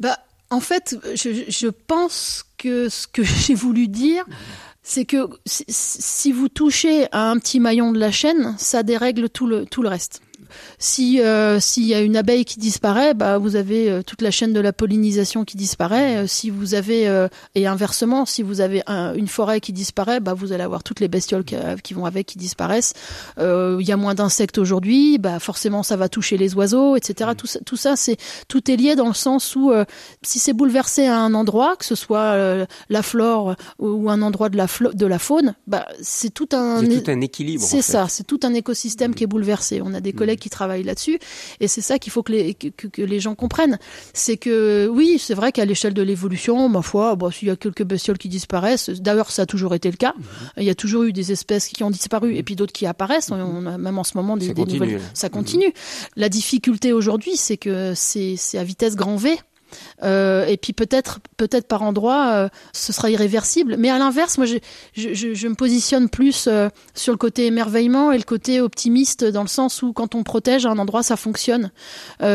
Bah, 0.00 0.18
en 0.50 0.60
fait, 0.60 0.96
je, 1.14 1.44
je 1.48 1.68
pense 1.68 2.44
que 2.58 2.88
ce 2.88 3.06
que 3.06 3.22
j'ai 3.46 3.54
voulu 3.54 3.88
dire, 3.88 4.24
c'est 4.82 5.04
que 5.04 5.28
si, 5.46 5.64
si 5.68 6.32
vous 6.32 6.48
touchez 6.48 7.06
à 7.12 7.30
un 7.30 7.38
petit 7.38 7.60
maillon 7.60 7.92
de 7.92 7.98
la 7.98 8.10
chaîne, 8.10 8.54
ça 8.58 8.82
dérègle 8.82 9.28
tout 9.28 9.46
le, 9.46 9.66
tout 9.66 9.82
le 9.82 9.88
reste. 9.88 10.22
Si 10.78 11.20
euh, 11.20 11.60
s'il 11.60 11.84
y 11.84 11.94
a 11.94 12.00
une 12.00 12.16
abeille 12.16 12.44
qui 12.44 12.58
disparaît, 12.58 13.14
bah 13.14 13.38
vous 13.38 13.56
avez 13.56 13.90
euh, 13.90 14.02
toute 14.02 14.22
la 14.22 14.30
chaîne 14.30 14.52
de 14.52 14.60
la 14.60 14.72
pollinisation 14.72 15.44
qui 15.44 15.56
disparaît. 15.56 16.18
Euh, 16.18 16.26
si 16.26 16.50
vous 16.50 16.74
avez 16.74 16.92
et 17.54 17.66
inversement, 17.66 18.26
si 18.26 18.42
vous 18.42 18.60
avez 18.60 18.82
une 18.88 19.28
forêt 19.28 19.60
qui 19.60 19.72
disparaît, 19.72 20.20
bah 20.20 20.34
vous 20.34 20.52
allez 20.52 20.62
avoir 20.62 20.82
toutes 20.82 21.00
les 21.00 21.08
bestioles 21.08 21.44
qui, 21.44 21.94
vont 21.94 22.04
avec 22.04 22.26
qui 22.26 22.38
disparaissent. 22.38 22.94
Il 23.38 23.80
y 23.80 23.92
a 23.92 23.96
moins 23.96 24.14
d'insectes 24.14 24.58
aujourd'hui, 24.58 25.18
bah 25.18 25.38
forcément 25.38 25.82
ça 25.82 25.96
va 25.96 26.08
toucher 26.08 26.36
les 26.36 26.54
oiseaux, 26.54 26.96
etc. 26.96 27.30
Tout 27.36 27.46
ça, 27.46 27.60
tout 27.64 27.76
ça 27.76 27.96
c'est 27.96 28.16
tout 28.48 28.70
est 28.70 28.76
lié 28.76 28.94
dans 28.94 29.08
le 29.08 29.14
sens 29.14 29.56
où 29.56 29.72
si 30.22 30.38
c'est 30.38 30.52
bouleversé 30.52 31.06
à 31.06 31.18
un 31.18 31.34
endroit, 31.34 31.76
que 31.76 31.84
ce 31.84 31.94
soit 31.94 32.66
la 32.88 33.02
flore 33.02 33.56
ou 33.78 34.10
un 34.10 34.22
endroit 34.22 34.48
de 34.48 34.56
la 34.56 34.66
de 34.94 35.06
la 35.06 35.18
faune, 35.18 35.54
bah 35.66 35.86
c'est 36.00 36.32
tout 36.32 36.48
un 36.52 36.80
c'est 36.80 37.02
tout 37.02 37.10
un 37.10 37.20
équilibre. 37.20 37.62
C'est 37.62 37.82
ça, 37.82 38.06
c'est 38.08 38.26
tout 38.26 38.40
un 38.42 38.54
écosystème 38.54 39.14
qui 39.14 39.24
est 39.24 39.28
bouleversé. 39.28 39.80
On 39.82 39.94
a 39.94 40.00
des 40.00 40.12
collègues 40.12 40.31
qui 40.36 40.50
travaillent 40.50 40.82
là-dessus. 40.82 41.18
Et 41.60 41.68
c'est 41.68 41.80
ça 41.80 41.98
qu'il 41.98 42.12
faut 42.12 42.22
que 42.22 42.32
les, 42.32 42.54
que, 42.54 43.02
les 43.02 43.20
gens 43.20 43.34
comprennent. 43.34 43.78
C'est 44.14 44.36
que 44.36 44.88
oui, 44.88 45.18
c'est 45.18 45.34
vrai 45.34 45.52
qu'à 45.52 45.64
l'échelle 45.64 45.94
de 45.94 46.02
l'évolution, 46.02 46.68
ma 46.68 46.82
foi, 46.82 47.16
bon, 47.16 47.30
s'il 47.30 47.48
y 47.48 47.50
a 47.50 47.56
quelques 47.56 47.84
bestioles 47.84 48.18
qui 48.18 48.28
disparaissent, 48.28 48.90
d'ailleurs 48.90 49.30
ça 49.30 49.42
a 49.42 49.46
toujours 49.46 49.74
été 49.74 49.90
le 49.90 49.96
cas. 49.96 50.14
Mhm. 50.16 50.24
Il 50.58 50.64
y 50.64 50.70
a 50.70 50.74
toujours 50.74 51.04
eu 51.04 51.12
des 51.12 51.32
espèces 51.32 51.68
qui 51.68 51.82
ont 51.84 51.90
disparu 51.90 52.36
et 52.36 52.42
puis 52.42 52.56
d'autres 52.56 52.72
qui 52.72 52.86
apparaissent. 52.86 53.30
On 53.30 53.66
a 53.66 53.78
même 53.78 53.98
en 53.98 54.04
ce 54.04 54.16
moment 54.16 54.36
des, 54.36 54.54
des 54.54 54.64
nouvelles. 54.64 55.00
Ça 55.14 55.28
continue. 55.28 55.72
La 56.16 56.28
difficulté 56.28 56.92
aujourd'hui, 56.92 57.36
c'est 57.36 57.56
que 57.56 57.92
c'est 57.94 58.36
à 58.54 58.64
vitesse 58.64 58.96
grand 58.96 59.16
V. 59.16 59.38
Euh, 60.02 60.46
et 60.46 60.56
puis 60.56 60.72
peut-être, 60.72 61.20
peut-être 61.36 61.66
par 61.66 61.82
endroit, 61.82 62.32
euh, 62.32 62.48
ce 62.72 62.92
sera 62.92 63.10
irréversible. 63.10 63.76
Mais 63.78 63.90
à 63.90 63.98
l'inverse, 63.98 64.38
moi, 64.38 64.46
je, 64.46 65.48
me 65.48 65.54
positionne 65.54 66.08
plus 66.08 66.46
euh, 66.48 66.68
sur 66.94 67.12
le 67.12 67.18
côté 67.18 67.46
émerveillement 67.46 68.12
et 68.12 68.18
le 68.18 68.24
côté 68.24 68.60
optimiste, 68.60 69.24
dans 69.24 69.42
le 69.42 69.48
sens 69.48 69.82
où 69.82 69.92
quand 69.92 70.14
on 70.14 70.22
protège 70.22 70.66
un 70.66 70.78
endroit, 70.78 71.02
ça 71.02 71.16
fonctionne. 71.16 71.70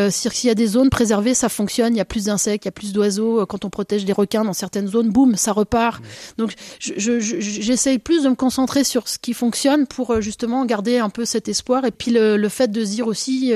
S'il 0.10 0.48
y 0.48 0.52
a 0.52 0.56
des 0.56 0.68
zones 0.68 0.90
préservées, 0.90 1.34
ça 1.34 1.50
fonctionne. 1.50 1.96
Il 1.96 1.98
y 1.98 2.02
a 2.02 2.06
plus 2.06 2.26
d'insectes, 2.26 2.66
il 2.66 2.68
y 2.68 2.70
a 2.70 2.74
plus 2.74 2.94
d'oiseaux. 2.94 3.46
Quand 3.46 3.66
on 3.66 3.70
protège 3.70 4.06
des 4.06 4.14
requins 4.14 4.44
dans 4.44 4.54
certaines 4.54 4.88
zones, 4.88 5.10
boum, 5.10 5.36
ça 5.36 5.52
repart. 5.52 6.02
Donc, 6.38 6.54
j'essaye 6.80 8.00
plus 8.00 8.24
de 8.24 8.30
me 8.30 8.36
concentrer 8.36 8.84
sur 8.84 9.08
ce 9.08 9.18
qui 9.18 9.34
fonctionne 9.34 9.88
pour 9.88 10.22
justement 10.22 10.66
garder 10.66 11.00
un 11.00 11.10
peu 11.10 11.26
cet 11.26 11.48
espoir. 11.48 11.86
Et 11.86 11.92
puis 11.92 12.12
le, 12.12 12.38
le 12.38 12.50
fait 12.50 12.72
de 12.72 12.84
se 12.84 12.92
dire 12.92 13.08
aussi 13.08 13.54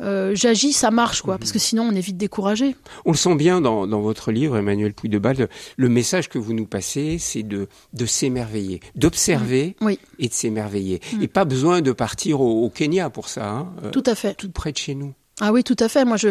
euh, 0.00 0.32
j'agis, 0.34 0.72
ça 0.72 0.90
marche, 0.90 1.22
quoi, 1.22 1.38
parce 1.38 1.52
que 1.52 1.58
sinon 1.58 1.84
on 1.84 1.92
est 1.92 2.00
vite 2.00 2.16
découragé. 2.16 2.76
On 3.04 3.12
le 3.12 3.16
sent 3.16 3.34
bien 3.36 3.60
dans, 3.60 3.86
dans 3.86 4.00
votre 4.00 4.30
livre, 4.30 4.56
Emmanuel 4.56 4.92
Puy 4.92 5.08
de 5.08 5.18
Balle, 5.18 5.48
le 5.76 5.88
message 5.88 6.28
que 6.28 6.38
vous 6.38 6.52
nous 6.52 6.66
passez, 6.66 7.18
c'est 7.18 7.42
de, 7.42 7.68
de 7.92 8.06
s'émerveiller, 8.06 8.80
d'observer 8.94 9.76
mmh. 9.80 9.90
et 10.18 10.28
de 10.28 10.32
s'émerveiller. 10.34 11.00
Mmh. 11.12 11.22
Et 11.22 11.28
pas 11.28 11.44
besoin 11.44 11.80
de 11.80 11.92
partir 11.92 12.40
au, 12.40 12.68
Kenya 12.68 13.10
pour 13.10 13.28
ça. 13.28 13.48
Hein. 13.48 13.72
Euh, 13.84 13.90
tout 13.90 14.02
à 14.06 14.14
fait. 14.14 14.34
Tout 14.34 14.50
près 14.50 14.72
de 14.72 14.76
chez 14.76 14.94
nous. 14.94 15.14
Ah 15.38 15.52
oui, 15.52 15.62
tout 15.62 15.76
à 15.80 15.90
fait. 15.90 16.06
Moi, 16.06 16.16
je, 16.16 16.28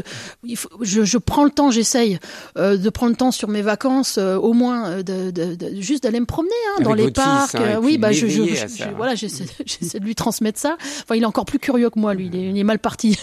je, 0.82 1.04
je 1.04 1.18
prends 1.20 1.44
le 1.44 1.52
temps, 1.52 1.70
j'essaye 1.70 2.18
euh, 2.58 2.76
de 2.76 2.90
prendre 2.90 3.12
le 3.12 3.16
temps 3.16 3.30
sur 3.30 3.50
mes 3.50 3.62
vacances, 3.62 4.18
euh, 4.18 4.36
au 4.36 4.54
moins 4.54 4.90
euh, 4.90 5.04
de, 5.04 5.30
de, 5.30 5.54
de, 5.54 5.80
juste 5.80 6.02
d'aller 6.02 6.20
me 6.20 6.26
promener 6.26 6.50
hein, 6.72 6.82
dans 6.82 6.96
les 6.96 7.12
parcs. 7.12 7.54
Hein, 7.54 7.80
oui, 7.84 8.00
bah 8.00 8.12
je, 8.12 8.26
je, 8.26 8.42
voilà, 8.98 9.14
j'essaie, 9.14 9.46
j'essaie 9.66 10.00
de 10.00 10.06
lui 10.06 10.16
transmettre 10.16 10.60
ça. 10.60 10.76
Enfin, 11.04 11.14
il 11.14 11.22
est 11.22 11.28
encore 11.28 11.46
plus 11.46 11.60
curieux 11.60 11.92
que 11.92 12.00
moi, 12.00 12.16
lui. 12.16 12.32
Il 12.34 12.36
est, 12.36 12.50
il 12.50 12.58
est 12.58 12.64
mal 12.64 12.80
parti. 12.80 13.16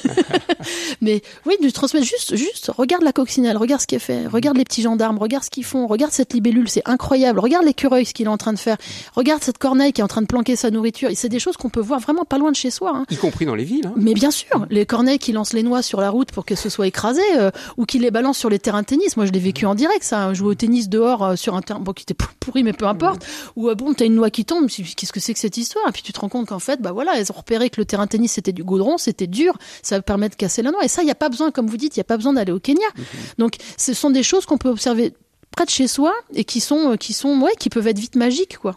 Mais 1.01 1.21
oui, 1.47 1.57
de 1.59 1.65
lui 1.65 1.73
transmettre 1.73 2.07
juste, 2.07 2.37
juste, 2.37 2.71
regarde 2.77 3.03
la 3.03 3.13
coccinelle, 3.13 3.57
regarde 3.57 3.81
ce 3.81 3.89
qui 3.89 3.97
est 3.97 3.99
fait, 3.99 4.29
regarde 4.29 4.57
les 4.57 4.65
petits 4.65 4.83
gendarmes, 4.83 5.19
regarde 5.19 5.43
ce 5.43 5.51
qu'ils 5.51 5.65
font, 5.65 5.89
regarde 5.89 6.13
cette 6.13 6.33
libellule, 6.33 6.69
c'est 6.69 6.89
incroyable. 6.89 7.41
Regarde 7.41 7.65
l'écureuil, 7.65 8.07
ce 8.07 8.15
qu'il 8.15 8.27
est 8.27 8.29
en 8.31 8.39
train 8.39 8.53
de 8.53 8.59
faire. 8.61 8.77
Regarde 9.17 9.43
cette 9.43 9.59
corneille 9.59 9.93
qui 9.93 10.01
est 10.01 10.05
en 10.05 10.09
train 10.09 10.23
de 10.23 10.27
planquer 10.27 10.55
sa 10.55 10.71
nourriture. 10.71 11.11
Et 11.11 11.17
c'est 11.17 11.29
des 11.29 11.41
choses 11.41 11.57
qu'on 11.57 11.71
peut 11.71 11.81
voir 11.81 11.99
vraiment 11.99 12.25
pas 12.25 12.39
loin 12.39 12.53
de 12.53 12.57
chez 12.57 12.71
soi. 12.71 12.93
Hein. 12.95 13.05
Y 13.11 13.17
compris 13.17 13.47
dans 13.47 13.57
les 13.57 13.65
villes. 13.65 13.87
Hein. 13.87 13.95
Mais 13.97 14.15
bien 14.15 14.31
sûr, 14.31 14.65
les 14.71 14.87
corneilles 14.87 15.19
qui 15.19 15.33
lancent 15.33 15.55
les 15.55 15.65
noix 15.65 15.72
sur 15.81 16.01
la 16.01 16.11
route 16.11 16.33
pour 16.33 16.45
que 16.45 16.55
ce 16.55 16.69
soit 16.69 16.87
écrasé 16.87 17.23
euh, 17.37 17.51
ou 17.79 17.87
qu'il 17.87 18.03
les 18.03 18.11
balance 18.11 18.37
sur 18.37 18.51
les 18.51 18.59
terrains 18.59 18.83
de 18.83 18.87
tennis. 18.87 19.17
Moi, 19.17 19.25
je 19.25 19.33
l'ai 19.33 19.39
vécu 19.39 19.65
en 19.65 19.75
direct, 19.75 20.03
ça. 20.03 20.35
Jouer 20.35 20.49
au 20.49 20.55
tennis 20.55 20.91
dehors 20.91 21.23
euh, 21.23 21.37
sur 21.37 21.55
un 21.55 21.63
terrain 21.63 21.81
bon, 21.81 21.93
qui 21.93 22.03
était 22.03 22.15
pourri, 22.41 22.63
mais 22.63 22.73
peu 22.73 22.87
importe. 22.87 23.25
Ou 23.57 23.71
euh, 23.71 23.75
bon, 23.75 23.95
t'as 23.95 24.05
une 24.05 24.17
noix 24.17 24.31
qui 24.31 24.45
tombe. 24.45 24.67
Qu'est-ce 24.69 25.13
que 25.13 25.21
c'est 25.21 25.33
que 25.33 25.41
cette 25.41 25.57
histoire? 25.57 25.89
Et 25.89 25.93
puis 25.93 26.03
tu 26.03 26.13
te 26.13 26.21
rends 26.21 26.29
compte 26.29 26.49
qu'en 26.49 26.59
fait, 26.59 26.83
bah 26.83 26.93
voilà, 26.93 27.13
elles 27.17 27.33
ont 27.33 27.37
repéré 27.37 27.71
que 27.71 27.81
le 27.81 27.87
terrain 27.87 28.05
de 28.05 28.11
tennis 28.11 28.33
c'était 28.33 28.53
du 28.53 28.65
goudron, 28.65 28.99
c'était 28.99 29.27
dur, 29.27 29.57
ça 29.83 30.03
permet 30.03 30.29
de 30.29 30.35
casser 30.35 30.63
la 30.63 30.71
noix. 30.71 30.85
Et 30.85 30.89
ça, 30.89 31.03
il 31.03 31.09
y 31.09 31.13
a 31.13 31.15
pas 31.15 31.29
besoin, 31.29 31.51
comme 31.51 31.69
vous 31.69 31.77
dites, 31.77 31.97
il 31.97 32.01
y 32.01 32.03
a 32.03 32.05
pas 32.05 32.17
besoin 32.17 32.33
d'aller 32.33 32.53
au 32.53 32.61
Kenya. 32.61 32.87
Mhm. 32.97 33.05
Donc, 33.39 33.57
ce 33.79 33.95
sont 33.95 34.11
des 34.11 34.23
choses 34.23 34.45
qu'on 34.45 34.59
peut 34.59 34.69
observer 34.69 35.15
près 35.57 35.65
de 35.65 35.71
chez 35.71 35.87
soi 35.87 36.13
et 36.35 36.45
qui 36.45 36.61
sont, 36.61 36.97
qui 36.99 37.13
sont, 37.13 37.41
ouais, 37.41 37.53
qui 37.59 37.71
peuvent 37.71 37.87
être 37.87 37.99
vite 37.99 38.17
magiques, 38.17 38.59
quoi. 38.59 38.77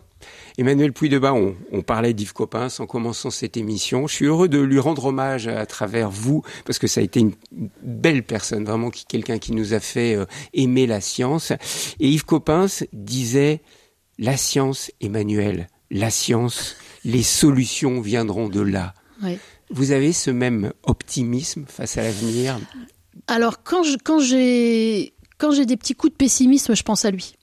Emmanuel 0.58 0.94
Puy-Debat, 0.94 1.34
on, 1.34 1.56
on 1.72 1.82
parlait 1.82 2.14
d'Yves 2.14 2.34
Coppens 2.34 2.80
en 2.80 2.86
commençant 2.86 3.30
cette 3.30 3.58
émission. 3.58 4.08
Je 4.08 4.16
suis 4.16 4.26
heureux 4.26 4.48
de 4.48 4.60
lui 4.60 4.80
rendre 4.80 5.06
hommage 5.06 5.48
à 5.48 5.66
travers 5.66 6.10
vous, 6.10 6.44
parce 6.66 6.80
que 6.80 6.88
ça 6.88 7.02
a 7.02 7.04
été 7.04 7.20
une 7.20 7.34
belle 7.82 8.24
personne, 8.24 8.64
vraiment 8.64 8.90
quelqu'un 8.90 9.38
qui 9.38 9.52
nous 9.52 9.74
a 9.74 9.80
fait 9.80 10.16
euh, 10.16 10.26
aimer 10.54 10.88
la 10.88 11.02
science. 11.02 11.52
Et 12.00 12.10
Yves 12.10 12.26
Coppens 12.26 12.84
disait, 12.94 13.62
la 14.18 14.38
science, 14.38 14.92
Emmanuel, 15.02 15.68
la 15.92 16.10
science, 16.10 16.78
les 17.04 17.24
solutions 17.24 18.02
viendront 18.02 18.50
de 18.50 18.62
là. 18.62 18.94
Vous 19.72 19.92
avez 19.92 20.14
ce 20.14 20.30
même 20.32 20.72
optimisme 20.84 21.66
face 21.68 21.98
à 21.98 22.04
l'avenir? 22.04 22.60
Alors, 23.28 23.64
quand 23.64 23.84
quand 24.04 24.20
j'ai 24.20 25.14
quand 25.38 25.52
j'ai 25.52 25.66
des 25.66 25.78
petits 25.78 25.96
coups 25.96 26.14
de 26.14 26.18
pessimisme, 26.18 26.76
je 26.76 26.84
pense 26.84 27.06
à 27.06 27.12
lui. 27.12 27.36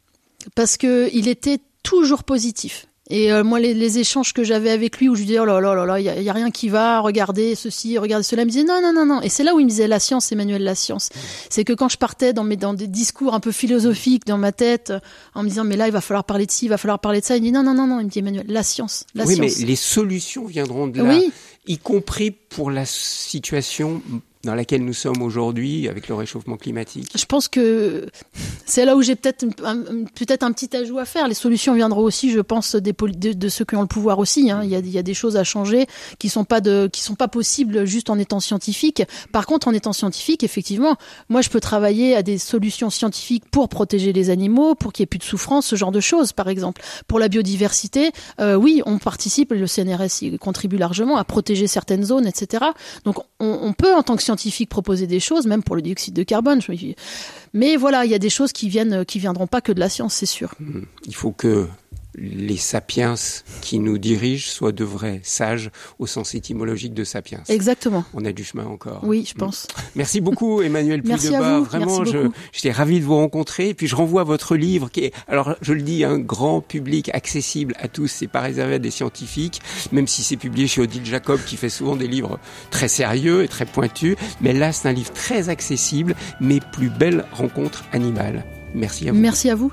Parce 0.54 0.76
que 0.76 1.10
il 1.12 1.28
était 1.28 1.58
toujours 1.82 2.24
positif. 2.24 2.86
Et 3.11 3.32
euh, 3.32 3.42
moi, 3.42 3.59
les, 3.59 3.98
échanges 3.98 4.32
que 4.32 4.44
j'avais 4.44 4.70
avec 4.70 4.98
lui, 4.98 5.09
où 5.09 5.14
je 5.14 5.20
lui 5.20 5.26
disais, 5.26 5.40
oh 5.40 5.44
là 5.44 5.61
là 5.61 5.74
là 5.74 5.84
là, 5.84 6.00
il 6.00 6.05
y, 6.05 6.30
a, 6.30 6.32
rien 6.32 6.50
qui 6.50 6.68
va, 6.68 7.00
regardez 7.00 7.57
ceci, 7.57 7.98
regardez 7.98 8.22
cela, 8.22 8.42
il 8.42 8.46
me 8.46 8.50
disait, 8.50 8.64
non, 8.64 8.80
non, 8.80 8.92
non, 8.92 9.05
non. 9.05 9.20
Et 9.22 9.28
c'est 9.28 9.42
là 9.42 9.55
où 9.55 9.61
il 9.61 9.64
me 9.64 9.70
disait, 9.70 9.88
la 9.88 9.98
science, 9.98 10.30
Emmanuel, 10.30 10.62
la 10.62 10.76
science. 10.76 11.11
C'est 11.50 11.64
que 11.64 11.72
quand 11.72 11.88
je 11.88 11.98
partais 11.98 12.32
dans, 12.32 12.44
mes, 12.44 12.57
dans 12.57 12.74
des 12.74 12.86
discours 12.86 13.34
un 13.34 13.40
peu 13.40 13.50
philosophiques 13.50 14.24
dans 14.24 14.38
ma 14.38 14.53
tête, 14.53 14.92
en 15.34 15.42
me 15.42 15.48
disant, 15.48 15.64
mais 15.64 15.76
là, 15.76 15.88
il 15.88 15.92
va 15.92 16.00
falloir 16.00 16.24
parler 16.24 16.46
de 16.46 16.53
ci, 16.53 16.66
il 16.66 16.68
va 16.68 16.78
falloir 16.78 17.00
parler 17.00 17.20
de 17.20 17.24
ça, 17.24 17.36
il 17.36 17.40
me 17.40 17.46
dit, 17.46 17.53
non, 17.53 17.64
non, 17.64 17.74
non, 17.74 17.88
non, 17.88 17.98
il 17.98 18.07
me 18.07 18.11
dit, 18.11 18.20
Emmanuel, 18.20 18.46
la 18.48 18.62
science, 18.62 19.05
la 19.14 19.24
oui, 19.24 19.34
science. 19.34 19.59
mais 19.59 19.66
les 19.66 19.76
solutions 19.76 20.44
viendront 20.46 20.86
de 20.86 21.03
là. 21.03 21.09
Oui. 21.09 21.32
Y 21.66 21.78
compris 21.78 22.30
pour 22.30 22.70
la 22.70 22.86
situation 22.86 24.00
dans 24.45 24.55
laquelle 24.55 24.84
nous 24.84 24.93
sommes 24.93 25.22
aujourd'hui 25.22 25.88
avec 25.88 26.09
le 26.09 26.14
réchauffement 26.14 26.57
climatique 26.57 27.09
Je 27.14 27.24
pense 27.26 27.47
que 27.47 28.07
c'est 28.66 28.84
là 28.84 28.97
où 28.97 29.03
j'ai 29.03 29.14
peut-être 29.14 29.47
peut-être 30.14 30.43
un 30.43 30.53
petit 30.53 30.76
ajout 30.76 30.99
à 30.99 31.05
faire. 31.05 31.28
Les 31.28 31.34
solutions 31.34 31.74
viendront 31.74 32.03
aussi, 32.03 32.30
je 32.30 32.40
pense, 32.40 32.74
de, 32.74 33.49
ceux 33.49 33.64
qui 33.64 33.76
ont 33.76 33.82
le 33.82 33.86
pouvoir 33.86 34.18
aussi. 34.18 34.51
Hein. 34.51 34.62
Il, 34.64 34.70
y 34.70 34.99
a, 34.99 35.03
des 35.03 35.14
choses 35.14 35.36
à 35.36 35.45
changer 35.45 35.86
qui 36.18 36.28
sont 36.28 36.45
pas 36.45 36.61
qui 36.88 37.03
sont 37.03 37.14
pas 37.14 37.28
possibles 37.28 37.84
juste 37.84 38.11
en 38.11 38.18
étant 38.18 38.40
scientifique. 38.40 39.03
Par 39.30 39.47
contre, 39.47 39.68
en 39.68 39.72
étant 39.72 39.93
scientifique, 39.93 40.43
effectivement, 40.43 40.97
moi 41.28 41.40
je 41.40 41.49
peux 41.49 41.61
travailler 41.61 42.16
à 42.16 42.22
des 42.22 42.38
solutions 42.38 42.90
scientifiques 42.90 43.45
pour 43.51 43.68
protéger 43.68 44.12
les 44.12 44.30
animaux, 44.30 44.74
pour 44.74 44.93
qu'il 44.93 45.03
y 45.03 45.05
ait 45.05 45.07
plus 45.07 45.18
de 45.18 45.24
souffrance, 45.24 45.66
ce 45.66 45.76
genre 45.76 45.93
de 45.93 46.01
choses, 46.01 46.32
par 46.32 46.49
exemple. 46.49 46.82
Pour 47.07 47.20
la 47.20 47.28
biodiversité, 47.28 48.11
euh, 48.40 48.57
oui, 48.57 48.82
on 48.86 48.99
participe, 48.99 49.53
le 49.53 49.66
CNRS 49.66 50.36
contribue 50.40 50.78
largement 50.78 51.16
à 51.16 51.24
protéger 51.24 51.66
certaines 51.68 52.05
zones, 52.05 52.26
etc. 52.26 52.64
Donc 53.05 53.18
on, 53.38 53.59
on 53.62 53.72
peut 53.72 53.95
en 53.95 54.03
tant 54.03 54.16
que 54.16 54.22
scientifiques 54.33 54.70
proposer 54.70 55.07
des 55.07 55.20
choses, 55.20 55.47
même 55.47 55.62
pour 55.62 55.76
le 55.76 55.83
dioxyde 55.83 56.14
de 56.14 56.22
carbone. 56.22 56.61
Mais 57.53 57.76
voilà, 57.76 58.05
il 58.05 58.11
y 58.11 58.14
a 58.14 58.18
des 58.18 58.30
choses 58.30 58.53
qui 58.53 58.68
viennent, 58.68 59.05
qui 59.05 59.18
viendront 59.18 59.47
pas 59.47 59.61
que 59.61 59.72
de 59.72 59.80
la 59.80 59.89
science, 59.89 60.14
c'est 60.14 60.26
sûr. 60.26 60.55
Hmm. 60.59 60.83
Il 61.07 61.14
faut 61.14 61.33
que 61.33 61.66
les 62.14 62.56
sapiens 62.56 63.14
qui 63.60 63.78
nous 63.78 63.98
dirigent 63.98 64.48
soient 64.48 64.72
de 64.72 64.84
vrais 64.84 65.20
sages 65.22 65.70
au 65.98 66.06
sens 66.06 66.34
étymologique 66.34 66.94
de 66.94 67.04
sapiens. 67.04 67.42
Exactement. 67.48 68.04
On 68.14 68.24
a 68.24 68.32
du 68.32 68.44
chemin 68.44 68.64
encore. 68.66 69.00
Oui, 69.02 69.24
je 69.28 69.34
pense. 69.34 69.66
Merci 69.96 70.20
beaucoup, 70.20 70.62
Emmanuel 70.62 71.02
Merci 71.04 71.28
Vraiment, 71.28 72.04
j'étais 72.52 72.70
ravi 72.70 73.00
de 73.00 73.04
vous 73.04 73.16
rencontrer. 73.16 73.70
Et 73.70 73.74
puis, 73.74 73.86
je 73.86 73.96
renvoie 73.96 74.24
votre 74.24 74.56
livre 74.56 74.90
qui 74.90 75.00
est, 75.00 75.14
alors, 75.28 75.56
je 75.60 75.72
le 75.72 75.82
dis, 75.82 76.04
un 76.04 76.18
grand 76.18 76.60
public 76.60 77.10
accessible 77.14 77.74
à 77.78 77.88
tous. 77.88 78.08
C'est 78.08 78.28
pas 78.28 78.40
réservé 78.40 78.74
à 78.74 78.78
des 78.78 78.90
scientifiques, 78.90 79.60
même 79.92 80.06
si 80.06 80.22
c'est 80.22 80.36
publié 80.36 80.66
chez 80.66 80.80
Odile 80.80 81.04
Jacob, 81.04 81.40
qui 81.44 81.56
fait 81.56 81.68
souvent 81.68 81.96
des 81.96 82.08
livres 82.08 82.38
très 82.70 82.88
sérieux 82.88 83.42
et 83.44 83.48
très 83.48 83.66
pointus. 83.66 84.16
Mais 84.40 84.52
là, 84.52 84.72
c'est 84.72 84.88
un 84.88 84.92
livre 84.92 85.12
très 85.12 85.48
accessible, 85.48 86.14
mes 86.40 86.60
plus 86.60 86.90
belles 86.90 87.24
rencontres 87.32 87.84
animales. 87.92 88.44
Merci 88.74 89.08
à 89.08 89.12
vous. 89.12 89.18
Merci 89.18 89.50
à 89.50 89.54
vous. 89.54 89.72